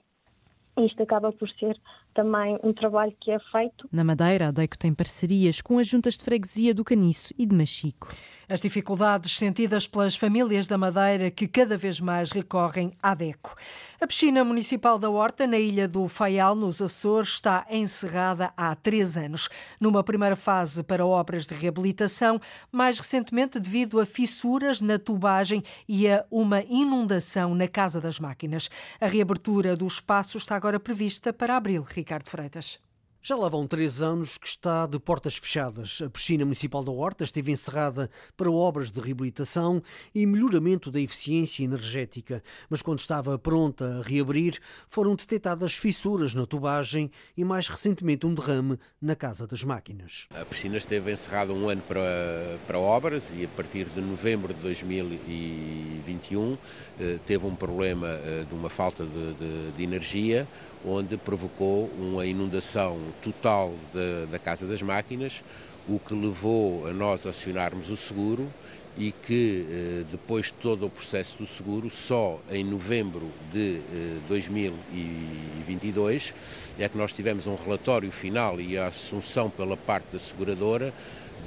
Isto 0.78 1.02
acaba 1.04 1.30
por 1.32 1.48
ser 1.50 1.80
também 2.16 2.58
um 2.64 2.72
trabalho 2.72 3.14
que 3.20 3.30
é 3.30 3.38
feito. 3.52 3.86
Na 3.92 4.02
Madeira, 4.02 4.48
a 4.48 4.50
DECO 4.50 4.78
tem 4.78 4.94
parcerias 4.94 5.60
com 5.60 5.78
as 5.78 5.86
juntas 5.86 6.16
de 6.16 6.24
freguesia 6.24 6.74
do 6.74 6.82
Caniço 6.82 7.34
e 7.38 7.44
de 7.44 7.54
Machico. 7.54 8.08
As 8.48 8.60
dificuldades 8.60 9.36
sentidas 9.36 9.86
pelas 9.86 10.16
famílias 10.16 10.66
da 10.66 10.78
Madeira 10.78 11.30
que 11.30 11.46
cada 11.46 11.76
vez 11.76 12.00
mais 12.00 12.30
recorrem 12.30 12.92
à 13.02 13.14
DECO. 13.14 13.54
A 14.00 14.06
piscina 14.06 14.44
municipal 14.44 14.98
da 14.98 15.10
Horta, 15.10 15.46
na 15.46 15.58
ilha 15.58 15.86
do 15.86 16.06
Faial, 16.08 16.54
nos 16.54 16.80
Açores, 16.80 17.28
está 17.30 17.66
encerrada 17.68 18.52
há 18.56 18.74
três 18.74 19.16
anos. 19.16 19.48
Numa 19.80 20.02
primeira 20.02 20.36
fase 20.36 20.82
para 20.82 21.04
obras 21.04 21.46
de 21.46 21.54
reabilitação, 21.54 22.40
mais 22.72 22.98
recentemente 22.98 23.60
devido 23.60 24.00
a 24.00 24.06
fissuras 24.06 24.80
na 24.80 24.98
tubagem 24.98 25.62
e 25.88 26.08
a 26.08 26.24
uma 26.30 26.62
inundação 26.62 27.54
na 27.54 27.68
Casa 27.68 28.00
das 28.00 28.18
Máquinas. 28.18 28.70
A 29.00 29.06
reabertura 29.06 29.76
do 29.76 29.86
espaço 29.86 30.38
está 30.38 30.56
agora 30.56 30.80
prevista 30.80 31.32
para 31.32 31.56
abril. 31.56 31.84
Ricardo 31.86 32.05
Freitas. 32.24 32.78
Já 33.26 33.34
lá 33.34 33.48
vão 33.48 33.66
três 33.66 34.00
anos 34.00 34.38
que 34.38 34.46
está 34.46 34.86
de 34.86 35.00
portas 35.00 35.34
fechadas. 35.34 36.00
A 36.00 36.08
piscina 36.08 36.44
municipal 36.44 36.84
da 36.84 36.92
Horta 36.92 37.24
esteve 37.24 37.50
encerrada 37.50 38.08
para 38.36 38.48
obras 38.48 38.92
de 38.92 39.00
reabilitação 39.00 39.82
e 40.14 40.24
melhoramento 40.24 40.92
da 40.92 41.00
eficiência 41.00 41.64
energética, 41.64 42.40
mas 42.70 42.82
quando 42.82 43.00
estava 43.00 43.36
pronta 43.36 43.98
a 43.98 44.02
reabrir, 44.02 44.60
foram 44.86 45.16
detectadas 45.16 45.74
fissuras 45.74 46.34
na 46.34 46.46
tubagem 46.46 47.10
e 47.36 47.42
mais 47.44 47.66
recentemente 47.66 48.24
um 48.24 48.32
derrame 48.32 48.78
na 49.02 49.16
casa 49.16 49.44
das 49.44 49.64
máquinas. 49.64 50.28
A 50.30 50.44
piscina 50.44 50.76
esteve 50.76 51.10
encerrada 51.10 51.52
um 51.52 51.68
ano 51.68 51.82
para, 51.82 52.60
para 52.64 52.78
obras 52.78 53.34
e 53.34 53.44
a 53.44 53.48
partir 53.48 53.86
de 53.86 54.00
novembro 54.00 54.54
de 54.54 54.60
2021 54.60 56.56
eh, 57.00 57.18
teve 57.26 57.44
um 57.44 57.56
problema 57.56 58.06
eh, 58.06 58.44
de 58.48 58.54
uma 58.54 58.70
falta 58.70 59.04
de, 59.04 59.34
de, 59.34 59.72
de 59.72 59.82
energia, 59.82 60.46
onde 60.86 61.16
provocou 61.16 61.90
uma 61.98 62.24
inundação 62.24 63.00
total 63.22 63.74
de, 63.92 64.26
da 64.30 64.38
Casa 64.38 64.64
das 64.66 64.80
Máquinas, 64.80 65.42
o 65.88 65.98
que 65.98 66.14
levou 66.14 66.86
a 66.86 66.92
nós 66.92 67.26
acionarmos 67.26 67.90
o 67.90 67.96
seguro 67.96 68.48
e 68.96 69.10
que 69.12 69.66
eh, 69.68 70.04
depois 70.10 70.46
de 70.46 70.54
todo 70.54 70.86
o 70.86 70.90
processo 70.90 71.36
do 71.36 71.44
seguro, 71.46 71.90
só 71.90 72.40
em 72.50 72.64
novembro 72.64 73.30
de 73.52 73.78
2022 74.26 76.72
é 76.78 76.88
que 76.88 76.96
nós 76.96 77.12
tivemos 77.12 77.46
um 77.46 77.56
relatório 77.56 78.10
final 78.10 78.58
e 78.60 78.78
a 78.78 78.86
assunção 78.86 79.50
pela 79.50 79.76
parte 79.76 80.12
da 80.12 80.18
seguradora 80.18 80.94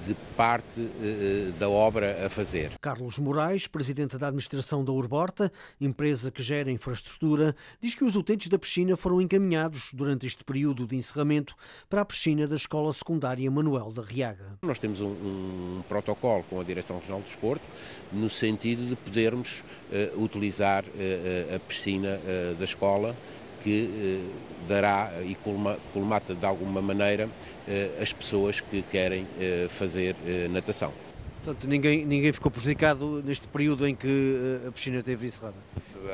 de 0.05 0.15
parte 0.35 0.79
uh, 0.79 1.51
da 1.59 1.69
obra 1.69 2.25
a 2.25 2.29
fazer. 2.29 2.71
Carlos 2.81 3.19
Moraes, 3.19 3.67
presidente 3.67 4.17
da 4.17 4.27
administração 4.27 4.83
da 4.83 4.91
Urborta, 4.91 5.51
empresa 5.79 6.31
que 6.31 6.41
gera 6.41 6.71
infraestrutura, 6.71 7.55
diz 7.81 7.95
que 7.95 8.03
os 8.03 8.15
utentes 8.15 8.49
da 8.49 8.57
piscina 8.57 8.95
foram 8.95 9.21
encaminhados 9.21 9.91
durante 9.93 10.25
este 10.25 10.43
período 10.43 10.87
de 10.87 10.95
encerramento 10.95 11.55
para 11.89 12.01
a 12.01 12.05
piscina 12.05 12.47
da 12.47 12.55
Escola 12.55 12.91
Secundária 12.93 13.49
Manuel 13.49 13.91
da 13.91 14.01
Riaga. 14.01 14.57
Nós 14.61 14.79
temos 14.79 15.01
um, 15.01 15.07
um 15.07 15.83
protocolo 15.87 16.43
com 16.49 16.59
a 16.59 16.63
Direção 16.63 16.97
Regional 16.97 17.21
do 17.21 17.25
Desporto 17.25 17.65
no 18.17 18.29
sentido 18.29 18.87
de 18.87 18.95
podermos 18.95 19.63
uh, 19.91 20.21
utilizar 20.21 20.83
a 21.55 21.59
piscina 21.59 22.19
da 22.57 22.65
escola 22.65 23.15
que 23.63 23.89
eh, 23.93 24.67
dará 24.67 25.11
e 25.23 25.35
colmata 25.93 26.33
de 26.33 26.45
alguma 26.45 26.81
maneira 26.81 27.29
eh, 27.67 27.91
as 28.01 28.13
pessoas 28.13 28.59
que 28.59 28.81
querem 28.81 29.25
eh, 29.39 29.67
fazer 29.69 30.15
natação. 30.49 30.91
Portanto, 31.43 31.67
ninguém, 31.67 32.05
ninguém 32.05 32.33
ficou 32.33 32.51
prejudicado 32.51 33.23
neste 33.25 33.47
período 33.47 33.87
em 33.87 33.95
que 33.95 34.61
a 34.67 34.71
piscina 34.71 34.99
esteve 34.99 35.25
encerrada? 35.25 35.55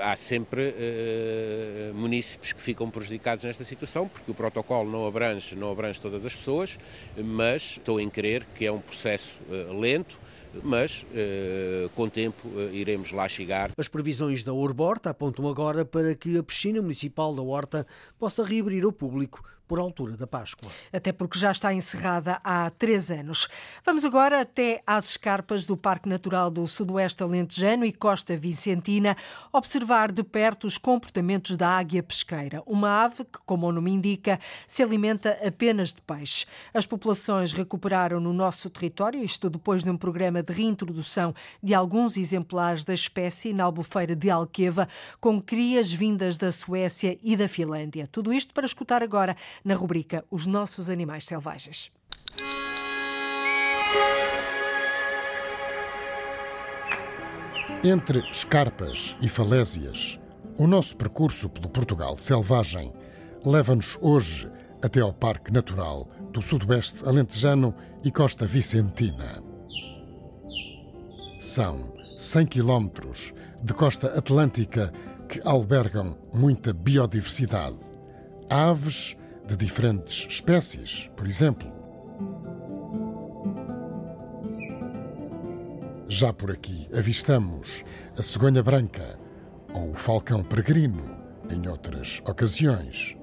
Há 0.01 0.15
sempre 0.15 0.69
uh, 0.69 1.93
munícipes 1.95 2.53
que 2.53 2.62
ficam 2.62 2.89
prejudicados 2.89 3.43
nesta 3.43 3.63
situação, 3.63 4.08
porque 4.08 4.29
o 4.29 4.34
protocolo 4.34 4.89
não 4.89 5.08
abrange, 5.08 5.55
não 5.55 5.71
abrange 5.71 5.99
todas 5.99 6.25
as 6.25 6.36
pessoas, 6.36 6.77
mas 7.17 7.77
estou 7.77 7.99
em 7.99 8.10
crer 8.10 8.45
que 8.55 8.65
é 8.65 8.71
um 8.71 8.79
processo 8.79 9.39
uh, 9.49 9.79
lento, 9.79 10.19
mas 10.63 11.06
eh, 11.13 11.89
com 11.96 12.08
tempo 12.10 12.50
eh, 12.56 12.70
iremos 12.74 13.12
lá 13.12 13.28
chegar. 13.28 13.72
As 13.78 13.88
previsões 13.88 14.44
da 14.44 14.54
Urborta 14.54 15.10
apontam 15.10 15.48
agora 15.48 15.86
para 15.86 16.15
que 16.15 16.38
a 16.38 16.44
piscina 16.44 16.82
municipal 16.82 17.34
da 17.34 17.41
Horta 17.41 17.86
possa 18.18 18.44
reabrir 18.44 18.84
ao 18.84 18.91
público 18.91 19.44
por 19.67 19.80
altura 19.80 20.15
da 20.15 20.28
Páscoa. 20.28 20.69
Até 20.91 21.12
porque 21.12 21.39
já 21.39 21.51
está 21.51 21.73
encerrada 21.73 22.39
há 22.43 22.69
três 22.69 23.12
anos. 23.12 23.47
Vamos 23.84 24.06
agora 24.06 24.41
até 24.41 24.82
às 24.86 25.12
escarpas 25.12 25.65
do 25.65 25.75
Parque 25.75 26.08
Natural 26.08 26.49
do 26.49 26.65
Sudoeste 26.67 27.23
Alentejano 27.23 27.86
e 27.86 27.91
Costa 27.91 28.38
Vicentina 28.38 29.17
observar 29.51 30.12
de 30.12 30.23
perto 30.23 30.67
os 30.67 30.78
comportamentos 30.78 31.58
da 31.58 31.69
águia 31.69 32.04
pesqueira, 32.04 32.62
uma 32.65 33.04
ave 33.04 33.23
que, 33.23 33.39
como 33.45 33.67
o 33.67 33.71
nome 33.71 33.91
indica, 33.91 34.39
se 34.67 34.84
alimenta 34.84 35.38
apenas 35.45 35.93
de 35.93 36.01
peixe. 36.01 36.45
As 36.73 36.86
populações 36.86 37.54
recuperaram 37.54 38.19
no 38.19 38.34
nosso 38.34 38.69
território, 38.69 39.23
isto 39.23 39.49
depois 39.49 39.84
de 39.84 39.89
um 39.89 39.97
programa 39.97 40.43
de 40.43 40.54
reintrodução 40.54 41.34
de 41.62 41.73
alguns 41.73 42.17
exemplares 42.17 42.84
da 42.84 42.93
espécie 42.93 43.54
na 43.54 43.63
albufeira 43.63 44.15
de 44.15 44.30
Alqueva, 44.30 44.88
com 45.19 45.41
crias 45.41 45.91
vindas 45.91 46.38
da 46.38 46.51
Suécia 46.51 47.17
e 47.23 47.36
da 47.36 47.47
Finlândia. 47.47 48.08
Tudo 48.12 48.34
isto 48.34 48.54
para 48.54 48.65
escutar 48.65 49.01
agora 49.01 49.36
na 49.63 49.76
rubrica 49.76 50.26
Os 50.30 50.46
Nossos 50.46 50.89
Animais 50.89 51.26
Selvagens. 51.26 51.91
Entre 57.84 58.20
escarpas 58.32 59.16
e 59.22 59.30
falésias, 59.30 60.20
o 60.58 60.66
nosso 60.66 60.95
percurso 60.97 61.47
pelo 61.49 61.70
Portugal 61.70 62.18
selvagem 62.18 62.91
leva-nos 63.45 63.97
hoje 64.01 64.49
até 64.82 65.01
ao 65.01 65.14
Parque 65.14 65.51
Natural 65.51 66.10
do 66.32 66.41
Sudoeste 66.41 67.08
Alentejano 67.08 67.76
e 68.03 68.12
Costa 68.12 68.45
Vicentina. 68.45 69.43
São 71.39 71.93
100 72.18 72.47
quilómetros 72.47 73.34
de 73.62 73.74
costa 73.74 74.18
atlântica 74.18 74.91
que 75.30 75.41
albergam 75.43 76.18
muita 76.34 76.74
biodiversidade. 76.74 77.78
Aves 78.49 79.16
de 79.48 79.56
diferentes 79.56 80.28
espécies, 80.30 81.10
por 81.16 81.28
exemplo. 81.28 81.72
Já 86.08 86.32
por 86.32 86.52
aqui 86.52 86.88
avistamos 86.96 87.84
a 88.18 88.22
cegonha 88.22 88.64
branca 88.64 89.20
ou 89.74 89.91
o 89.91 89.96
falcão 89.96 90.43
peregrino 90.43 91.18
em 91.50 91.68
outras 91.68 92.22
ocasiões. 92.26 93.18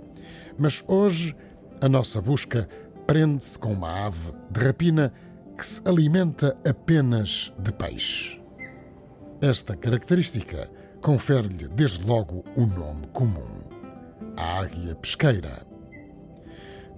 Mas 0.59 0.85
hoje 0.87 1.35
a 1.81 1.89
nossa 1.89 2.20
busca 2.20 2.68
prende-se 3.07 3.59
com 3.59 3.73
uma 3.73 4.07
ave 4.07 4.33
de 4.51 4.61
rapina 4.61 5.12
que 5.57 5.66
se 5.66 5.83
alimenta 5.87 6.57
apenas 6.68 7.53
de 7.59 7.73
peixe. 7.73 8.41
Esta 9.41 9.77
característica 9.77 10.70
confere-lhe 11.01 11.68
desde 11.68 12.05
logo 12.05 12.45
um 12.57 12.66
nome 12.66 13.07
comum, 13.09 13.62
a 14.37 14.61
águia 14.61 14.95
pesqueira. 14.95 15.72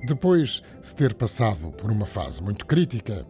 Depois 0.07 0.63
de 0.83 0.95
ter 0.95 1.15
passado 1.15 1.71
por 1.73 1.91
uma 1.91 2.05
fase 2.05 2.43
muito 2.43 2.67
crítica, 2.67 3.27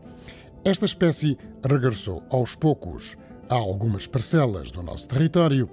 esta 0.64 0.84
espécie 0.84 1.38
regressou 1.64 2.24
aos 2.28 2.56
poucos 2.56 3.16
a 3.48 3.54
algumas 3.54 4.08
parcelas 4.08 4.72
do 4.72 4.82
nosso 4.82 5.06
território, 5.06 5.70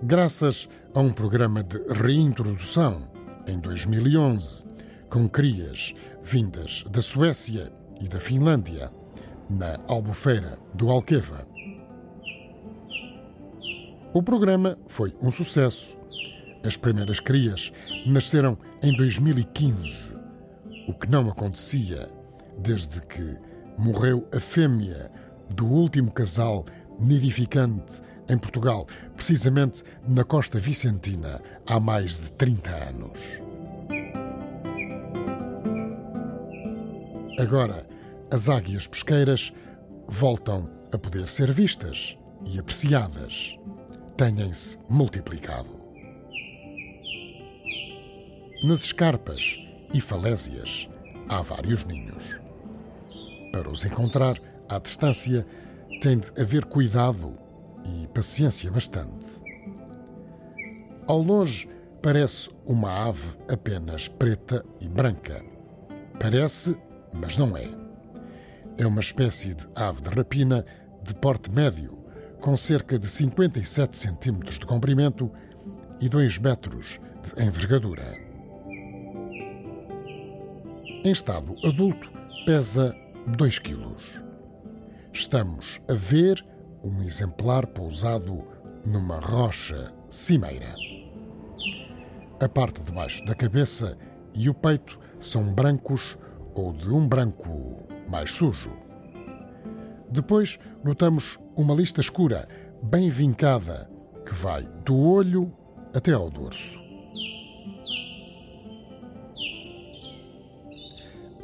graças 0.00 0.68
a 0.94 1.00
um 1.00 1.12
programa 1.12 1.64
de 1.64 1.78
reintrodução 1.92 3.10
em 3.44 3.58
2011, 3.58 4.64
com 5.10 5.28
crias 5.28 5.92
vindas 6.22 6.84
da 6.92 7.02
Suécia 7.02 7.72
e 8.00 8.08
da 8.08 8.20
Finlândia, 8.20 8.92
na 9.50 9.80
Albufeira 9.88 10.60
do 10.74 10.90
Alqueva. 10.90 11.44
O 14.14 14.22
programa 14.22 14.78
foi 14.86 15.12
um 15.20 15.32
sucesso. 15.32 15.96
As 16.64 16.76
primeiras 16.76 17.18
crias 17.18 17.72
nasceram 18.06 18.56
em 18.80 18.96
2015, 18.96 20.25
o 20.86 20.94
que 20.94 21.10
não 21.10 21.28
acontecia 21.28 22.08
desde 22.58 23.00
que 23.02 23.38
morreu 23.78 24.26
a 24.34 24.40
fêmea 24.40 25.10
do 25.50 25.66
último 25.66 26.10
casal 26.10 26.64
nidificante 26.98 28.00
em 28.28 28.38
Portugal, 28.38 28.86
precisamente 29.14 29.82
na 30.06 30.24
costa 30.24 30.58
vicentina, 30.58 31.40
há 31.66 31.78
mais 31.78 32.16
de 32.16 32.32
30 32.32 32.70
anos. 32.70 33.40
Agora, 37.38 37.86
as 38.30 38.48
águias 38.48 38.86
pesqueiras 38.86 39.52
voltam 40.08 40.70
a 40.92 40.98
poder 40.98 41.26
ser 41.26 41.52
vistas 41.52 42.16
e 42.44 42.58
apreciadas. 42.58 43.58
Têm-se 44.16 44.78
multiplicado. 44.88 45.76
Nas 48.64 48.82
escarpas 48.82 49.65
e 49.96 50.00
falésias 50.00 50.90
há 51.26 51.40
vários 51.40 51.86
ninhos. 51.86 52.38
Para 53.50 53.70
os 53.70 53.82
encontrar 53.82 54.36
à 54.68 54.78
distância, 54.78 55.46
tem 56.02 56.18
de 56.18 56.30
haver 56.38 56.66
cuidado 56.66 57.34
e 57.82 58.06
paciência 58.08 58.70
bastante. 58.70 59.42
Ao 61.06 61.18
longe, 61.18 61.66
parece 62.02 62.50
uma 62.66 63.08
ave 63.08 63.38
apenas 63.50 64.06
preta 64.06 64.62
e 64.82 64.86
branca. 64.86 65.42
Parece, 66.20 66.76
mas 67.14 67.38
não 67.38 67.56
é. 67.56 67.66
É 68.76 68.86
uma 68.86 69.00
espécie 69.00 69.54
de 69.54 69.66
ave 69.74 70.02
de 70.02 70.10
rapina 70.10 70.62
de 71.02 71.14
porte 71.14 71.50
médio, 71.50 71.96
com 72.38 72.54
cerca 72.54 72.98
de 72.98 73.08
57 73.08 73.96
centímetros 73.96 74.58
de 74.58 74.66
comprimento 74.66 75.32
e 75.98 76.08
2 76.10 76.36
metros 76.36 77.00
de 77.22 77.42
envergadura. 77.42 78.25
Em 81.06 81.12
estado 81.12 81.54
adulto, 81.64 82.10
pesa 82.44 82.92
2 83.28 83.60
quilos. 83.60 84.20
Estamos 85.12 85.80
a 85.88 85.94
ver 85.94 86.44
um 86.82 87.00
exemplar 87.00 87.64
pousado 87.64 88.42
numa 88.84 89.20
rocha 89.20 89.94
cimeira. 90.08 90.74
A 92.40 92.48
parte 92.48 92.82
de 92.82 92.90
baixo 92.90 93.24
da 93.24 93.36
cabeça 93.36 93.96
e 94.34 94.50
o 94.50 94.54
peito 94.54 94.98
são 95.20 95.54
brancos 95.54 96.18
ou 96.56 96.72
de 96.72 96.92
um 96.92 97.06
branco 97.06 97.86
mais 98.08 98.32
sujo. 98.32 98.72
Depois 100.10 100.58
notamos 100.82 101.38
uma 101.54 101.72
lista 101.72 102.00
escura, 102.00 102.48
bem 102.82 103.08
vincada, 103.10 103.88
que 104.24 104.34
vai 104.34 104.64
do 104.84 104.98
olho 104.98 105.56
até 105.94 106.12
ao 106.12 106.28
dorso. 106.28 106.84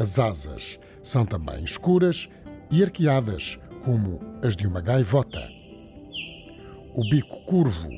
As 0.02 0.18
asas 0.18 0.80
são 1.00 1.24
também 1.24 1.62
escuras 1.62 2.28
e 2.72 2.82
arqueadas, 2.82 3.56
como 3.84 4.20
as 4.42 4.56
de 4.56 4.66
uma 4.66 4.80
gaivota. 4.80 5.48
O 6.92 7.08
bico 7.08 7.40
curvo, 7.44 7.88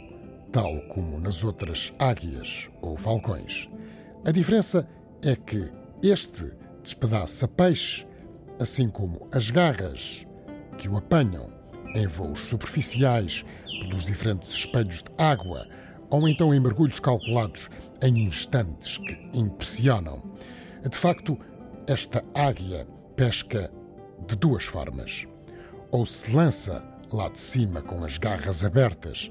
tal 0.52 0.82
como 0.90 1.18
nas 1.18 1.42
outras 1.42 1.94
águias 1.98 2.70
ou 2.82 2.94
falcões. 2.98 3.70
A 4.26 4.30
diferença 4.30 4.86
é 5.22 5.34
que 5.34 5.72
este 6.02 6.52
despedaça 6.82 7.48
peixe, 7.48 8.06
assim 8.60 8.90
como 8.90 9.26
as 9.32 9.50
garras 9.50 10.26
que 10.76 10.90
o 10.90 10.98
apanham 10.98 11.50
em 11.94 12.06
voos 12.06 12.40
superficiais 12.40 13.46
pelos 13.80 14.04
diferentes 14.04 14.52
espelhos 14.52 14.96
de 14.96 15.10
água 15.16 15.66
ou 16.10 16.28
então 16.28 16.52
em 16.52 16.60
mergulhos 16.60 17.00
calculados 17.00 17.70
em 18.02 18.24
instantes 18.24 18.98
que 18.98 19.30
impressionam. 19.32 20.22
De 20.86 20.98
facto, 20.98 21.38
esta 21.86 22.24
águia 22.34 22.86
pesca 23.16 23.70
de 24.26 24.36
duas 24.36 24.64
formas. 24.64 25.26
Ou 25.90 26.04
se 26.06 26.32
lança 26.32 26.82
lá 27.12 27.28
de 27.28 27.38
cima 27.38 27.82
com 27.82 28.04
as 28.04 28.18
garras 28.18 28.64
abertas 28.64 29.30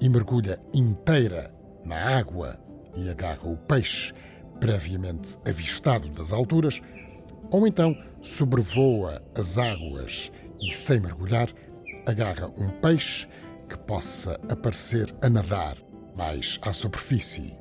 e 0.00 0.08
mergulha 0.08 0.58
inteira 0.72 1.52
na 1.84 1.96
água 2.16 2.58
e 2.96 3.08
agarra 3.08 3.48
o 3.48 3.56
peixe 3.56 4.12
previamente 4.60 5.36
avistado 5.48 6.08
das 6.10 6.32
alturas, 6.32 6.80
ou 7.50 7.66
então 7.66 7.96
sobrevoa 8.20 9.22
as 9.36 9.58
águas 9.58 10.30
e, 10.60 10.72
sem 10.72 11.00
mergulhar, 11.00 11.48
agarra 12.06 12.48
um 12.56 12.70
peixe 12.80 13.26
que 13.68 13.76
possa 13.78 14.38
aparecer 14.48 15.06
a 15.20 15.28
nadar 15.28 15.76
mais 16.16 16.58
à 16.62 16.72
superfície. 16.72 17.56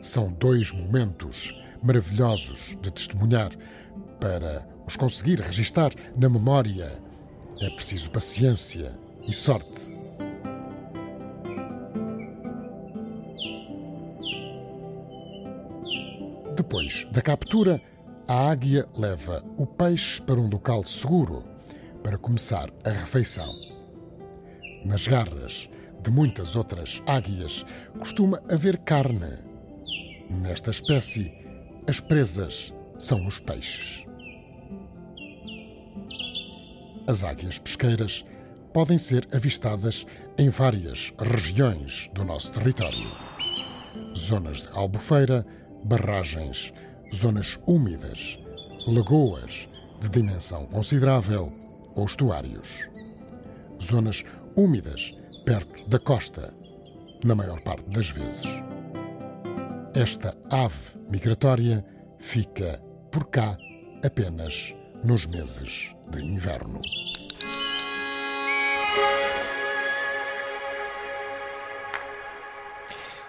São 0.00 0.32
dois 0.32 0.70
momentos 0.70 1.52
maravilhosos 1.82 2.76
de 2.80 2.90
testemunhar 2.90 3.50
para 4.20 4.66
os 4.86 4.96
conseguir 4.96 5.40
registar 5.40 5.92
na 6.16 6.28
memória, 6.28 6.90
é 7.60 7.70
preciso 7.70 8.10
paciência 8.10 8.92
e 9.26 9.32
sorte. 9.32 9.96
Depois 16.56 17.06
da 17.12 17.20
captura, 17.20 17.80
a 18.26 18.50
águia 18.50 18.86
leva 18.96 19.44
o 19.56 19.66
peixe 19.66 20.20
para 20.20 20.40
um 20.40 20.48
local 20.48 20.82
seguro 20.84 21.44
para 22.02 22.18
começar 22.18 22.70
a 22.84 22.90
refeição. 22.90 23.52
Nas 24.84 25.06
garras 25.06 25.68
de 26.02 26.10
muitas 26.10 26.56
outras 26.56 27.02
águias 27.06 27.64
costuma 27.98 28.40
haver 28.48 28.78
carne. 28.78 29.32
Nesta 30.30 30.70
espécie, 30.70 31.32
as 31.88 32.00
presas 32.00 32.74
são 32.98 33.26
os 33.26 33.38
peixes. 33.38 34.04
As 37.06 37.22
águias 37.22 37.58
pesqueiras 37.58 38.24
podem 38.72 38.98
ser 38.98 39.26
avistadas 39.32 40.04
em 40.36 40.50
várias 40.50 41.12
regiões 41.18 42.10
do 42.12 42.24
nosso 42.24 42.52
território. 42.52 43.06
Zonas 44.16 44.62
de 44.62 44.68
albufeira, 44.70 45.46
barragens, 45.84 46.72
zonas 47.14 47.58
úmidas, 47.66 48.36
lagoas 48.88 49.68
de 50.00 50.08
dimensão 50.08 50.66
considerável 50.66 51.52
ou 51.94 52.04
estuários. 52.04 52.88
Zonas 53.80 54.24
úmidas 54.56 55.14
perto 55.44 55.88
da 55.88 56.00
costa, 56.00 56.52
na 57.22 57.36
maior 57.36 57.62
parte 57.62 57.88
das 57.90 58.10
vezes. 58.10 58.46
Esta 59.96 60.36
ave 60.50 61.00
migratória 61.10 61.82
fica 62.18 62.78
por 63.10 63.30
cá 63.30 63.56
apenas 64.04 64.74
nos 65.02 65.24
meses 65.24 65.94
de 66.10 66.22
inverno. 66.22 66.82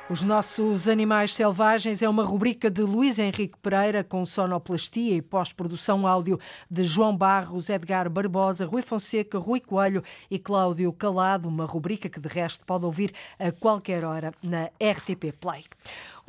Os 0.09 0.23
nossos 0.23 0.87
animais 0.87 1.35
selvagens 1.35 2.01
é 2.01 2.07
uma 2.07 2.23
rubrica 2.23 2.69
de 2.71 2.81
Luís 2.81 3.19
Henrique 3.19 3.57
Pereira 3.61 4.05
com 4.05 4.23
sonoplastia 4.23 5.15
e 5.15 5.21
pós-produção 5.21 6.07
áudio 6.07 6.39
de 6.71 6.85
João 6.85 7.15
Barros, 7.15 7.69
Edgar 7.69 8.09
Barbosa, 8.09 8.65
Rui 8.65 8.81
Fonseca, 8.81 9.37
Rui 9.37 9.59
Coelho 9.59 10.01
e 10.31 10.39
Cláudio 10.39 10.93
Calado, 10.93 11.49
uma 11.49 11.65
rubrica 11.65 12.07
que 12.07 12.21
de 12.21 12.27
resto 12.29 12.65
pode 12.65 12.85
ouvir 12.85 13.13
a 13.37 13.51
qualquer 13.51 14.05
hora 14.05 14.33
na 14.41 14.69
RTP 14.81 15.33
Play. 15.37 15.65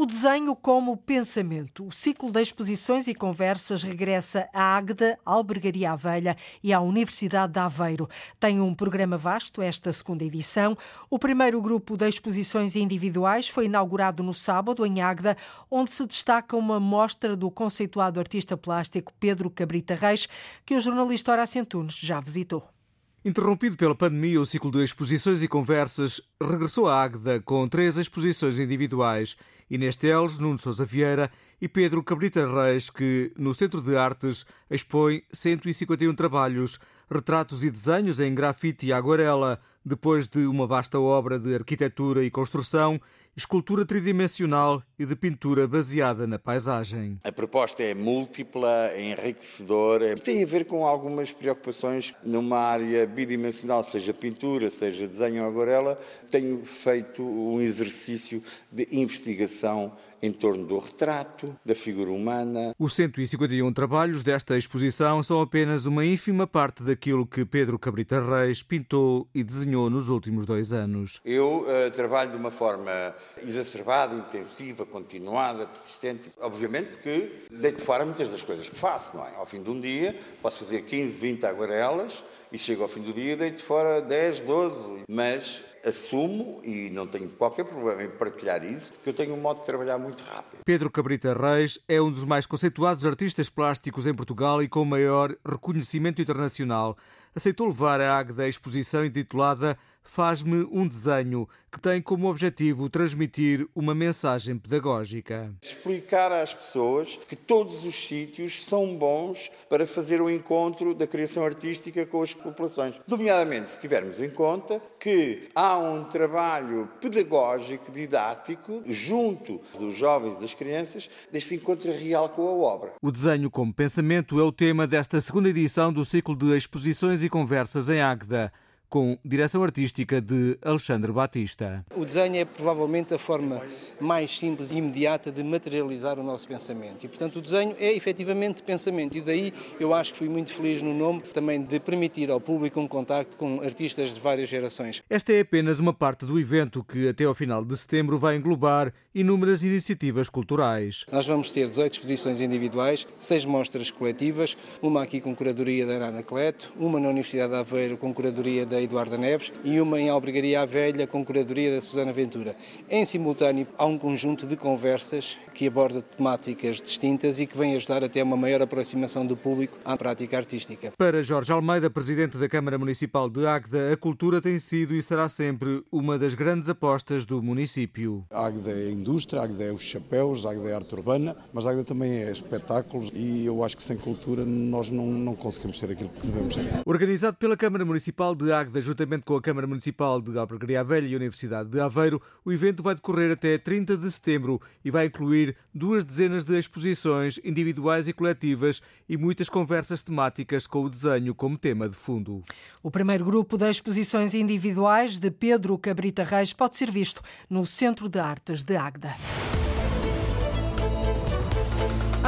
O 0.00 0.06
desenho 0.06 0.54
como 0.54 0.96
pensamento. 0.96 1.84
O 1.84 1.90
ciclo 1.90 2.30
de 2.30 2.40
exposições 2.40 3.08
e 3.08 3.14
conversas 3.16 3.82
regressa 3.82 4.48
à 4.54 4.76
Águeda, 4.76 5.18
Albergaria 5.26 5.96
Velha 5.96 6.36
e 6.62 6.72
à 6.72 6.80
Universidade 6.80 7.54
de 7.54 7.58
Aveiro. 7.58 8.08
Tem 8.38 8.60
um 8.60 8.72
programa 8.72 9.16
vasto 9.16 9.60
esta 9.60 9.92
segunda 9.92 10.22
edição. 10.22 10.78
O 11.10 11.18
primeiro 11.18 11.60
grupo 11.60 11.96
de 11.96 12.08
exposições 12.08 12.76
individuais 12.76 13.48
foi 13.48 13.64
inaugurado 13.64 14.22
no 14.22 14.32
sábado 14.32 14.86
em 14.86 15.00
Águeda, 15.00 15.36
onde 15.68 15.90
se 15.90 16.06
destaca 16.06 16.56
uma 16.56 16.78
mostra 16.78 17.34
do 17.34 17.50
conceituado 17.50 18.20
artista 18.20 18.56
plástico 18.56 19.12
Pedro 19.18 19.50
Cabrita 19.50 19.96
Reis, 19.96 20.28
que 20.64 20.76
o 20.76 20.80
jornalista 20.80 21.32
Horácio 21.32 21.60
Antunes 21.60 21.94
já 21.94 22.20
visitou. 22.20 22.77
Interrompido 23.24 23.76
pela 23.76 23.96
pandemia, 23.96 24.40
o 24.40 24.46
ciclo 24.46 24.70
de 24.70 24.84
exposições 24.84 25.42
e 25.42 25.48
conversas 25.48 26.20
regressou 26.40 26.86
à 26.86 27.02
Águeda 27.02 27.40
com 27.40 27.68
três 27.68 27.98
exposições 27.98 28.60
individuais 28.60 29.36
Inês 29.68 29.96
Teles, 29.96 30.38
Nuno 30.38 30.56
Sousa 30.56 30.84
Vieira 30.84 31.30
e 31.60 31.68
Pedro 31.68 32.02
Cabrita 32.02 32.46
Reis, 32.46 32.88
que 32.88 33.32
no 33.36 33.52
Centro 33.52 33.82
de 33.82 33.96
Artes 33.96 34.46
expõe 34.70 35.22
151 35.32 36.14
trabalhos, 36.14 36.78
retratos 37.10 37.64
e 37.64 37.70
desenhos 37.70 38.20
em 38.20 38.32
grafite 38.32 38.86
e 38.86 38.92
aguarela, 38.92 39.60
depois 39.84 40.28
de 40.28 40.46
uma 40.46 40.66
vasta 40.66 41.00
obra 41.00 41.40
de 41.40 41.54
arquitetura 41.54 42.24
e 42.24 42.30
construção 42.30 43.00
escultura 43.38 43.86
tridimensional 43.86 44.82
e 44.98 45.06
de 45.06 45.14
pintura 45.14 45.68
baseada 45.68 46.26
na 46.26 46.40
paisagem. 46.40 47.20
A 47.22 47.30
proposta 47.30 47.84
é 47.84 47.94
múltipla, 47.94 48.88
é 48.88 49.12
enriquecedora, 49.12 50.16
tem 50.16 50.42
a 50.42 50.46
ver 50.46 50.64
com 50.64 50.84
algumas 50.84 51.30
preocupações 51.30 52.12
numa 52.24 52.58
área 52.58 53.06
bidimensional, 53.06 53.84
seja 53.84 54.12
pintura, 54.12 54.70
seja 54.70 55.06
desenho 55.06 55.44
ou 55.44 55.48
aguarela. 55.48 55.96
Tenho 56.28 56.66
feito 56.66 57.22
um 57.22 57.60
exercício 57.60 58.42
de 58.72 58.88
investigação 58.90 59.92
em 60.22 60.32
torno 60.32 60.66
do 60.66 60.78
retrato, 60.78 61.56
da 61.64 61.74
figura 61.74 62.10
humana. 62.10 62.72
Os 62.78 62.92
151 62.94 63.72
trabalhos 63.72 64.22
desta 64.22 64.58
exposição 64.58 65.22
são 65.22 65.40
apenas 65.40 65.86
uma 65.86 66.04
ínfima 66.04 66.46
parte 66.46 66.82
daquilo 66.82 67.26
que 67.26 67.44
Pedro 67.44 67.78
Cabrita 67.78 68.20
Reis 68.20 68.62
pintou 68.62 69.28
e 69.34 69.44
desenhou 69.44 69.88
nos 69.88 70.08
últimos 70.08 70.44
dois 70.44 70.72
anos. 70.72 71.20
Eu 71.24 71.64
uh, 71.64 71.90
trabalho 71.92 72.32
de 72.32 72.36
uma 72.36 72.50
forma 72.50 73.14
exacerbada, 73.42 74.14
intensiva, 74.14 74.84
continuada, 74.84 75.66
persistente. 75.66 76.30
Obviamente 76.40 76.98
que 76.98 77.46
deito 77.50 77.82
fora 77.82 78.04
muitas 78.04 78.30
das 78.30 78.42
coisas 78.42 78.68
que 78.68 78.76
faço, 78.76 79.16
não 79.16 79.24
é? 79.24 79.34
Ao 79.36 79.46
fim 79.46 79.62
de 79.62 79.70
um 79.70 79.80
dia 79.80 80.18
posso 80.42 80.58
fazer 80.58 80.82
15, 80.82 81.18
20 81.18 81.46
aguarelas 81.46 82.24
e 82.50 82.58
chego 82.58 82.82
ao 82.82 82.88
fim 82.88 83.02
do 83.02 83.12
dia 83.12 83.32
e 83.32 83.36
deito 83.36 83.62
fora 83.62 84.00
10, 84.00 84.40
12. 84.42 85.04
Mas 85.08 85.62
assumo 85.84 86.60
e 86.64 86.90
não 86.90 87.06
tenho 87.06 87.28
qualquer 87.30 87.64
problema 87.64 88.02
em 88.02 88.10
partilhar 88.10 88.64
isso, 88.64 88.92
que 89.02 89.08
eu 89.08 89.14
tenho 89.14 89.34
um 89.34 89.40
modo 89.40 89.60
de 89.60 89.66
trabalhar 89.66 89.98
muito 89.98 90.22
rápido. 90.24 90.62
Pedro 90.64 90.90
Cabrita 90.90 91.34
Reis 91.34 91.78
é 91.88 92.00
um 92.00 92.10
dos 92.10 92.24
mais 92.24 92.46
conceituados 92.46 93.06
artistas 93.06 93.48
plásticos 93.48 94.06
em 94.06 94.14
Portugal 94.14 94.62
e 94.62 94.68
com 94.68 94.84
maior 94.84 95.34
reconhecimento 95.46 96.20
internacional. 96.20 96.96
Aceitou 97.34 97.68
levar 97.68 98.00
a 98.00 98.18
Águeda 98.18 98.44
a 98.44 98.48
exposição 98.48 99.04
intitulada 99.04 99.78
Faz-me 100.10 100.66
um 100.72 100.88
desenho, 100.88 101.46
que 101.70 101.78
tem 101.78 102.00
como 102.00 102.30
objetivo 102.30 102.88
transmitir 102.88 103.68
uma 103.74 103.94
mensagem 103.94 104.56
pedagógica. 104.56 105.52
Explicar 105.62 106.32
às 106.32 106.54
pessoas 106.54 107.20
que 107.28 107.36
todos 107.36 107.84
os 107.84 107.94
sítios 107.94 108.64
são 108.64 108.96
bons 108.96 109.50
para 109.68 109.86
fazer 109.86 110.22
o 110.22 110.30
encontro 110.30 110.94
da 110.94 111.06
criação 111.06 111.44
artística 111.44 112.06
com 112.06 112.22
as 112.22 112.32
populações. 112.32 112.98
Nomeadamente, 113.06 113.70
se 113.70 113.80
tivermos 113.80 114.18
em 114.18 114.30
conta 114.30 114.80
que 114.98 115.50
há 115.54 115.76
um 115.76 116.02
trabalho 116.04 116.88
pedagógico, 117.02 117.92
didático, 117.92 118.82
junto 118.86 119.60
dos 119.78 119.94
jovens 119.94 120.36
e 120.36 120.40
das 120.40 120.54
crianças, 120.54 121.08
deste 121.30 121.54
encontro 121.54 121.92
real 121.92 122.30
com 122.30 122.48
a 122.48 122.52
obra. 122.52 122.94
O 123.02 123.12
desenho 123.12 123.50
como 123.50 123.74
pensamento 123.74 124.40
é 124.40 124.42
o 124.42 124.50
tema 124.50 124.86
desta 124.86 125.20
segunda 125.20 125.50
edição 125.50 125.92
do 125.92 126.02
ciclo 126.02 126.34
de 126.34 126.56
exposições 126.56 127.22
e 127.22 127.28
conversas 127.28 127.90
em 127.90 128.00
Águeda 128.00 128.50
com 128.88 129.18
direção 129.24 129.62
artística 129.62 130.20
de 130.20 130.58
Alexandre 130.62 131.12
Batista. 131.12 131.84
O 131.94 132.04
desenho 132.04 132.36
é 132.36 132.44
provavelmente 132.44 133.14
a 133.14 133.18
forma 133.18 133.62
mais 134.00 134.38
simples 134.38 134.70
e 134.70 134.76
imediata 134.76 135.30
de 135.30 135.42
materializar 135.42 136.18
o 136.18 136.22
nosso 136.22 136.48
pensamento. 136.48 137.04
E, 137.04 137.08
portanto, 137.08 137.36
o 137.36 137.42
desenho 137.42 137.76
é 137.78 137.92
efetivamente 137.92 138.62
pensamento. 138.62 139.16
E 139.16 139.20
daí 139.20 139.52
eu 139.78 139.92
acho 139.92 140.12
que 140.12 140.18
fui 140.20 140.28
muito 140.28 140.52
feliz 140.52 140.82
no 140.82 140.94
nome 140.94 141.20
também 141.20 141.62
de 141.62 141.78
permitir 141.78 142.30
ao 142.30 142.40
público 142.40 142.80
um 142.80 142.88
contacto 142.88 143.36
com 143.36 143.60
artistas 143.60 144.14
de 144.14 144.20
várias 144.20 144.48
gerações. 144.48 145.02
Esta 145.08 145.32
é 145.32 145.40
apenas 145.40 145.78
uma 145.80 145.92
parte 145.92 146.24
do 146.24 146.38
evento 146.38 146.82
que, 146.82 147.08
até 147.08 147.24
ao 147.24 147.34
final 147.34 147.64
de 147.64 147.76
setembro, 147.76 148.18
vai 148.18 148.36
englobar 148.36 148.92
inúmeras 149.14 149.62
iniciativas 149.62 150.28
culturais. 150.30 151.04
Nós 151.12 151.26
vamos 151.26 151.50
ter 151.50 151.68
18 151.68 151.92
exposições 151.92 152.40
individuais, 152.40 153.06
seis 153.18 153.44
mostras 153.44 153.90
coletivas, 153.90 154.56
uma 154.80 155.02
aqui 155.02 155.20
com 155.20 155.34
curadoria 155.34 155.86
da 155.86 155.94
Ana 155.94 156.22
Cleto, 156.22 156.72
uma 156.76 157.00
na 157.00 157.08
Universidade 157.08 157.52
de 157.52 157.58
Aveiro 157.58 157.96
com 157.96 158.14
curadoria 158.14 158.64
da 158.64 158.77
Eduarda 158.80 159.16
Neves 159.16 159.52
e 159.64 159.80
uma 159.80 160.00
em 160.00 160.08
Albergaria 160.08 160.64
Velha 160.66 161.06
com 161.06 161.24
curadoria 161.24 161.74
da 161.74 161.80
Susana 161.80 162.12
Ventura. 162.12 162.56
Em 162.88 163.04
simultâneo, 163.04 163.66
há 163.76 163.86
um 163.86 163.98
conjunto 163.98 164.46
de 164.46 164.56
conversas 164.56 165.38
que 165.54 165.66
aborda 165.66 166.02
temáticas 166.02 166.80
distintas 166.80 167.40
e 167.40 167.46
que 167.46 167.56
vem 167.56 167.74
ajudar 167.74 168.04
até 168.04 168.22
uma 168.22 168.36
maior 168.36 168.62
aproximação 168.62 169.26
do 169.26 169.36
público 169.36 169.76
à 169.84 169.96
prática 169.96 170.36
artística. 170.36 170.92
Para 170.96 171.22
Jorge 171.22 171.52
Almeida, 171.52 171.90
presidente 171.90 172.36
da 172.36 172.48
Câmara 172.48 172.78
Municipal 172.78 173.28
de 173.28 173.46
Águeda, 173.46 173.92
a 173.92 173.96
cultura 173.96 174.40
tem 174.40 174.58
sido 174.58 174.94
e 174.94 175.02
será 175.02 175.28
sempre 175.28 175.82
uma 175.90 176.18
das 176.18 176.34
grandes 176.34 176.68
apostas 176.68 177.24
do 177.24 177.42
município. 177.42 178.24
Águeda 178.30 178.70
é 178.70 178.90
indústria, 178.90 179.42
Águeda 179.42 179.64
é 179.64 179.72
os 179.72 179.82
chapéus, 179.82 180.46
Águeda 180.46 180.68
é 180.68 180.74
arte 180.74 180.94
urbana, 180.94 181.36
mas 181.52 181.66
Águeda 181.66 181.84
também 181.84 182.22
é 182.22 182.30
espetáculos 182.30 183.10
e 183.14 183.44
eu 183.44 183.64
acho 183.64 183.76
que 183.76 183.82
sem 183.82 183.96
cultura 183.96 184.44
nós 184.44 184.90
não, 184.90 185.06
não 185.06 185.34
conseguimos 185.34 185.78
ser 185.78 185.90
aquilo 185.90 186.10
que 186.10 186.26
devemos 186.26 186.54
ser. 186.54 186.82
Organizado 186.86 187.36
pela 187.36 187.56
Câmara 187.56 187.84
Municipal 187.84 188.34
de 188.34 188.52
Águeda, 188.52 188.67
juntamente 188.76 189.24
com 189.24 189.36
a 189.36 189.42
Câmara 189.42 189.66
Municipal 189.66 190.20
de 190.20 190.36
Albergaria 190.38 190.84
Velha 190.84 191.06
e 191.06 191.14
a 191.14 191.16
Universidade 191.16 191.68
de 191.68 191.80
Aveiro, 191.80 192.20
o 192.44 192.52
evento 192.52 192.82
vai 192.82 192.94
decorrer 192.94 193.32
até 193.32 193.56
30 193.56 193.96
de 193.96 194.10
setembro 194.10 194.60
e 194.84 194.90
vai 194.90 195.06
incluir 195.06 195.56
duas 195.74 196.04
dezenas 196.04 196.44
de 196.44 196.58
exposições 196.58 197.38
individuais 197.42 198.08
e 198.08 198.12
coletivas 198.12 198.82
e 199.08 199.16
muitas 199.16 199.48
conversas 199.48 200.02
temáticas 200.02 200.66
com 200.66 200.84
o 200.84 200.90
desenho 200.90 201.34
como 201.34 201.56
tema 201.56 201.88
de 201.88 201.94
fundo. 201.94 202.42
O 202.82 202.90
primeiro 202.90 203.24
grupo 203.24 203.56
de 203.56 203.68
exposições 203.68 204.34
individuais 204.34 205.18
de 205.18 205.30
Pedro 205.30 205.78
Cabrita 205.78 206.24
Reis 206.24 206.52
pode 206.52 206.76
ser 206.76 206.90
visto 206.90 207.22
no 207.48 207.64
Centro 207.64 208.08
de 208.08 208.18
Artes 208.18 208.62
de 208.62 208.76
Agda. 208.76 209.14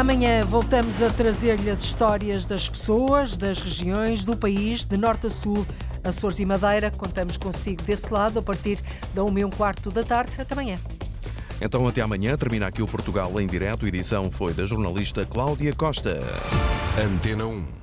Amanhã 0.01 0.43
voltamos 0.47 1.03
a 1.03 1.11
trazer-lhe 1.11 1.69
as 1.69 1.85
histórias 1.85 2.47
das 2.47 2.67
pessoas, 2.67 3.37
das 3.37 3.61
regiões, 3.61 4.25
do 4.25 4.35
país, 4.35 4.87
de 4.87 4.97
norte 4.97 5.27
a 5.27 5.31
sul, 5.31 5.67
Açores 6.03 6.39
e 6.39 6.47
Madeira. 6.47 6.91
Contamos 6.91 7.37
consigo 7.37 7.83
desse 7.83 8.11
lado 8.11 8.39
a 8.39 8.43
partir 8.43 8.79
da 9.15 9.23
1 9.23 9.39
e 9.41 9.45
um 9.45 9.51
quarto 9.51 9.91
da 9.91 10.03
tarde. 10.03 10.41
Até 10.41 10.55
amanhã. 10.55 10.77
Então, 11.61 11.87
até 11.87 12.01
amanhã. 12.01 12.35
Termina 12.35 12.67
aqui 12.67 12.81
o 12.81 12.87
Portugal 12.87 13.39
em 13.39 13.47
direto. 13.47 13.85
A 13.85 13.89
edição 13.89 14.31
foi 14.31 14.55
da 14.55 14.65
jornalista 14.65 15.23
Cláudia 15.27 15.75
Costa. 15.75 16.19
Antena 16.99 17.45
1. 17.45 17.81